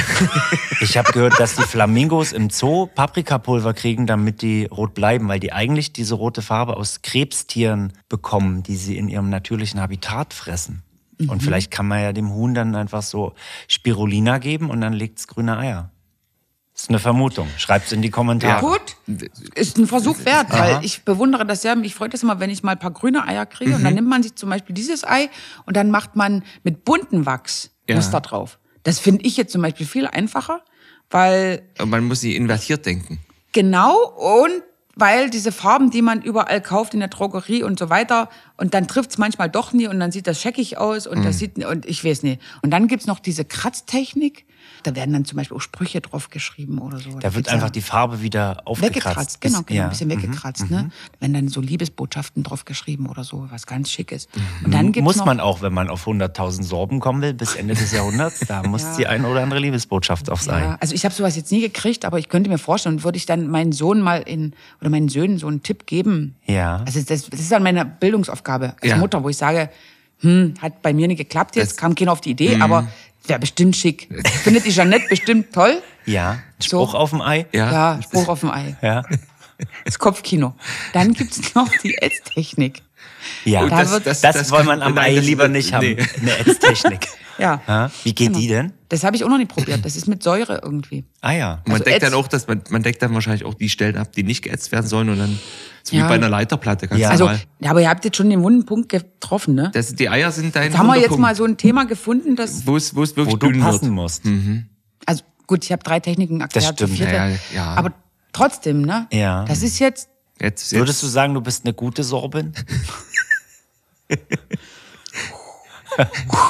[0.82, 5.40] Ich habe gehört, dass die Flamingos im Zoo Paprikapulver kriegen, damit die rot bleiben, weil
[5.40, 10.84] die eigentlich diese rote Farbe aus Krebstieren bekommen, die sie in ihrem natürlichen Habitat fressen.
[11.28, 13.34] Und vielleicht kann man ja dem Huhn dann einfach so
[13.68, 15.93] Spirulina geben und dann legt's grüne Eier.
[16.76, 17.48] Ist eine Vermutung.
[17.58, 18.60] Schreibt's in die Kommentare.
[18.62, 18.82] Gut,
[19.56, 21.76] ist ein Versuch wert, weil ich bewundere das sehr.
[21.76, 23.76] Mich freut das immer, wenn ich mal ein paar grüne Eier kriege.
[23.76, 25.30] Und dann nimmt man sich zum Beispiel dieses Ei
[25.66, 27.96] und dann macht man mit bunten Wachs Ja.
[27.96, 28.60] Muster drauf.
[28.84, 30.62] Das finde ich jetzt zum Beispiel viel einfacher,
[31.10, 33.20] weil Und man muss sie invertiert denken.
[33.52, 34.64] genau und
[34.96, 38.88] weil diese Farben, die man überall kauft in der Drogerie und so weiter und dann
[38.88, 41.24] trifft's manchmal doch nie und dann sieht das scheckig aus und Mhm.
[41.24, 42.40] das sieht und ich weiß nicht.
[42.62, 44.46] Und dann gibt's noch diese Kratztechnik.
[44.84, 47.18] Da werden dann zum Beispiel auch Sprüche drauf geschrieben oder so.
[47.20, 48.96] Da wird einfach ja die Farbe wieder aufgekratzt.
[49.06, 49.84] weggekratzt, genau, genau, ja.
[49.86, 50.12] ein bisschen Mhm.
[50.12, 50.90] weggekratzt, ne?
[51.20, 54.28] Wenn dann so Liebesbotschaften drauf geschrieben oder so, was ganz schickes.
[54.64, 55.04] Und dann gibt's Mhm.
[55.06, 58.64] Muss man auch, wenn man auf 100.000 Sorben kommen will, bis Ende des Jahrhunderts, da
[58.68, 58.96] muss Ja.
[58.98, 60.60] die ein oder andere Liebesbotschaft aufs Ei.
[60.62, 63.26] Ja, also ich habe sowas jetzt nie gekriegt, aber ich könnte mir vorstellen, würde ich
[63.26, 66.36] dann meinen Sohn mal in oder meinen Söhnen so einen Tipp geben.
[66.46, 66.84] Ja.
[66.86, 68.98] Also das, das ist dann meine Bildungsaufgabe als.
[68.98, 69.70] Mutter, wo ich sage,
[70.20, 72.88] hm, hat bei mir nicht geklappt jetzt, Das- kam keiner auf die Idee, aber
[73.28, 74.10] wäre bestimmt schick.
[74.44, 75.82] Findet die Jeanette bestimmt toll?
[76.06, 77.46] Ja, Spruch auf dem Ei.
[77.54, 77.72] Ja.
[77.72, 78.76] Ja, Spruch auf dem Ei.
[78.82, 79.04] Ja.
[79.86, 80.56] Das Kopfkino.
[80.94, 82.82] Dann gibt's noch die Ätztechnik.
[83.46, 83.62] ja.
[83.62, 85.86] Und Da Das, wird- das, das wollen man am Ei das- lieber nicht haben.
[85.96, 86.06] nee.
[86.22, 87.08] Eine Ätztechnik.
[87.38, 87.62] Ja.
[87.68, 87.92] Ja.
[88.04, 88.40] Wie geht Genau.
[88.40, 88.74] die denn?
[88.90, 89.84] Das habe ich auch noch nicht probiert.
[89.84, 91.04] Das ist mit Säure irgendwie.
[91.22, 91.62] Ah ja.
[91.66, 94.12] Man Also deckt dann auch, dass man, man deckt dann wahrscheinlich auch die Stellen ab,
[94.12, 95.40] die nicht geätzt werden sollen und dann,
[95.84, 96.08] so wie Ja.
[96.08, 97.10] bei einer Leiterplatte, ganz Ja.
[97.10, 97.30] Also,
[97.60, 99.72] ja, aber ihr habt jetzt schon den wunden Punkt getroffen, ne?
[99.74, 102.68] Das, die Eier sind dein Jetzt haben wir jetzt mal so ein Thema gefunden, das,
[102.68, 103.92] wo es, wo es wirklich Wo du passen wird.
[103.94, 104.24] musst.
[105.08, 106.66] also gut, ich habe drei Techniken erklärt.
[106.66, 107.66] Das stimmt, vierte, ja, ja.
[107.76, 107.94] Aber
[108.32, 109.08] trotzdem, ne?
[109.12, 109.46] Ja.
[109.46, 110.10] Das ist jetzt,
[110.42, 112.54] Jetzt, jetzt, Würdest du sagen, du bist eine gute Sorbin?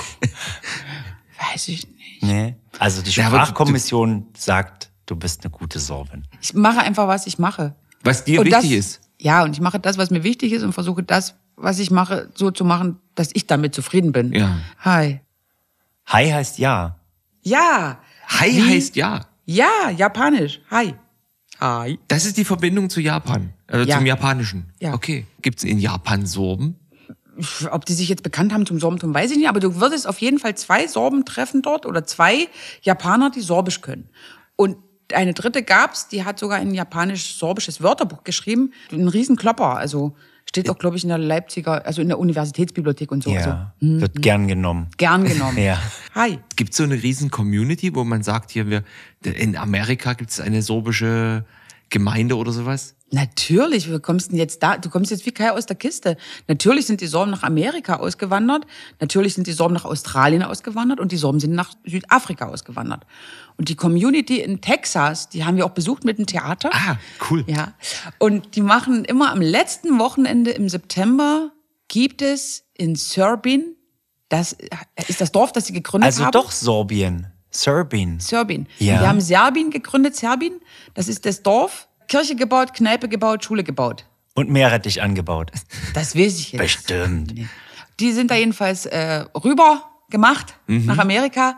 [1.51, 2.23] weiß ich nicht.
[2.23, 2.55] Nee.
[2.79, 6.23] Also die Ja, aber du- Sprachkommission sagt, du bist eine gute Sorbin.
[6.41, 7.75] Ich mache einfach, was ich mache.
[8.03, 9.01] was dir Und wichtig das, ist.
[9.19, 12.29] Ja, und ich mache das, was mir wichtig ist und versuche das, was ich mache,
[12.35, 14.33] so zu machen, dass ich damit zufrieden bin.
[14.33, 14.57] Ja.
[14.79, 15.21] Hi.
[16.07, 16.97] Hi heißt ja.
[17.43, 17.99] Ja.
[18.27, 18.69] Hi Wie?
[18.75, 19.25] heißt ja.
[19.45, 20.61] Ja, japanisch.
[20.71, 20.95] Hi.
[21.61, 21.99] Hi.
[22.07, 23.97] Das ist die Verbindung zu Japan, äh, Ja.
[23.97, 24.73] zum Japanischen.
[24.79, 24.93] Ja.
[24.93, 25.25] Okay.
[25.41, 26.75] Gibt's in Japan Sorben?
[27.71, 30.19] Ob die sich jetzt bekannt haben zum Sorbentum, weiß ich nicht, aber du würdest auf
[30.19, 32.47] jeden Fall zwei Sorben treffen dort oder zwei
[32.81, 34.09] Japaner, die Sorbisch können.
[34.55, 34.77] Und
[35.13, 38.71] eine dritte gab's, die hat sogar ein japanisch-sorbisches Wörterbuch geschrieben.
[38.91, 40.15] Ein Riesenklopper, also
[40.47, 43.31] steht auch, glaube ich, in der Leipziger, also in der Universitätsbibliothek und so.
[43.31, 43.73] Also, Ja.
[43.79, 44.87] Wird gern genommen.
[44.97, 45.57] gern genommen.
[45.63, 45.79] Ja.
[46.15, 46.39] Hi.
[46.55, 48.83] Gibt's so eine riesen Community, wo man sagt, hier, wir,
[49.23, 51.45] in Amerika gibt's eine sorbische
[51.89, 52.95] Gemeinde oder sowas?
[53.13, 54.75] Natürlich, wie kommst denn jetzt da?
[54.77, 56.17] Du kommst jetzt wie Kai aus der Kiste.
[56.47, 58.65] Natürlich sind die Sorben nach Amerika ausgewandert.
[58.99, 63.05] Natürlich sind die Sorben nach Australien ausgewandert und die Sorben sind nach Südafrika ausgewandert.
[63.57, 66.71] Und die Community in Texas, die haben wir auch besucht mit dem Theater.
[66.73, 66.97] Ah,
[67.29, 67.43] cool.
[67.45, 67.73] Ja.
[68.17, 71.51] Und die machen immer am letzten Wochenende im September
[71.87, 73.75] gibt es in Serbien,
[74.29, 74.57] das
[75.07, 76.31] ist das Dorf, das sie gegründet Also haben.
[76.31, 77.27] doch Sorbien.
[77.51, 78.19] Serbien.
[78.19, 78.67] Serbien.
[78.79, 78.99] Ja.
[78.99, 80.59] Die haben Serbien gegründet, Serbien.
[80.95, 81.87] Das ist das Dorf.
[82.13, 84.05] Kirche gebaut, Kneipe gebaut, Schule gebaut.
[84.35, 85.51] Und Meerrettich angebaut.
[85.95, 86.61] Das weiß ich jetzt.
[86.61, 87.33] Bestimmt.
[87.99, 91.57] Die sind da jedenfalls äh, rüber gemacht nach Amerika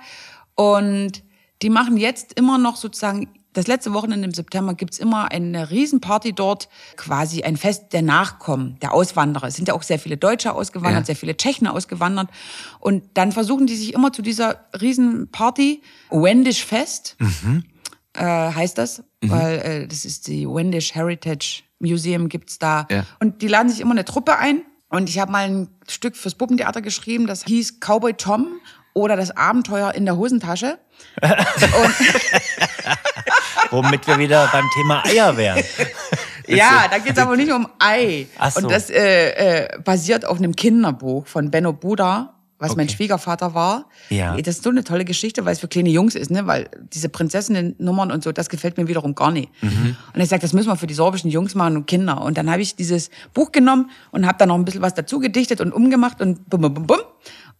[0.56, 1.24] und
[1.62, 6.32] die machen jetzt immer noch sozusagen, das letzte Wochenende im September gibt's immer eine Riesenparty
[6.32, 9.48] dort, quasi ein Fest der Nachkommen, der Auswanderer.
[9.48, 11.06] Es sind ja auch sehr viele Deutsche ausgewandert, Ja.
[11.08, 12.30] sehr viele Tschechen ausgewandert
[12.80, 15.82] und dann versuchen die sich immer zu dieser Riesenparty,
[16.12, 17.18] Wendish Fest,
[18.16, 22.88] äh, heißt das, weil äh, das ist die Wendish Heritage Museum gibt's da.
[22.90, 23.06] Ja.
[23.20, 24.62] Und die laden sich immer eine Truppe ein.
[24.90, 28.60] Und ich habe mal ein Stück fürs Puppentheater geschrieben, das hieß Cowboy Tom
[28.94, 30.80] oder das Abenteuer in der Hosentasche.
[33.72, 35.64] Womit wir wieder beim Thema Eier wären.
[36.48, 38.28] Ja, da geht's aber nicht um Ei.
[38.38, 38.60] Ach so.
[38.60, 42.96] Und das äh, äh, basiert auf einem Kinderbuch von Benno Buda, was mein Okay.
[42.96, 43.90] Schwiegervater war.
[44.10, 44.36] Ja.
[44.38, 46.48] Das ist so eine tolle Geschichte, weil es für kleine Jungs ist, ne?
[46.48, 49.50] Weil diese Prinzessinnen-Nummern und so, das gefällt mir wiederum gar nicht.
[49.62, 49.96] Mhm.
[50.14, 52.22] Und ich sag, das müssen wir für die sorbischen Jungs machen und Kinder.
[52.22, 55.20] Und dann habe ich dieses Buch genommen und habe da noch ein bisschen was dazu
[55.20, 57.00] gedichtet und umgemacht und bum, bum, bum, bum.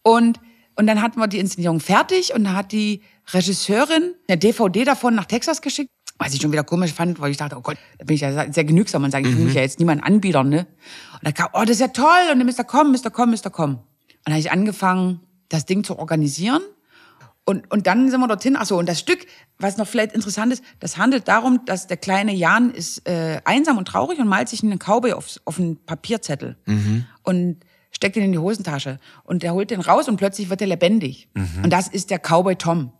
[0.02, 0.40] Und
[0.78, 3.00] und dann hatten wir die Inszenierung fertig und da hat die
[3.32, 7.38] Regisseurin eine DVD davon nach Texas geschickt, was ich schon wieder komisch fand, weil ich
[7.38, 9.62] dachte, oh Gott, da bin ich ja sehr genügsam und sage, ich will mich ja
[9.62, 10.66] jetzt niemanden anbiedern, ne?
[11.14, 12.64] Und dann kam, oh, das ist ja toll und dann Mr.
[12.64, 13.10] Komm, Mr.
[13.10, 13.50] Komm, Mr.
[13.50, 13.78] Komm.
[14.26, 16.60] Und dann habe ich angefangen, das Ding zu organisieren.
[17.44, 18.56] Und, und dann sind wir dorthin.
[18.58, 19.24] Ach so, und das Stück,
[19.60, 23.78] was noch vielleicht interessant ist, das handelt darum, dass der kleine Jan ist äh, einsam
[23.78, 26.56] und traurig und malt sich einen Cowboy auf, auf einen Papierzettel
[27.22, 28.98] und steckt ihn in die Hosentasche.
[29.22, 31.28] Und der holt den raus und plötzlich wird er lebendig.
[31.62, 32.90] Und das ist der Cowboy Tom.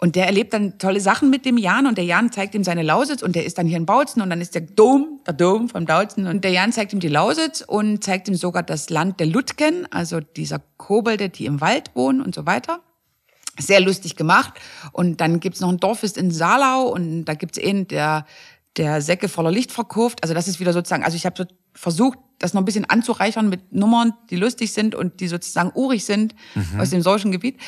[0.00, 2.82] Und der erlebt dann tolle Sachen mit dem Jan und der Jan zeigt ihm seine
[2.82, 5.68] Lausitz und der ist dann hier in Bautzen und dann ist der Dom, der Dom
[5.68, 9.20] vom Bautzen und der Jan zeigt ihm die Lausitz und zeigt ihm sogar das Land
[9.20, 12.80] der Lutken, also dieser Kobolde, die im Wald wohnen und so weiter
[13.58, 14.54] sehr lustig gemacht.
[14.92, 18.24] Und dann gibt's noch ein Dorffest in Saarlau und da gibt's einen, der,
[18.76, 20.22] der Säcke voller Licht verkauft.
[20.22, 21.44] Also das ist wieder sozusagen, also ich habe so
[21.74, 26.04] versucht, das noch ein bisschen anzureichern mit Nummern, die lustig sind und die sozusagen urig
[26.06, 26.34] sind
[26.78, 27.60] aus dem solchen Gebiet.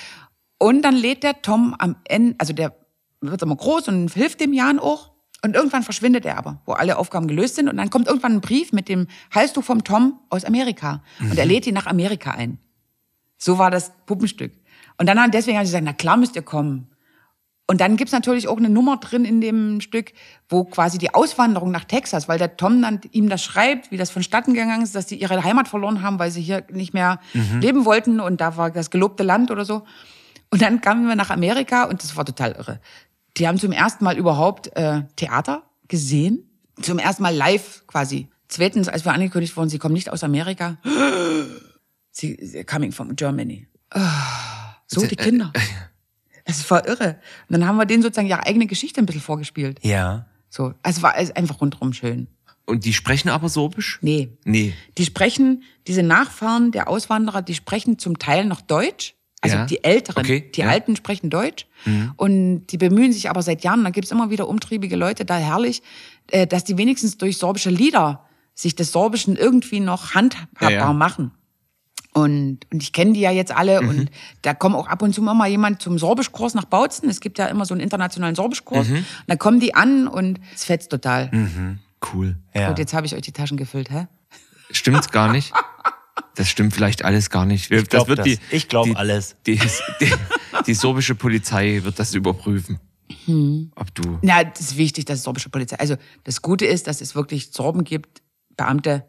[0.62, 2.72] Und dann lädt der Tom am Ende, also der
[3.20, 5.10] wird immer groß und hilft dem Jan auch.
[5.44, 7.68] Und irgendwann verschwindet er aber, wo alle Aufgaben gelöst sind.
[7.68, 11.02] Und dann kommt irgendwann ein Brief mit dem Halstuch vom Tom aus Amerika.
[11.18, 12.58] Und er lädt ihn nach Amerika ein.
[13.38, 14.52] So war das Puppenstück.
[14.98, 16.92] Und dann haben, deswegen haben sie gesagt, na klar müsst ihr kommen.
[17.66, 20.12] Und dann gibt's natürlich auch eine Nummer drin in dem Stück,
[20.48, 24.12] wo quasi die Auswanderung nach Texas, weil der Tom dann ihm das schreibt, wie das
[24.12, 27.18] vonstatten gegangen ist, dass sie ihre Heimat verloren haben, weil sie hier nicht mehr
[27.60, 29.82] leben wollten und da war das gelobte Land oder so.
[30.52, 32.78] Und dann kamen wir nach Amerika und das war total irre.
[33.38, 36.44] Die haben zum ersten Mal überhaupt äh, Theater gesehen,
[36.82, 38.28] zum ersten Mal live quasi.
[38.48, 40.76] Zweitens, als wir angekündigt wurden, sie kommen nicht aus Amerika,
[42.10, 43.66] sie, sie coming from Germany.
[43.90, 45.52] Ah, so die Kinder.
[46.44, 47.18] Das war irre.
[47.48, 49.78] Und dann haben wir denen sozusagen ihre eigene Geschichte ein bisschen vorgespielt.
[49.82, 50.26] Ja.
[50.50, 52.26] So, also es war also einfach rundherum schön.
[52.66, 54.00] Und die sprechen aber Sorbisch?
[54.02, 54.36] Nee.
[54.44, 54.74] Nee.
[54.98, 59.14] Die sprechen, diese Nachfahren der Auswanderer, die sprechen zum Teil noch Deutsch.
[59.42, 59.66] Also Ja.
[59.66, 60.66] die Älteren, Okay, die ja.
[60.66, 60.72] Mhm.
[60.72, 61.66] Alten sprechen Deutsch.
[62.16, 65.82] Und die bemühen sich aber seit Jahren, da gibt's immer wieder umtriebige Leute, da herrlich,
[66.30, 68.24] äh, dass die wenigstens durch sorbische Lieder
[68.54, 71.32] sich des Sorbischen irgendwie noch handhabbar Ja, machen.
[72.14, 73.88] Und, und ich kenne die ja jetzt alle Mhm.
[73.88, 74.10] und
[74.42, 77.08] da kommt auch ab und zu mal jemand zum Sorbischkurs nach Bautzen.
[77.08, 78.86] Es gibt ja immer so einen internationalen Sorbischkurs.
[78.88, 78.96] Mhm.
[78.96, 81.30] Und da kommen die an und es fetzt total.
[82.12, 82.36] Cool.
[82.54, 82.68] ja.
[82.68, 84.06] Gut, jetzt habe ich euch die Taschen gefüllt, hä?
[84.70, 85.52] Stimmt's gar nicht?
[86.34, 87.70] Das stimmt vielleicht alles gar nicht.
[87.70, 88.24] Ich glaub das wird das.
[88.26, 89.36] die, Ich glaub alles.
[89.46, 89.60] Die,
[90.00, 90.12] die,
[90.66, 92.80] die sorbische Polizei wird das überprüfen.
[93.26, 93.70] Hm.
[93.76, 94.18] Ob du.
[94.22, 95.78] Ja, das ist wichtig, dass es sorbische Polizei.
[95.78, 98.22] Also das Gute ist, dass es wirklich Sorben gibt,
[98.56, 99.04] Beamte,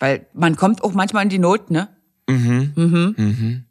[0.00, 1.88] weil man kommt auch manchmal in die Not, ne?
[2.28, 3.64] Mhm.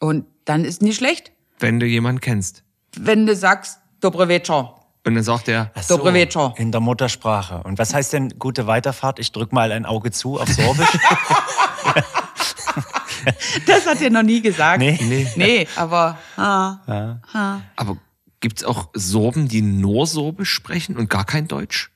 [0.00, 2.62] Und dann ist nicht schlecht, Wenn du jemanden kennst.
[2.96, 4.79] wenn du sagst, Dobre večer.
[5.06, 6.10] Und dann sagt er, so, Dobre.
[6.56, 7.62] In der Muttersprache.
[7.62, 9.18] Und was heißt denn gute Weiterfahrt?
[9.18, 10.88] Ich drück mal ein Auge zu auf Sorbisch.
[13.66, 14.78] Das hat er noch nie gesagt.
[14.78, 14.98] Nee.
[15.02, 15.26] nee.
[15.36, 16.76] Nee, aber ah,
[17.76, 17.98] Aber
[18.40, 21.90] gibt's auch Sorben, die nur Sorbisch sprechen und gar kein Deutsch?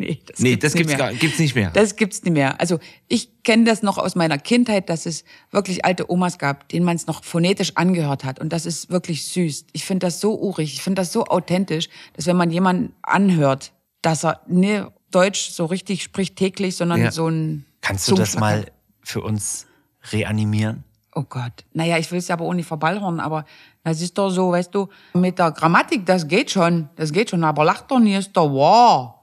[0.00, 0.98] Nee, das Nee, gibt's das nicht gibt's, mehr.
[1.10, 1.70] gar, gibt's nicht mehr.
[1.72, 2.60] Das gibt's nicht mehr.
[2.60, 2.78] Also
[3.08, 6.96] ich kenne das noch aus meiner Kindheit, dass es wirklich alte Omas gab, denen man
[6.96, 8.38] es noch phonetisch angehört hat.
[8.40, 9.66] Und das ist wirklich süß.
[9.72, 13.72] Ich finde das so urig, ich finde das so authentisch, dass wenn man jemanden anhört,
[14.02, 17.10] dass er ne Deutsch so richtig spricht täglich, sondern Ja.
[17.10, 18.66] so ein Kannst du das mal
[19.02, 19.66] für uns
[20.12, 20.84] reanimieren?
[21.14, 21.64] Oh Gott.
[21.72, 23.46] Naja, ich will es ja aber auch nicht verballhorn, aber
[23.84, 27.42] das ist doch so, weißt du, mit der Grammatik, das geht schon, das geht schon,
[27.44, 29.14] aber lacht doch nicht, ist doch wow.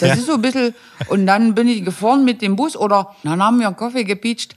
[0.00, 0.74] Das ist so ein bisschen,
[1.08, 4.56] und dann bin ich gefahren mit dem Bus oder, dann haben wir einen Kaffee gepietscht.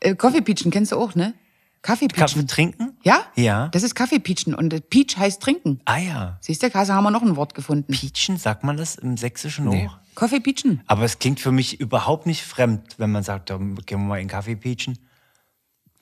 [0.00, 1.34] Äh, Kaffeepietschen kennst du auch, ne?
[1.82, 2.26] Kaffeepietschen.
[2.42, 2.96] Kaffee trinken?
[3.02, 3.22] Ja?
[3.34, 3.68] Ja.
[3.68, 5.80] Das ist Kaffeepietschen und Peach heißt trinken.
[5.84, 6.38] Ah ja.
[6.40, 7.92] Siehst du, Kase haben wir noch ein Wort gefunden.
[7.92, 9.88] Pietschen, sagt man das im Sächsischen Nee.
[9.88, 9.98] auch?
[10.14, 10.82] Kaffeepietschen.
[10.86, 14.20] Aber es klingt für mich überhaupt nicht fremd, wenn man sagt, da gehen wir mal
[14.20, 14.98] in Kaffee pietschen.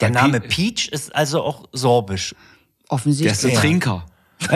[0.01, 2.35] Der Name Peach ist also auch sorbisch.
[2.85, 3.33] Der Offensichtlich.
[3.33, 3.61] ist der Ja.
[3.61, 4.07] Trinker.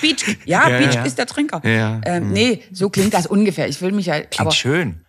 [0.00, 0.36] Peach.
[0.44, 1.02] Ja, Ja, Peach ja.
[1.04, 1.60] ist der Trinker.
[1.64, 2.00] Ja.
[2.04, 3.68] Ähm, nee, so klingt das ungefähr.
[3.68, 5.04] Ich will mich ja, Klingt aber schön.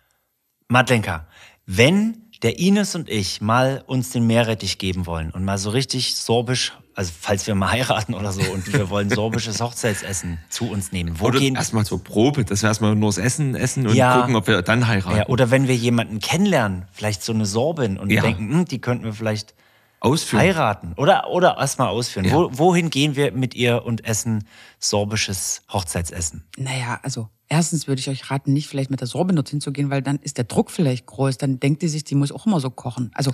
[0.68, 1.26] Madlenka,
[1.66, 6.14] wenn der Ines und ich mal uns den Meerrettich geben wollen und mal so richtig
[6.16, 10.90] sorbisch, also falls wir mal heiraten oder so und wir wollen sorbisches Hochzeitsessen zu uns
[10.92, 13.94] nehmen, wo Oder gehen erstmal zur Probe, dass wir erstmal nur das Essen essen und
[13.94, 14.20] Ja.
[14.20, 15.16] gucken, ob wir dann heiraten.
[15.18, 18.22] ja, oder wenn wir jemanden kennenlernen, vielleicht so eine Sorbin und Ja.
[18.22, 19.54] denken, hm, die könnten wir vielleicht
[20.00, 20.42] Ausführen.
[20.42, 22.24] heiraten oder, oder erstmal ausführen.
[22.24, 22.32] Ja.
[22.32, 24.44] Wo, wohin gehen wir mit ihr und essen
[24.78, 26.44] sorbisches Hochzeitsessen?
[26.56, 29.90] Naja, also erstens würde ich euch raten, nicht vielleicht mit der Sorbe dorthin zu gehen,
[29.90, 31.36] weil dann ist der Druck vielleicht groß.
[31.36, 33.10] Dann denkt die sich, die muss auch immer so kochen.
[33.14, 33.30] Also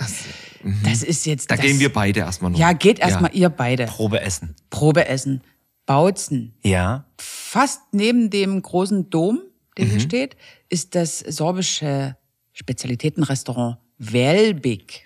[0.82, 1.50] das, ist jetzt.
[1.50, 2.58] Da das, gehen wir beide erstmal noch.
[2.58, 3.86] Ja, geht erstmal ihr beide.
[3.86, 4.56] Probe essen.
[4.70, 5.42] Probe essen.
[5.84, 6.52] Bautzen.
[6.64, 7.04] Ja.
[7.18, 9.40] Fast neben dem großen Dom,
[9.78, 10.36] der hier steht,
[10.68, 12.16] ist das sorbische
[12.52, 15.05] Spezialitätenrestaurant Welbig.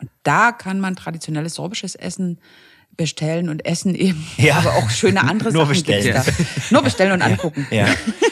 [0.00, 2.38] Und da kann man traditionelles sorbisches Essen
[2.96, 4.26] bestellen und essen eben.
[4.36, 4.56] Ja.
[4.56, 6.14] Aber auch schöne andere Nur Sachen bestellen.
[6.14, 6.24] Da.
[6.70, 7.66] Nur bestellen und angucken.
[7.70, 7.86] Ja.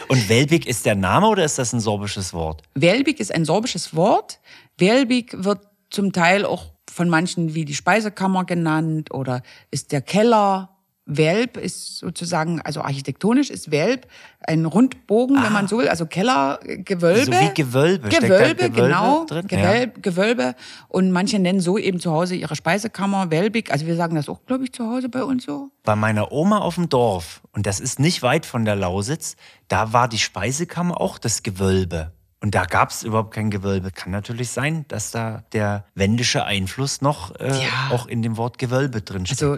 [0.08, 2.62] Und Welbig ist der Name oder ist das ein sorbisches Wort?
[2.74, 4.40] Welbig ist ein sorbisches Wort.
[4.78, 5.60] Welbig wird
[5.90, 10.70] zum Teil auch von manchen wie die Speisekammer genannt oder ist der Keller.
[11.06, 14.06] Welb ist sozusagen, also architektonisch ist Welb
[14.40, 17.24] ein Rundbogen, wenn man so will, also Keller, äh, Gewölbe.
[17.26, 18.08] So wie Gewölbe.
[18.08, 19.24] Gewölbe, Gewölbe genau.
[19.26, 19.46] drin?
[19.46, 20.54] Gewölbe, Gewölbe.
[20.88, 23.70] Und manche nennen so eben zu Hause ihre Speisekammer Welbig.
[23.70, 25.70] Also wir sagen das auch, glaube ich, zu Hause bei uns so.
[25.82, 29.36] Bei meiner Oma auf dem Dorf, und das ist nicht weit von der Lausitz,
[29.68, 32.12] da war die Speisekammer auch das Gewölbe.
[32.40, 33.90] Und da gab es überhaupt kein Gewölbe.
[33.90, 37.90] Kann natürlich sein, dass da der wendische Einfluss noch äh, Ja.
[37.90, 39.42] auch in dem Wort Gewölbe drin steht.
[39.42, 39.56] Also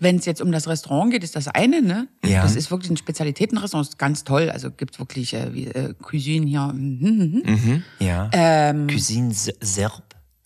[0.00, 2.06] wenn es jetzt um das Restaurant geht, ist das eine, ne?
[2.24, 2.42] Ja.
[2.42, 4.48] Das ist wirklich ein Spezialitätenrestaurant, ist ganz toll.
[4.50, 6.72] Also gibt's wirklich äh, wie, äh, Cuisine hier.
[6.72, 7.82] Mhm, mhm, mhm.
[7.98, 8.30] ja.
[8.32, 10.02] Ähm, Cuisine Se- Serb.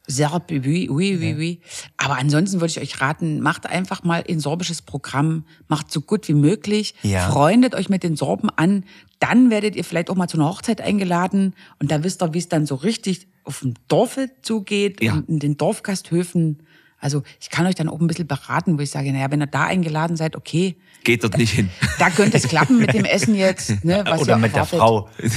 [0.08, 1.60] Serb, oui, oui, oui, oui.
[1.96, 6.26] Aber ansonsten würde ich euch raten, macht einfach mal ein sorbisches Programm, macht so gut
[6.28, 7.30] wie möglich, Ja.
[7.30, 8.84] freundet euch mit den Sorben an,
[9.20, 12.38] dann werdet ihr vielleicht auch mal zu einer Hochzeit eingeladen und da wisst ihr, wie
[12.38, 15.12] es dann so richtig auf dem Dorfe zugeht Ja.
[15.14, 16.64] und in den Dorfgasthöfen.
[17.02, 19.46] Also ich kann euch dann auch ein bisschen beraten, wo ich sage, naja, wenn ihr
[19.46, 21.68] da eingeladen seid, okay, Geht dort nicht hin.
[21.98, 23.72] da könnte es klappen mit dem Essen jetzt.
[23.84, 24.78] Ne, was Oder mit der erwartet.
[24.78, 25.08] Frau.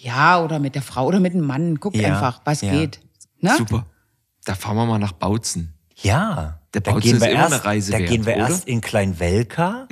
[0.00, 1.74] Ja, oder mit der Frau oder mit dem Mann.
[1.74, 2.70] Guckt Ja, einfach, was ja.
[2.70, 3.00] geht.
[3.40, 3.52] Ne?
[3.58, 3.84] Super.
[4.44, 5.74] Da fahren wir mal nach Bautzen.
[5.96, 6.60] Ja.
[6.72, 8.44] Der da Bautzen gehen ist wir immer erst, eine Reise Da wert, gehen wir oder?
[8.44, 8.50] Mhm.
[8.52, 9.88] erst in Kleinwelka,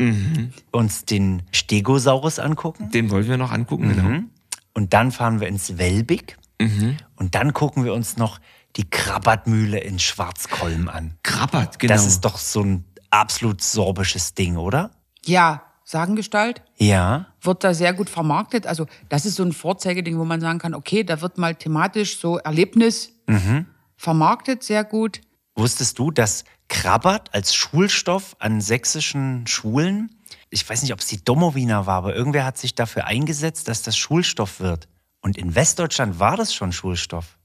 [0.70, 2.92] uns den Stegosaurus angucken.
[2.92, 4.04] Den wollen wir noch angucken, genau.
[4.04, 4.30] Mhm.
[4.74, 6.36] Und dann fahren wir ins Welbig.
[6.60, 6.98] Mhm.
[7.16, 8.38] Und dann gucken wir uns noch
[8.76, 11.16] die Krabbertmühle in Schwarzkolm an.
[11.22, 11.94] Krabbert, genau.
[11.94, 14.90] Das ist doch so ein absolut sorbisches Ding, oder?
[15.24, 17.26] Ja, Sagengestalt Ja.
[17.40, 18.66] wird da sehr gut vermarktet.
[18.66, 22.18] Also das ist so ein Vorzeigeding, wo man sagen kann, okay, da wird mal thematisch
[22.18, 23.66] so Erlebnis Mhm.
[23.96, 25.20] vermarktet, sehr gut.
[25.54, 30.10] Wusstest du, dass Krabbert als Schulstoff an sächsischen Schulen,
[30.50, 33.82] ich weiß nicht, ob es die Domowiner war, aber irgendwer hat sich dafür eingesetzt, dass
[33.82, 34.88] das Schulstoff wird.
[35.22, 37.38] Und in Westdeutschland war das schon Schulstoff.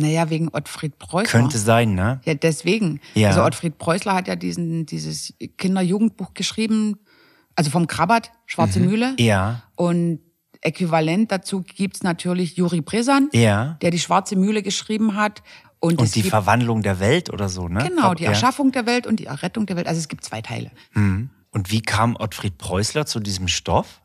[0.00, 1.40] Naja, wegen Ottfried Preußler.
[1.40, 2.20] Könnte sein, ne?
[2.24, 3.00] Ja, deswegen.
[3.14, 3.28] Ja.
[3.28, 6.98] Also Ottfried Preußler hat ja diesen, dieses Kinderjugendbuch geschrieben,
[7.56, 9.10] also vom Krabbert, Schwarze Mühle.
[9.12, 9.16] Mhm.
[9.18, 9.62] Ja.
[9.74, 10.20] Und
[10.60, 13.76] äquivalent dazu gibt's natürlich Juri Bresan, Ja.
[13.82, 15.42] der die Schwarze Mühle geschrieben hat.
[15.80, 17.88] Und, Und die gibt, Verwandlung der Welt oder so, ne?
[17.88, 18.24] Genau, die.
[18.24, 19.86] Erschaffung der Welt und die Errettung der Welt.
[19.86, 20.70] Also es gibt zwei Teile.
[20.94, 24.00] Und wie kam Ottfried Preußler zu diesem Stoff?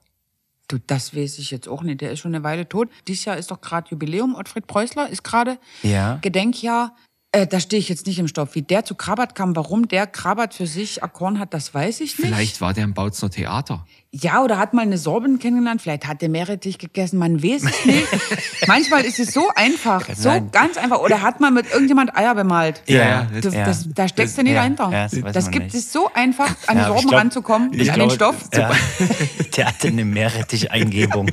[0.68, 2.01] Du, das weiß ich jetzt auch nicht.
[2.01, 2.89] Der ist schon eine Weile tot.
[3.07, 4.36] Dieses Jahr ist doch gerade Jubiläum.
[4.36, 6.20] Ottfried Preußler ist gerade Ja.
[6.22, 6.95] Gedenkjahr.
[7.36, 8.53] Äh, da stehe ich jetzt nicht im Stoff.
[8.53, 12.19] Wie der zu Krabbert kam, warum der Krabbert für sich erkoren hat, das weiß ich
[12.19, 12.27] nicht.
[12.27, 13.88] Vielleicht war der im Bautzner Theater.
[14.11, 15.81] Ja, oder hat mal eine Sorbin kennengelernt.
[15.81, 17.17] Vielleicht hat der Meerrettich gegessen.
[17.17, 18.05] Man weiß es nicht.
[18.67, 20.05] Manchmal ist es so einfach.
[20.09, 20.51] So sein.
[20.51, 20.99] ganz einfach.
[20.99, 22.84] Oder hat man mit irgendjemand Eier bemalt.
[22.86, 23.65] Ja, ja, Das, ja.
[23.65, 24.91] das, da steckst du nicht ja, dahinter.
[24.91, 25.73] ja, das das gibt nicht.
[25.75, 28.49] es so einfach, an die Ja, Sorben glaub- ranzukommen, ich an den glaube, Stoff.
[28.53, 28.69] Ja,
[29.57, 31.31] der hatte eine Meerrettich-Eingebung.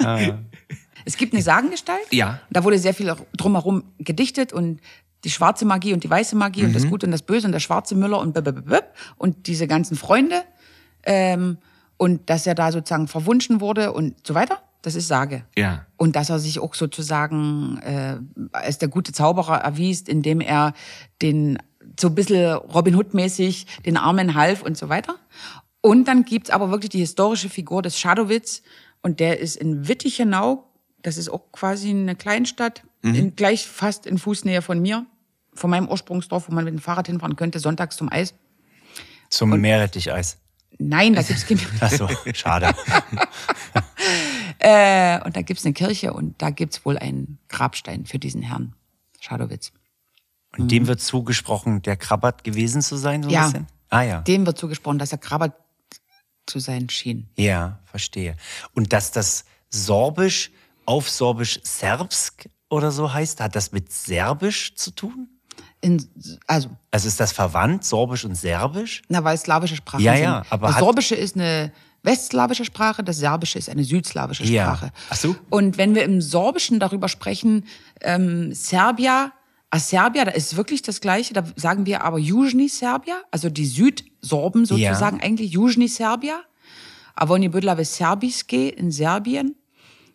[1.04, 2.06] Es gibt eine Sagengestalt.
[2.10, 2.40] Ja.
[2.50, 4.80] Da wurde sehr viel drumherum gedichtet und
[5.24, 6.66] die schwarze Magie und die weiße Magie Mhm.
[6.68, 8.80] und das Gute und das Böse und der schwarze Müller und blablabla
[9.18, 10.42] und diese ganzen Freunde
[11.04, 11.58] ähm,
[11.96, 14.58] und dass er da sozusagen verwunschen wurde und so weiter.
[14.82, 15.44] Das ist Sage.
[15.56, 15.86] Ja.
[15.96, 18.16] Und dass er sich auch sozusagen äh,
[18.50, 20.74] als der gute Zauberer erwies, indem er
[21.22, 21.58] den
[22.00, 25.14] so ein bisschen Robin Hood-mäßig den Armen half und so weiter.
[25.82, 28.62] Und dann gibt's aber wirklich die historische Figur des Schadowitz
[29.02, 30.64] und der ist in Wittichenau,
[31.02, 35.06] das ist auch quasi eine Kleinstadt, in, gleich fast in Fußnähe von mir,
[35.54, 38.34] von meinem Ursprungsdorf, wo man mit dem Fahrrad hinfahren könnte, sonntags zum Eis.
[39.28, 40.38] Zum Meerretticheis.
[40.78, 42.74] Nein, da gibt's kein Ach so, schade.
[44.58, 48.76] Äh, und da gibt's eine Kirche und da gibt's wohl einen Grabstein für diesen Herrn
[49.20, 49.72] Schadowitz.
[50.56, 53.44] Und dem wird zugesprochen, der Krabbert gewesen zu sein, so ein Ja.
[53.46, 53.66] bisschen?
[53.90, 54.20] Ah ja.
[54.20, 55.54] Dem wird zugesprochen, dass er Krabbert
[56.46, 57.28] zu sein schien.
[57.36, 58.36] Ja, verstehe.
[58.72, 60.52] Und dass das Sorbisch
[60.84, 65.28] auf Sorbisch Serbsk oder so heißt, hat das mit Serbisch zu tun?
[65.80, 66.04] In,
[66.46, 69.02] also, Also ist das verwandt, Sorbisch und Serbisch?
[69.08, 70.22] na, weil es slawische Sprachen Ja, sind.
[70.24, 71.72] ja, aber das Sorbische ist eine
[72.04, 74.64] westslawische Sprache, das Serbische ist eine südslawische Ja.
[74.64, 74.92] Sprache.
[75.10, 75.36] Ach so.
[75.50, 77.64] Und wenn wir im Sorbischen darüber sprechen,
[78.00, 79.32] ähm, Serbia,
[79.70, 83.66] a Serbia, da ist wirklich das Gleiche, da sagen wir aber Južni Serbia, also die
[83.66, 86.40] Südsorben sozusagen, eigentlich Južni Serbia.
[87.14, 89.54] Aber oni bydlave Serbiske in Serbien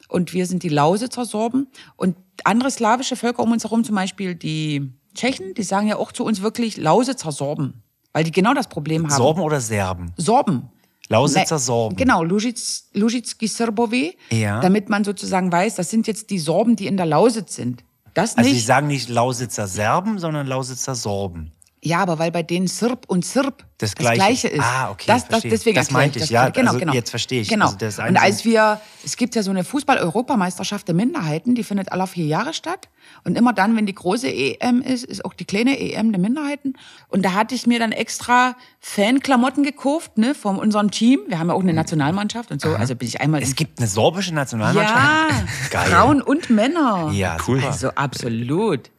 [0.08, 4.36] und wir sind die Lausitzer Sorben und andere slawische Völker um uns herum, zum Beispiel
[4.36, 7.82] die Tschechen, die sagen ja auch zu uns wirklich Lausitzer Sorben,
[8.14, 9.16] weil die genau das Problem haben.
[9.16, 10.14] Sorben oder Serben?
[10.18, 10.70] Sorben.
[11.10, 11.96] Lausitzer Ne, Sorben.
[11.96, 12.58] Genau, Lužic,
[12.94, 14.60] Lužicki Srbovi, Ja.
[14.60, 17.84] damit man sozusagen weiß, das sind jetzt die Sorben, die in der Lausitz sind.
[18.14, 18.60] Das Also nicht.
[18.60, 21.54] sie sagen nicht Lausitzer Serben, sondern Lausitzer Sorben.
[21.88, 24.48] Ja, aber weil bei denen Sirp und Sirp Das Gleiche.
[24.48, 24.62] ist.
[24.64, 26.94] Ah, okay, Das, das, deswegen Das meinte ich, ja, Genau, also genau.
[26.94, 27.50] jetzt verstehe ich.
[27.50, 27.66] Genau.
[27.66, 31.92] Also das und als wir, es gibt ja so eine Fußball-Europameisterschaft der Minderheiten, die findet
[31.92, 32.90] alle vier Jahre statt.
[33.24, 36.74] Und immer dann, wenn die große EM ist, ist auch die kleine EM der Minderheiten.
[37.08, 41.22] Und da hatte ich mir dann extra Fanklamotten gekauft, ne, von unserem Team.
[41.28, 42.76] Wir haben ja auch eine Nationalmannschaft und so.
[42.76, 44.96] Also bin ich einmal Es gibt eine sorbische Nationalmannschaft?
[44.96, 45.30] ja,
[45.72, 45.90] Geil.
[45.92, 47.12] Frauen und Männer.
[47.14, 47.64] Ja, Cool.
[47.64, 48.90] Also absolut.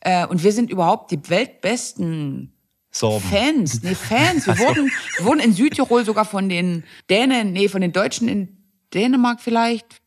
[0.00, 2.52] Äh, und wir sind überhaupt die weltbesten
[2.90, 3.24] Sorben.
[3.24, 3.82] Fans.
[3.82, 4.46] Nee, Fans.
[4.46, 8.56] Wir wurden, wir wurden in Südtirol sogar von den Dänen, nee, von den Deutschen in
[8.94, 10.00] Dänemark vielleicht,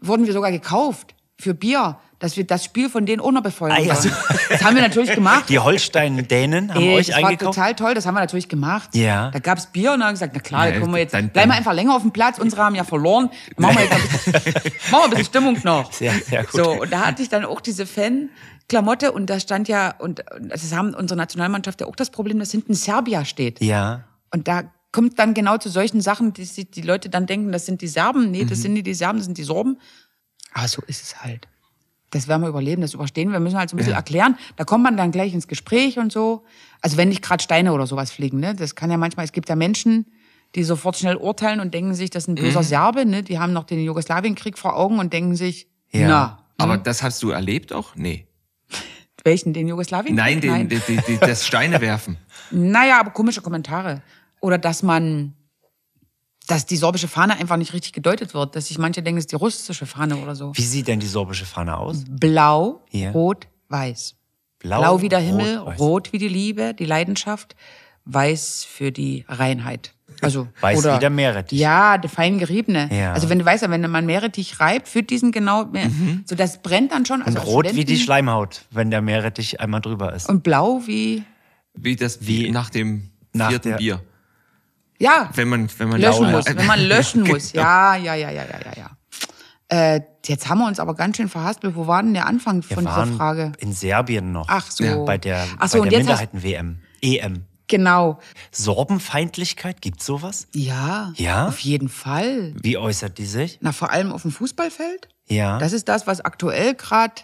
[0.00, 3.72] wurden wir sogar gekauft für Bier, dass wir das Spiel von denen auch noch befeuern
[3.76, 3.94] Ah, ja.
[3.96, 4.14] sollen.
[4.48, 5.44] Das haben wir natürlich gemacht.
[5.50, 7.56] Die Holstein-Dänen haben Ey, euch das war eingekauft.
[7.56, 8.88] total toll, das haben wir natürlich gemacht.
[8.94, 9.30] Ja.
[9.30, 11.12] Da gab's Bier und dann haben wir gesagt, na klar, Ja, da kommen wir jetzt,
[11.12, 13.28] dann- bleiben wir einfach länger auf dem Platz, unsere haben ja verloren,
[13.58, 14.32] machen wir jetzt ein bisschen,
[14.90, 15.92] machen wir ein bisschen Stimmung noch.
[15.92, 16.52] Sehr, sehr gut.
[16.64, 20.72] So, und da hatte ich dann auch diese Fan-Klamotte und da stand ja, und das
[20.72, 23.60] haben unsere Nationalmannschaft ja auch das Problem, dass hinten Serbia steht.
[23.60, 24.04] Ja.
[24.32, 27.66] Und da kommt dann genau zu solchen Sachen, die sich die Leute dann denken, das
[27.66, 28.30] sind die Serben.
[28.30, 28.48] Nee, Mhm.
[28.48, 29.78] das sind nicht die Serben, das sind die Sorben.
[30.52, 31.48] Aber so ist es halt.
[32.14, 33.34] Das werden wir überleben, das überstehen wir.
[33.34, 34.36] Wir müssen halt so ein bisschen erklären.
[34.56, 36.44] Da kommt man dann gleich ins Gespräch und so.
[36.80, 38.54] Also wenn nicht gerade Steine oder sowas fliegen, ne?
[38.54, 40.06] Das kann ja manchmal, es gibt ja Menschen,
[40.54, 42.64] die sofort schnell urteilen und denken sich, das ist ein böser Mhm.
[42.64, 43.22] Serbe, ne?
[43.22, 46.06] Die haben noch den Jugoslawienkrieg vor Augen und denken sich, Ja.
[46.08, 47.96] na, Aber das hast du erlebt auch?
[47.96, 48.26] Nee.
[49.24, 50.14] welchen, den Jugoslawienkrieg?
[50.16, 52.16] Nein, den, Die, die, die, das Steine werfen.
[52.50, 54.02] Naja, aber komische Kommentare.
[54.40, 55.32] Oder dass man,
[56.46, 58.54] dass die sorbische Fahne einfach nicht richtig gedeutet wird.
[58.56, 60.52] Dass sich manche denken, es ist die russische Fahne oder so.
[60.54, 62.04] Wie sieht denn die sorbische Fahne aus?
[62.08, 63.10] Blau, Ja.
[63.12, 64.14] rot, weiß.
[64.58, 66.12] Blau, wie der Himmel, rot, rot, weiß.
[66.12, 67.54] wie die Liebe, die Leidenschaft,
[68.06, 69.92] weiß für die Reinheit.
[70.20, 71.58] Also, Weiß oder, wie der Meerrettich.
[71.58, 72.88] Ja, der fein geriebene.
[72.94, 73.12] Ja.
[73.14, 75.66] Also wenn du weißt, wenn man Meerrettich reibt, für diesen genau,
[76.24, 77.20] so das brennt dann schon.
[77.20, 80.28] Und Also als rot wie die Studenten- Schleimhaut, wenn der Meerrettich einmal drüber ist.
[80.28, 81.24] Und blau wie,
[81.74, 84.00] Wie das Wie wie nach dem nach vierten der- Bier.
[84.98, 87.52] Ja, Wenn man, wenn man löschen muss, wenn man löschen muss.
[87.52, 88.90] Ja, ja, ja, ja, ja, ja, ja.
[89.68, 91.74] Äh, jetzt haben wir uns aber ganz schön verhaspelt.
[91.74, 93.52] Wo war denn der Anfang Wir von dieser Frage?
[93.58, 94.46] in Serbien noch.
[94.48, 94.84] Ach so.
[94.84, 96.78] Ja, Bei der, Ach so, bei der Minderheiten-WM.
[97.00, 97.44] EM.
[97.66, 98.20] Genau.
[98.52, 100.48] Sorbenfeindlichkeit, gibt's sowas?
[100.54, 101.12] Ja.
[101.16, 101.48] Ja?
[101.48, 102.52] Auf jeden Fall.
[102.60, 103.58] Wie äußert die sich?
[103.62, 105.08] Na, vor allem auf dem Fußballfeld.
[105.28, 105.58] Ja.
[105.58, 107.14] Das ist das, was aktuell gerade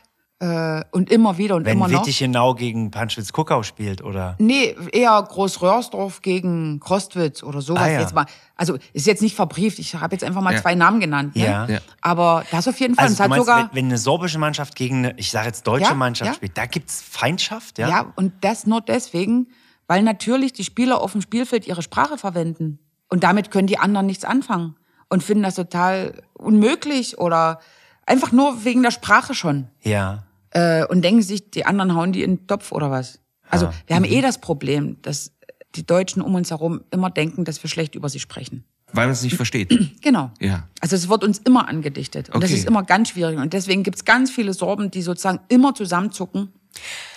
[0.41, 2.01] äh, und immer wieder und wenn immer noch.
[2.01, 4.37] Wittichenau gegen Panschwitz-Kuckau spielt, oder?
[4.39, 7.83] Nee, eher Groß-Röhrsdorf gegen Krostwitz oder sowas.
[7.83, 8.01] Ah, ja.
[8.01, 8.25] jetzt mal,
[8.57, 9.79] also ist jetzt nicht verbrieft.
[9.79, 10.63] Ich habe jetzt einfach mal Ja.
[10.63, 11.37] zwei Namen genannt.
[11.37, 11.45] Ne?
[11.45, 11.67] Ja.
[12.01, 13.05] Aber das auf jeden Fall.
[13.05, 15.67] Also es du hat meinst, sogar wenn, eine sorbische Mannschaft gegen eine, ich sage jetzt
[15.67, 16.35] deutsche Ja, Mannschaft ja.
[16.35, 17.89] spielt, da gibt's Feindschaft, ja?
[17.89, 19.49] Ja, und das nur deswegen,
[19.87, 22.79] weil natürlich die Spieler auf dem Spielfeld ihre Sprache verwenden.
[23.11, 24.77] Und damit können die anderen nichts anfangen
[25.11, 27.61] und finden das total unmöglich oder
[28.07, 29.69] einfach nur wegen der Sprache schon.
[29.83, 30.23] Ja.
[30.51, 33.21] Äh, und denken sich, die anderen hauen die in den Topf oder was.
[33.49, 34.13] Also Ah, wir haben mhm.
[34.13, 35.33] eh das Problem, dass
[35.75, 38.65] die Deutschen um uns herum immer denken, dass wir schlecht über sie sprechen.
[38.93, 39.71] Weil man es nicht versteht.
[40.03, 40.33] Genau.
[40.41, 40.67] Ja.
[40.81, 42.31] Also es wird uns immer angedichtet.
[42.31, 42.61] Und das Okay.
[42.61, 43.39] ist immer ganz schwierig.
[43.39, 46.53] Und deswegen gibt's ganz viele Sorben, die sozusagen immer zusammenzucken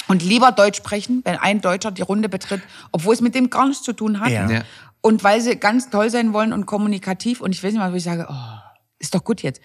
[0.08, 2.62] und lieber Deutsch sprechen, wenn ein Deutscher die Runde betritt,
[2.92, 4.30] obwohl es mit dem gar nichts zu tun hat.
[4.30, 4.50] Ja.
[4.50, 4.64] Ja.
[5.02, 7.42] Und weil sie ganz toll sein wollen und kommunikativ.
[7.42, 8.60] Und ich weiß nicht mal, wo ich sage, oh,
[9.00, 9.62] ist doch gut jetzt.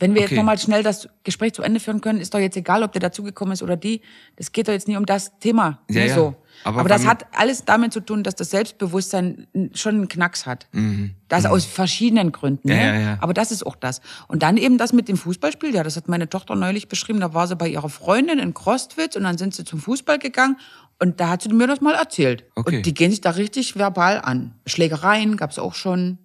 [0.00, 0.36] Wenn wir jetzt Okay.
[0.38, 3.52] nochmal schnell das Gespräch zu Ende führen können, ist doch jetzt egal, ob der dazugekommen
[3.52, 4.00] ist oder die.
[4.36, 5.78] Das geht doch jetzt nicht um das Thema.
[5.90, 6.14] Ja, ne, ja.
[6.14, 6.34] So.
[6.64, 10.66] Aber Aber, das hat alles damit zu tun, dass das Selbstbewusstsein schon einen Knacks hat.
[10.72, 11.12] Mhm.
[11.28, 12.68] Das aus verschiedenen Gründen.
[12.68, 12.82] Ja, ne?
[12.86, 13.18] ja, ja.
[13.20, 14.00] Aber das ist auch das.
[14.26, 15.74] Und dann eben das mit dem Fußballspiel.
[15.74, 17.20] Ja, das hat meine Tochter neulich beschrieben.
[17.20, 20.56] Da war sie bei ihrer Freundin in Krostwitz und dann sind sie zum Fußball gegangen.
[20.98, 22.44] Und da hat sie mir das mal erzählt.
[22.56, 22.78] Okay.
[22.78, 24.52] Und die gehen sich da richtig verbal an.
[24.66, 26.18] Schlägereien gab's auch schon.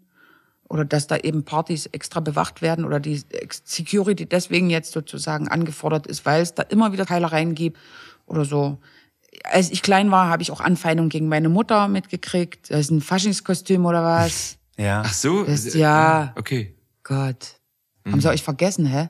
[0.68, 3.22] Oder dass da eben Partys extra bewacht werden oder die
[3.64, 7.78] Security deswegen jetzt sozusagen angefordert ist, weil es da immer wieder Teilereien gibt
[8.26, 8.80] oder so.
[9.44, 12.72] Als ich klein war, habe ich auch Anfeindungen gegen meine Mutter mitgekriegt.
[12.72, 14.58] Das ist ein Faschingskostüm oder was.
[14.78, 15.04] Ja.
[15.06, 15.44] Ach so.
[15.46, 16.34] Das- ja.
[16.36, 16.76] Okay.
[17.04, 17.62] Gott.
[18.06, 19.08] Haben sie euch vergessen, hä?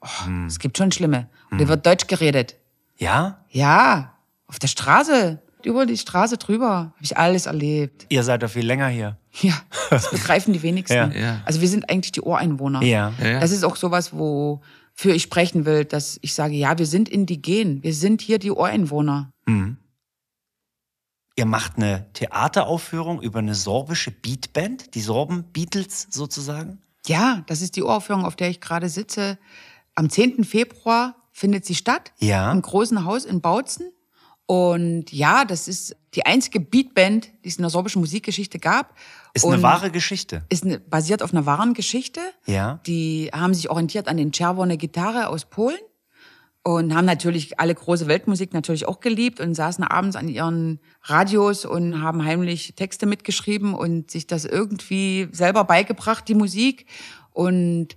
[0.00, 0.06] Oh,
[0.46, 1.28] Es gibt schon Schlimme.
[1.50, 2.54] Und da wird Deutsch geredet.
[2.96, 3.44] Ja?
[3.48, 4.16] Ja,
[4.46, 5.42] auf der Straße.
[5.66, 6.68] Über die Straße drüber.
[6.68, 8.06] Habe ich alles erlebt.
[8.08, 9.16] Ihr seid doch viel länger hier.
[9.42, 9.54] Ja,
[9.90, 10.96] das begreifen die wenigsten.
[10.96, 11.08] Ja.
[11.10, 11.40] Ja.
[11.44, 12.82] Also wir sind eigentlich die Ureinwohner.
[12.82, 13.12] Ja.
[13.22, 13.38] Ja.
[13.38, 17.80] Das ist auch sowas, wofür ich sprechen will, dass ich sage, ja, wir sind indigen.
[17.84, 19.30] Wir sind hier die Ureinwohner.
[21.36, 26.82] Ihr macht eine Theateraufführung über eine sorbische Beatband, die Sorben Beatles sozusagen.
[27.06, 29.38] Ja, das ist die Uraufführung, auf der ich gerade sitze.
[29.94, 30.44] Am 10.
[30.44, 32.12] Februar findet sie statt.
[32.18, 32.50] Ja.
[32.52, 33.90] Im großen Haus in Bautzen.
[34.50, 38.96] Und ja, das ist die einzige Beatband, die es in der sorbischen Musikgeschichte gab.
[39.32, 40.42] Ist Und eine wahre Geschichte.
[40.48, 42.20] Ist eine, basiert auf einer wahren Geschichte.
[42.46, 42.80] Ja.
[42.84, 45.78] Die haben sich orientiert an den Czerwone Gitarre aus Polen
[46.64, 51.64] und haben natürlich alle große Weltmusik natürlich auch geliebt und saßen abends an ihren Radios
[51.64, 56.86] und haben heimlich Texte mitgeschrieben und sich das irgendwie selber beigebracht, die Musik.
[57.30, 57.96] Und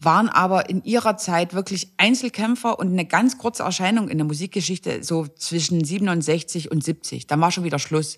[0.00, 5.04] waren aber in ihrer Zeit wirklich Einzelkämpfer und eine ganz kurze Erscheinung in der Musikgeschichte,
[5.04, 7.26] so zwischen 67 und 70.
[7.26, 8.16] Dann war schon wieder Schluss.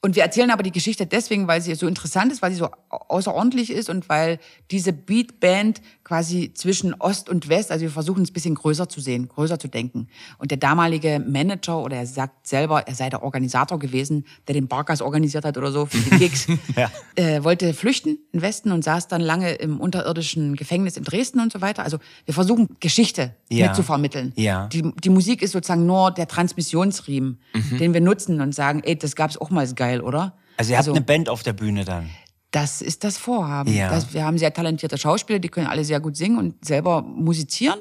[0.00, 2.70] Und wir erzählen aber die Geschichte deswegen, weil sie so interessant ist, weil sie so
[2.90, 4.38] außerordentlich ist und weil
[4.70, 9.00] diese Beatband quasi zwischen Ost und West, also wir versuchen es ein bisschen größer zu
[9.00, 10.06] sehen, größer zu denken.
[10.38, 14.68] Und der damalige Manager oder er sagt selber, er sei der Organisator gewesen, der den
[14.68, 16.46] Barkas organisiert hat oder so für die Gigs,
[16.76, 16.88] Ja.
[17.16, 21.52] äh, wollte flüchten in Westen und saß dann lange im unterirdischen Gefängnis in Dresden und
[21.52, 21.82] so weiter.
[21.82, 23.66] Also wir versuchen Geschichte Ja.
[23.66, 24.32] mitzuvermitteln.
[24.36, 24.68] Ja.
[24.68, 27.78] Die, die Musik ist sozusagen nur der Transmissionsriemen, Mhm.
[27.78, 30.34] den wir nutzen und sagen, ey, das gab's auch mal, ist geil, oder?
[30.56, 32.08] Also ihr habt eine Band auf der Bühne dann.
[32.52, 33.72] Das ist das Vorhaben.
[33.72, 33.90] Ja.
[33.90, 37.78] Das, wir haben sehr talentierte Schauspieler, die können alle sehr gut singen und selber musizieren.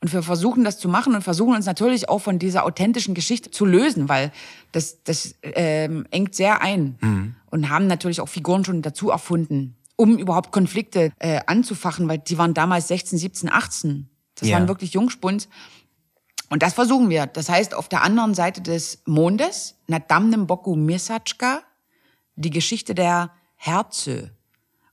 [0.00, 3.50] Und wir versuchen das zu machen und versuchen uns natürlich auch von dieser authentischen Geschichte
[3.50, 4.32] zu lösen, weil
[4.72, 6.96] das, das ähm, engt sehr ein.
[7.00, 7.34] Mhm.
[7.50, 12.36] Und haben natürlich auch Figuren schon dazu erfunden, um überhaupt Konflikte äh, anzufachen, weil die
[12.38, 14.08] waren damals 16, 17, 18.
[14.36, 14.56] Das Ja.
[14.58, 15.48] waren wirklich Jungspuns.
[16.50, 17.26] Und das versuchen wir.
[17.26, 21.62] Das heißt, auf der anderen Seite des Mondes, na damnem Boku Mirsatschka,
[22.36, 23.30] die Geschichte der
[23.64, 24.30] Herze.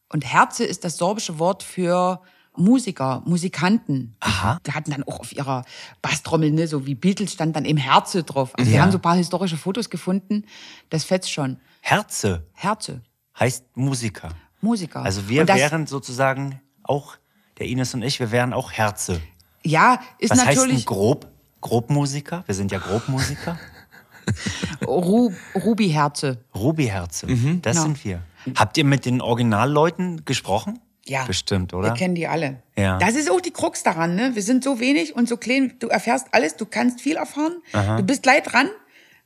[0.07, 2.21] Und Herze ist das sorbische Wort für
[2.55, 4.15] Musiker, Musikanten.
[4.21, 4.59] Aha.
[4.65, 5.65] Die hatten dann auch auf ihrer
[6.01, 8.51] Basstrommel, ne, so wie Beatles stand dann eben Herze drauf.
[8.57, 8.83] Also wir Ja.
[8.83, 10.45] haben so ein paar historische Fotos gefunden.
[10.89, 11.59] Das fetzt schon.
[11.81, 13.01] Herze Herze,
[13.37, 14.29] heißt Musiker.
[14.61, 15.01] Musiker.
[15.03, 17.15] Also wir das, wären sozusagen auch,
[17.57, 19.19] der Ines und ich, wir wären auch Herze.
[19.63, 21.27] Ja, ist Was heißt denn natürlich grob?
[21.59, 22.43] Grobmusiker?
[22.47, 23.59] Wir sind ja Grobmusiker.
[24.87, 26.43] Ru Ruby Herze.
[26.55, 27.81] Ruby-Herze, das Genau.
[27.85, 28.21] sind wir.
[28.55, 30.79] Habt ihr mit den Originalleuten gesprochen?
[31.05, 31.25] Ja.
[31.25, 31.89] Bestimmt, oder?
[31.89, 32.61] Wir kennen die alle.
[32.77, 32.97] Ja.
[32.99, 34.35] Das ist auch die Krux daran, ne?
[34.35, 38.03] Wir sind so wenig und so klein, du erfährst alles, du kannst viel erfahren, du
[38.03, 38.69] bist gleich dran,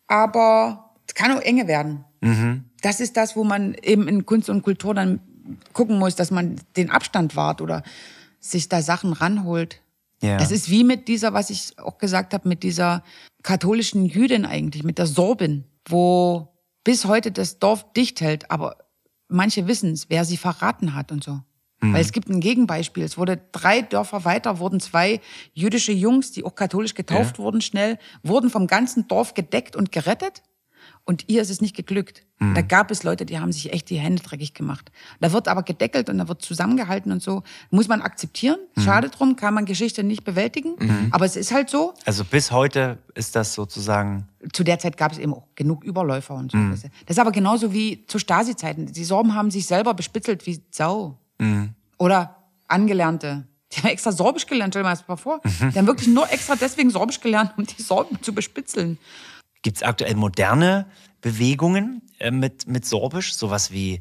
[0.07, 2.05] aber es kann auch enge werden.
[2.21, 2.65] Mhm.
[2.81, 5.19] Das ist das, wo man eben in Kunst und Kultur dann
[5.73, 7.83] gucken muss, dass man den Abstand wahrt oder
[8.39, 9.81] sich da Sachen ranholt.
[10.21, 10.37] Ja.
[10.37, 13.03] Das ist wie mit dieser, was ich auch gesagt habe, mit dieser
[13.43, 16.47] katholischen Jüdin eigentlich, mit der Sorbin, wo
[16.83, 18.77] bis heute das Dorf dicht hält, aber
[19.27, 21.41] manche wissen es, wer sie verraten hat und so.
[21.81, 23.03] Weil es gibt ein Gegenbeispiel.
[23.03, 25.19] Es wurde drei Dörfer weiter, wurden zwei
[25.53, 30.41] jüdische Jungs, die auch katholisch getauft wurden, schnell, wurden vom ganzen Dorf gedeckt und gerettet.
[31.07, 32.23] Und ihr ist es nicht geglückt.
[32.53, 34.91] Da gab es Leute, die haben sich echt die Hände dreckig gemacht.
[35.21, 37.43] Da wird aber gedeckelt und da wird zusammengehalten und so.
[37.69, 38.57] Muss man akzeptieren.
[38.77, 41.11] Schade drum, kann man Geschichte nicht bewältigen.
[41.11, 41.93] Aber es ist halt so.
[42.05, 44.27] Also bis heute ist das sozusagen.
[44.51, 46.57] Zu der Zeit gab es eben auch genug Überläufer und so.
[46.57, 46.71] Mhm.
[46.71, 48.87] Das ist aber genauso wie zu Stasi-Zeiten.
[48.87, 51.19] Die Sorben haben sich selber bespitzelt wie Sau.
[51.37, 51.69] Mhm.
[51.97, 52.35] Oder
[52.67, 53.47] Angelernte.
[53.71, 55.39] Die haben extra Sorbisch gelernt, stell dir mal das mal vor.
[55.43, 55.71] Mhm.
[55.71, 58.97] Die haben wirklich nur extra deswegen Sorbisch gelernt, um die Sorben zu bespitzeln.
[59.65, 60.85] Gibt es aktuell moderne
[61.21, 63.33] Bewegungen äh, mit, mit Sorbisch?
[63.33, 63.97] Sowas wie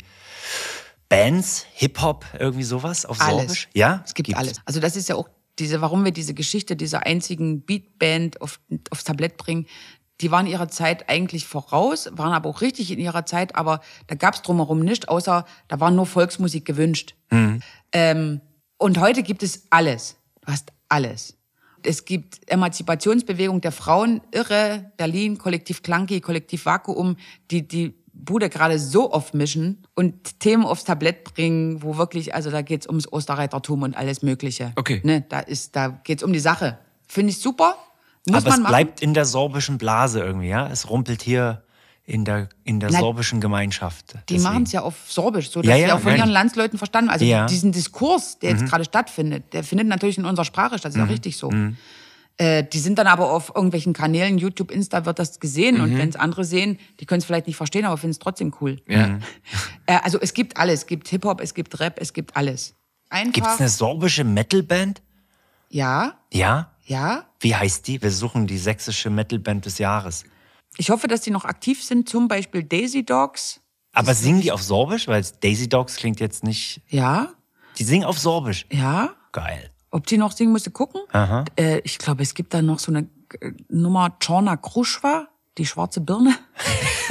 [1.09, 3.39] Bands, Hip-Hop, irgendwie sowas auf Alles.
[3.39, 3.69] Sorbisch?
[3.73, 4.03] Ja?
[4.05, 4.39] Es gibt Gibt's.
[4.39, 4.61] alles.
[4.66, 5.27] Also das ist ja auch
[5.59, 8.61] diese, warum wir diese Geschichte dieser einzigen Beatband auf,
[8.91, 9.65] aufs Tablett bringen.
[10.20, 14.16] Die waren ihrer Zeit eigentlich voraus, waren aber auch richtig in ihrer Zeit, aber da
[14.16, 17.15] gab's drumherum nicht, außer da war nur Volksmusik gewünscht.
[17.91, 18.43] Ähm,
[18.77, 20.19] und heute gibt es alles.
[20.43, 21.39] Du hast alles.
[21.85, 27.16] Es gibt Emanzipationsbewegung der Frauen, irre, Berlin, Kollektiv Klanki, Kollektiv Vakuum,
[27.51, 32.51] die die Bude gerade so oft mischen und Themen aufs Tablett bringen, wo wirklich, also
[32.51, 34.73] da geht's ums Osterreitertum und alles Mögliche.
[34.77, 35.01] Okay.
[35.05, 36.78] Ne, da ist, da geht's um die Sache.
[37.09, 37.77] Finde ich super.
[38.27, 38.70] Muss Aber man es machen.
[38.70, 40.69] bleibt in der sorbischen Blase irgendwie, ja?
[40.69, 41.62] Es rumpelt hier
[42.06, 44.14] in der, in der Na, sorbischen Gemeinschaft.
[44.28, 46.20] Die machen es ja auf Sorbisch, so dass Ja, sie ja, auch von nein.
[46.20, 47.09] ihren Landsleuten verstanden.
[47.10, 47.44] Also Ja.
[47.44, 47.47] Mhm.
[47.48, 50.90] diesen Diskurs, der jetzt gerade stattfindet, der findet natürlich in unserer Sprache statt.
[50.93, 51.51] Das ist ja richtig so.
[52.36, 55.82] Äh, die sind dann aber auf irgendwelchen Kanälen, YouTube, Insta wird das gesehen Mhm.
[55.85, 58.52] und wenn es andere sehen, die können es vielleicht nicht verstehen, aber finden es trotzdem
[58.60, 58.81] cool.
[58.89, 59.18] Ja.
[59.86, 62.74] Äh, also es gibt alles, es gibt Hip Hop, es gibt Rap, es gibt alles.
[63.32, 65.01] Gibt es eine sorbische Metalband?
[65.70, 66.70] ja, Ja?
[66.86, 67.24] ja.
[67.40, 68.01] Wie heißt die?
[68.02, 70.24] Wir suchen die sächsische Metalband des Jahres.
[70.76, 72.09] Ich hoffe, dass die noch aktiv sind.
[72.09, 73.60] Zum Beispiel Daisy Dogs.
[73.92, 75.06] Aber singen die auf Sorbisch?
[75.09, 76.80] Weil Daisy Dogs klingt jetzt nicht.
[76.88, 77.28] Ja,
[77.78, 78.66] Die singen auf Sorbisch.
[78.70, 79.10] ja.
[79.32, 79.70] Geil.
[79.90, 81.01] Ob die noch singen, musste gucken.
[81.12, 81.44] Aha.
[81.56, 83.09] Äh, ich glaube, es gibt da noch so eine
[83.40, 85.28] äh, Nummer Czorna Kruschwa,
[85.59, 86.34] die schwarze Birne.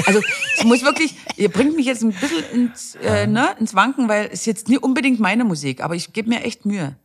[0.08, 0.22] Also
[0.58, 4.28] es muss wirklich, ihr bringt mich jetzt ein bisschen ins, äh, ne, ins Wanken, weil
[4.34, 6.96] es jetzt nie unbedingt meine Musik, aber ich gebe mir echt Mühe,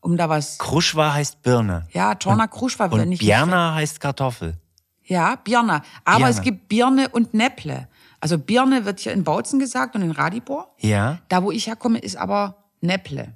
[0.00, 0.58] um da was.
[0.58, 1.88] Kruschwa heißt Birne.
[1.92, 4.58] Ja, Czorna Kruschwa, wenn Und ich Bjerna heißt Kartoffel.
[5.04, 5.82] Ja, Birne.
[6.04, 6.30] Aber Birne.
[6.30, 7.88] es gibt Birne und Nepple.
[8.20, 10.74] Also Birne wird hier in Bautzen gesagt und in Radibor.
[10.80, 11.18] Ja.
[11.28, 13.34] Da, wo ich herkomme, ist aber Nepple.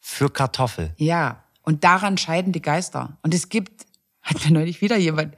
[0.00, 0.92] Für Kartoffel.
[0.96, 3.18] Ja, und daran scheiden die Geister.
[3.22, 3.86] Und es gibt,
[4.22, 5.34] hat mir neulich wieder jemand,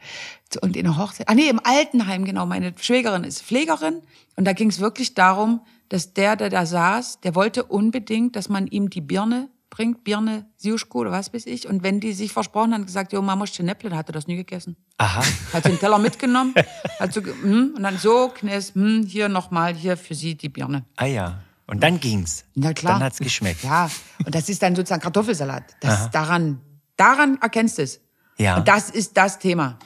[0.61, 4.03] und in der Hochzeit, ah nee, im Altenheim, genau, meine Schwägerin ist Pflegerin.
[4.37, 8.49] Und da ging es wirklich darum, dass der, der da saß, der wollte unbedingt, dass
[8.49, 11.69] man ihm die Birne bringt, Birne, Siuschko oder was weiß ich.
[11.69, 14.37] Und wenn die sich versprochen haben, gesagt, jo, Mama, Schnäpple, dann hat er das nie
[14.37, 14.77] gegessen.
[14.99, 15.23] Aha.
[15.53, 16.55] Hat den Teller mitgenommen,
[16.99, 20.85] hat so, hm, und dann so, Knes, hm, hier nochmal, hier für Sie die Birne.
[20.97, 21.41] Ah ja.
[21.67, 22.45] Und dann ging's.
[22.55, 22.95] Na klar.
[22.95, 23.65] Dann hat's geschmeckt.
[23.65, 23.91] Ja,
[24.25, 25.65] und das ist dann sozusagen Kartoffelsalat.
[25.81, 26.61] Das daran,
[26.97, 28.01] daran erkennst du es.
[28.39, 28.57] Ja.
[28.57, 29.79] Und das ist das Thema.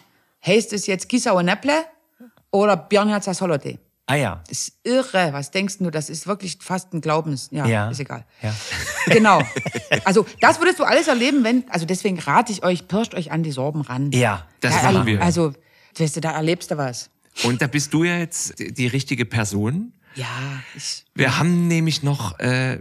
[0.44, 1.85] Heißt es jetzt Kisauer Näpple
[2.51, 3.78] oder Birnja Zasolote?
[4.11, 4.43] Ah ja.
[4.49, 5.32] Das ist irre.
[5.32, 5.91] Was denkst du?
[5.91, 7.49] Das ist wirklich fast ein Glaubens.
[7.53, 7.91] Ja, Ja.
[7.91, 8.24] ist egal.
[8.43, 8.53] Ja.
[9.07, 9.41] Genau.
[10.05, 13.43] Also, das würdest du alles erleben, wenn, also deswegen rate ich euch, pirscht euch an
[13.43, 14.12] die Sorben ran.
[14.12, 14.47] Ja.
[14.61, 15.23] Das da machen erle- wir.
[15.23, 15.53] Also,
[15.99, 17.11] weißt du, da erlebst du was.
[17.45, 19.93] Und da bist du ja jetzt die richtige Person.
[20.16, 20.27] Ja,
[20.77, 22.78] ich, Wir haben nämlich noch, äh,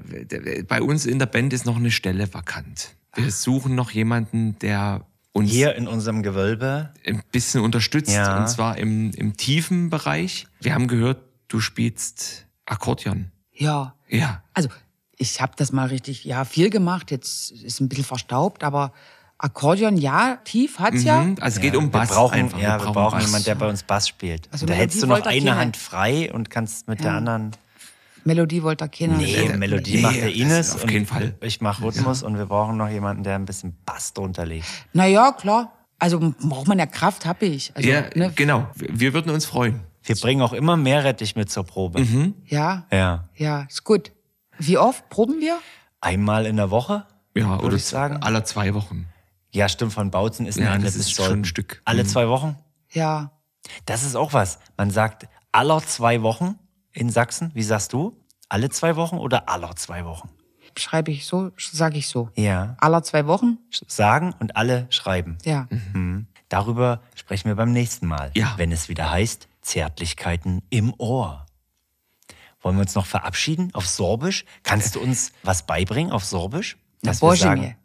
[0.67, 2.95] bei uns in der Band ist noch eine Stelle vakant.
[3.15, 5.05] Wir suchen noch jemanden, der
[5.39, 6.93] uns Hier in unserem Gewölbe.
[7.05, 8.11] ein bisschen unterstützt.
[8.11, 8.39] Ja.
[8.39, 10.47] Und zwar im, im tiefen Bereich.
[10.61, 13.31] Wir haben gehört, du spielst Akkordeon.
[13.53, 13.95] ja.
[14.11, 14.41] Ja.
[14.55, 14.69] Also,
[15.17, 17.11] ich habe das mal richtig, ja, viel gemacht.
[17.11, 18.93] Jetzt ist ein bisschen verstaubt, aber
[19.37, 21.21] Akkordeon, ja, tief hat's ja.
[21.21, 21.35] Mhm.
[21.39, 22.59] Also es geht um wir Bass brauchen, einfach.
[22.59, 23.25] Ja, wir brauchen Bass.
[23.25, 24.49] jemanden, der bei uns Bass spielt.
[24.51, 25.55] Also da hättest du noch eine.
[25.55, 27.51] Hand frei und kannst mit der anderen.
[28.23, 29.17] Melodie wollte er keiner.
[29.17, 30.75] Nee, nee, Melodie nee, macht der Ines.
[30.75, 31.35] auf jeden Fall.
[31.41, 34.65] Ich mache Rhythmus und wir brauchen noch jemanden, der ein bisschen Bass drunter legt.
[34.93, 35.73] Naja, klar.
[35.99, 37.71] Also braucht man ja Kraft, hab ich.
[37.75, 38.67] Also, Ja, ne, genau.
[38.75, 39.81] Wir würden uns freuen.
[40.03, 41.99] Wir bringen auch immer Meerrettich mit zur Probe.
[42.01, 42.33] Mhm.
[42.45, 43.25] ja, Ja.
[43.35, 44.11] ja, ist gut.
[44.57, 45.57] Wie oft proben wir?
[46.01, 47.05] Einmal in der Woche?
[47.35, 48.17] Ja, Würde oder ich sagen.
[48.23, 49.07] aller zwei Wochen.
[49.51, 51.81] Ja, stimmt, von Bautzen ist ein Ja, ist schon ein Stück.
[51.85, 52.07] Alle Mhm.
[52.07, 52.55] zwei Wochen?
[52.91, 53.31] Ja.
[53.85, 54.59] Das ist auch was.
[54.77, 56.55] Man sagt aller zwei Wochen
[56.93, 57.51] in Sachsen.
[57.53, 58.17] Wie sagst du?
[58.49, 60.29] Alle zwei Wochen oder aller zwei Wochen?
[60.77, 62.29] Schreibe ich so, sage ich so.
[62.35, 62.75] Ja.
[62.79, 63.57] Aller zwei Wochen?
[63.87, 65.37] Sagen und alle schreiben.
[65.43, 65.67] Ja.
[65.93, 66.27] Mhm.
[66.47, 68.53] Darüber sprechen wir beim nächsten Mal, Ja.
[68.57, 71.45] wenn es wieder heißt Zärtlichkeiten im Ohr.
[72.61, 74.45] Wollen wir uns noch verabschieden auf Sorbisch?
[74.63, 76.77] Kannst du uns was beibringen auf Sorbisch?
[77.01, 77.75] Na, Dass wir Bože sagen- mir.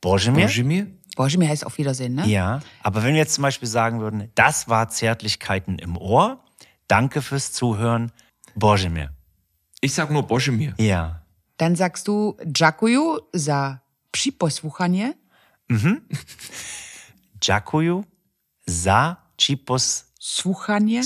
[0.00, 0.42] Bože mir?
[0.46, 0.86] Bože mir?
[1.16, 2.26] Boże, mir heißt auf Wiedersehen, ne?
[2.26, 6.44] Ja, aber wenn wir jetzt zum Beispiel sagen würden, das war Zärtlichkeiten im Ohr,
[6.86, 8.12] danke fürs Zuhören,
[8.58, 9.08] Bože mir.
[9.80, 10.74] Ich sag nur Bože mir.
[10.78, 11.22] Ja.
[11.58, 13.78] Dann sagst du Džakuju za
[14.10, 15.14] připosłuchanie.
[17.40, 18.02] Dziękuję
[18.84, 21.02] za chipos Słuchanie.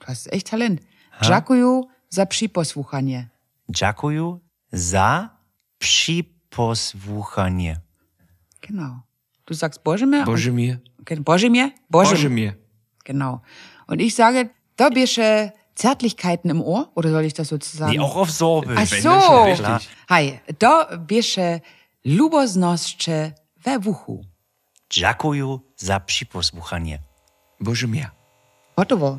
[0.00, 0.80] Du hast echt Talent.
[1.22, 3.28] Džakuju za připosłuchanie.
[3.68, 4.38] Dziękuję
[4.72, 5.30] za
[5.78, 7.76] przyposłuchanie.
[8.60, 9.00] Genau.
[9.46, 10.24] Du sagst Boże mir.
[10.24, 10.78] Bože mir.
[11.24, 11.70] Boże mir.
[11.90, 12.52] Boże, mir.
[13.04, 13.40] Genau.
[13.88, 14.90] Und ich sage, du
[15.74, 17.92] Zärtlichkeiten im Ohr, oder soll ich das sozusagen?
[17.92, 18.78] Nee, auch auf Sorbisch.
[18.78, 19.42] Ach so.
[19.44, 19.88] richtig.
[20.08, 21.60] Hi, da bist du
[22.04, 23.32] luboznosće
[23.64, 24.24] we uchu.
[24.90, 26.98] Dziękuję za przyposłuchanie.
[27.60, 28.10] Bože mir.
[28.76, 29.18] Gotovo.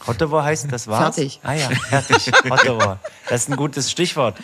[0.00, 1.16] Hotovo heißt, das war's?
[1.16, 1.40] Fertig.
[1.42, 2.32] Ah ja, fertig.
[2.50, 2.96] Hotovo.
[3.28, 4.36] Das ist ein gutes Stichwort,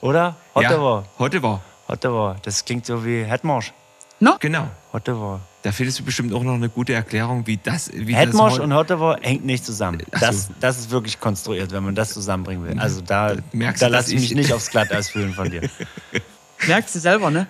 [0.00, 0.34] oder?
[0.54, 1.00] Hotovo.
[1.00, 1.60] Ja, heute war.
[1.88, 2.34] Hotovo.
[2.42, 3.72] Das klingt so wie Hetmarsch.
[4.20, 4.36] No?
[4.40, 4.66] Genau.
[4.92, 5.40] Hotovo.
[5.62, 7.88] Da findest du bestimmt auch noch eine gute Erklärung, wie das.
[7.94, 10.02] Wie Hetmarsch das und Hotovo hängt nicht zusammen.
[10.10, 10.26] Ach so.
[10.26, 12.78] Das, das ist wirklich konstruiert, wenn man das zusammenbringen will.
[12.80, 15.68] Also da, merkst da du, lasse ich mich ich- nicht aufs Glatteis fühlen von dir.
[16.66, 17.46] Merkst du selber, ne?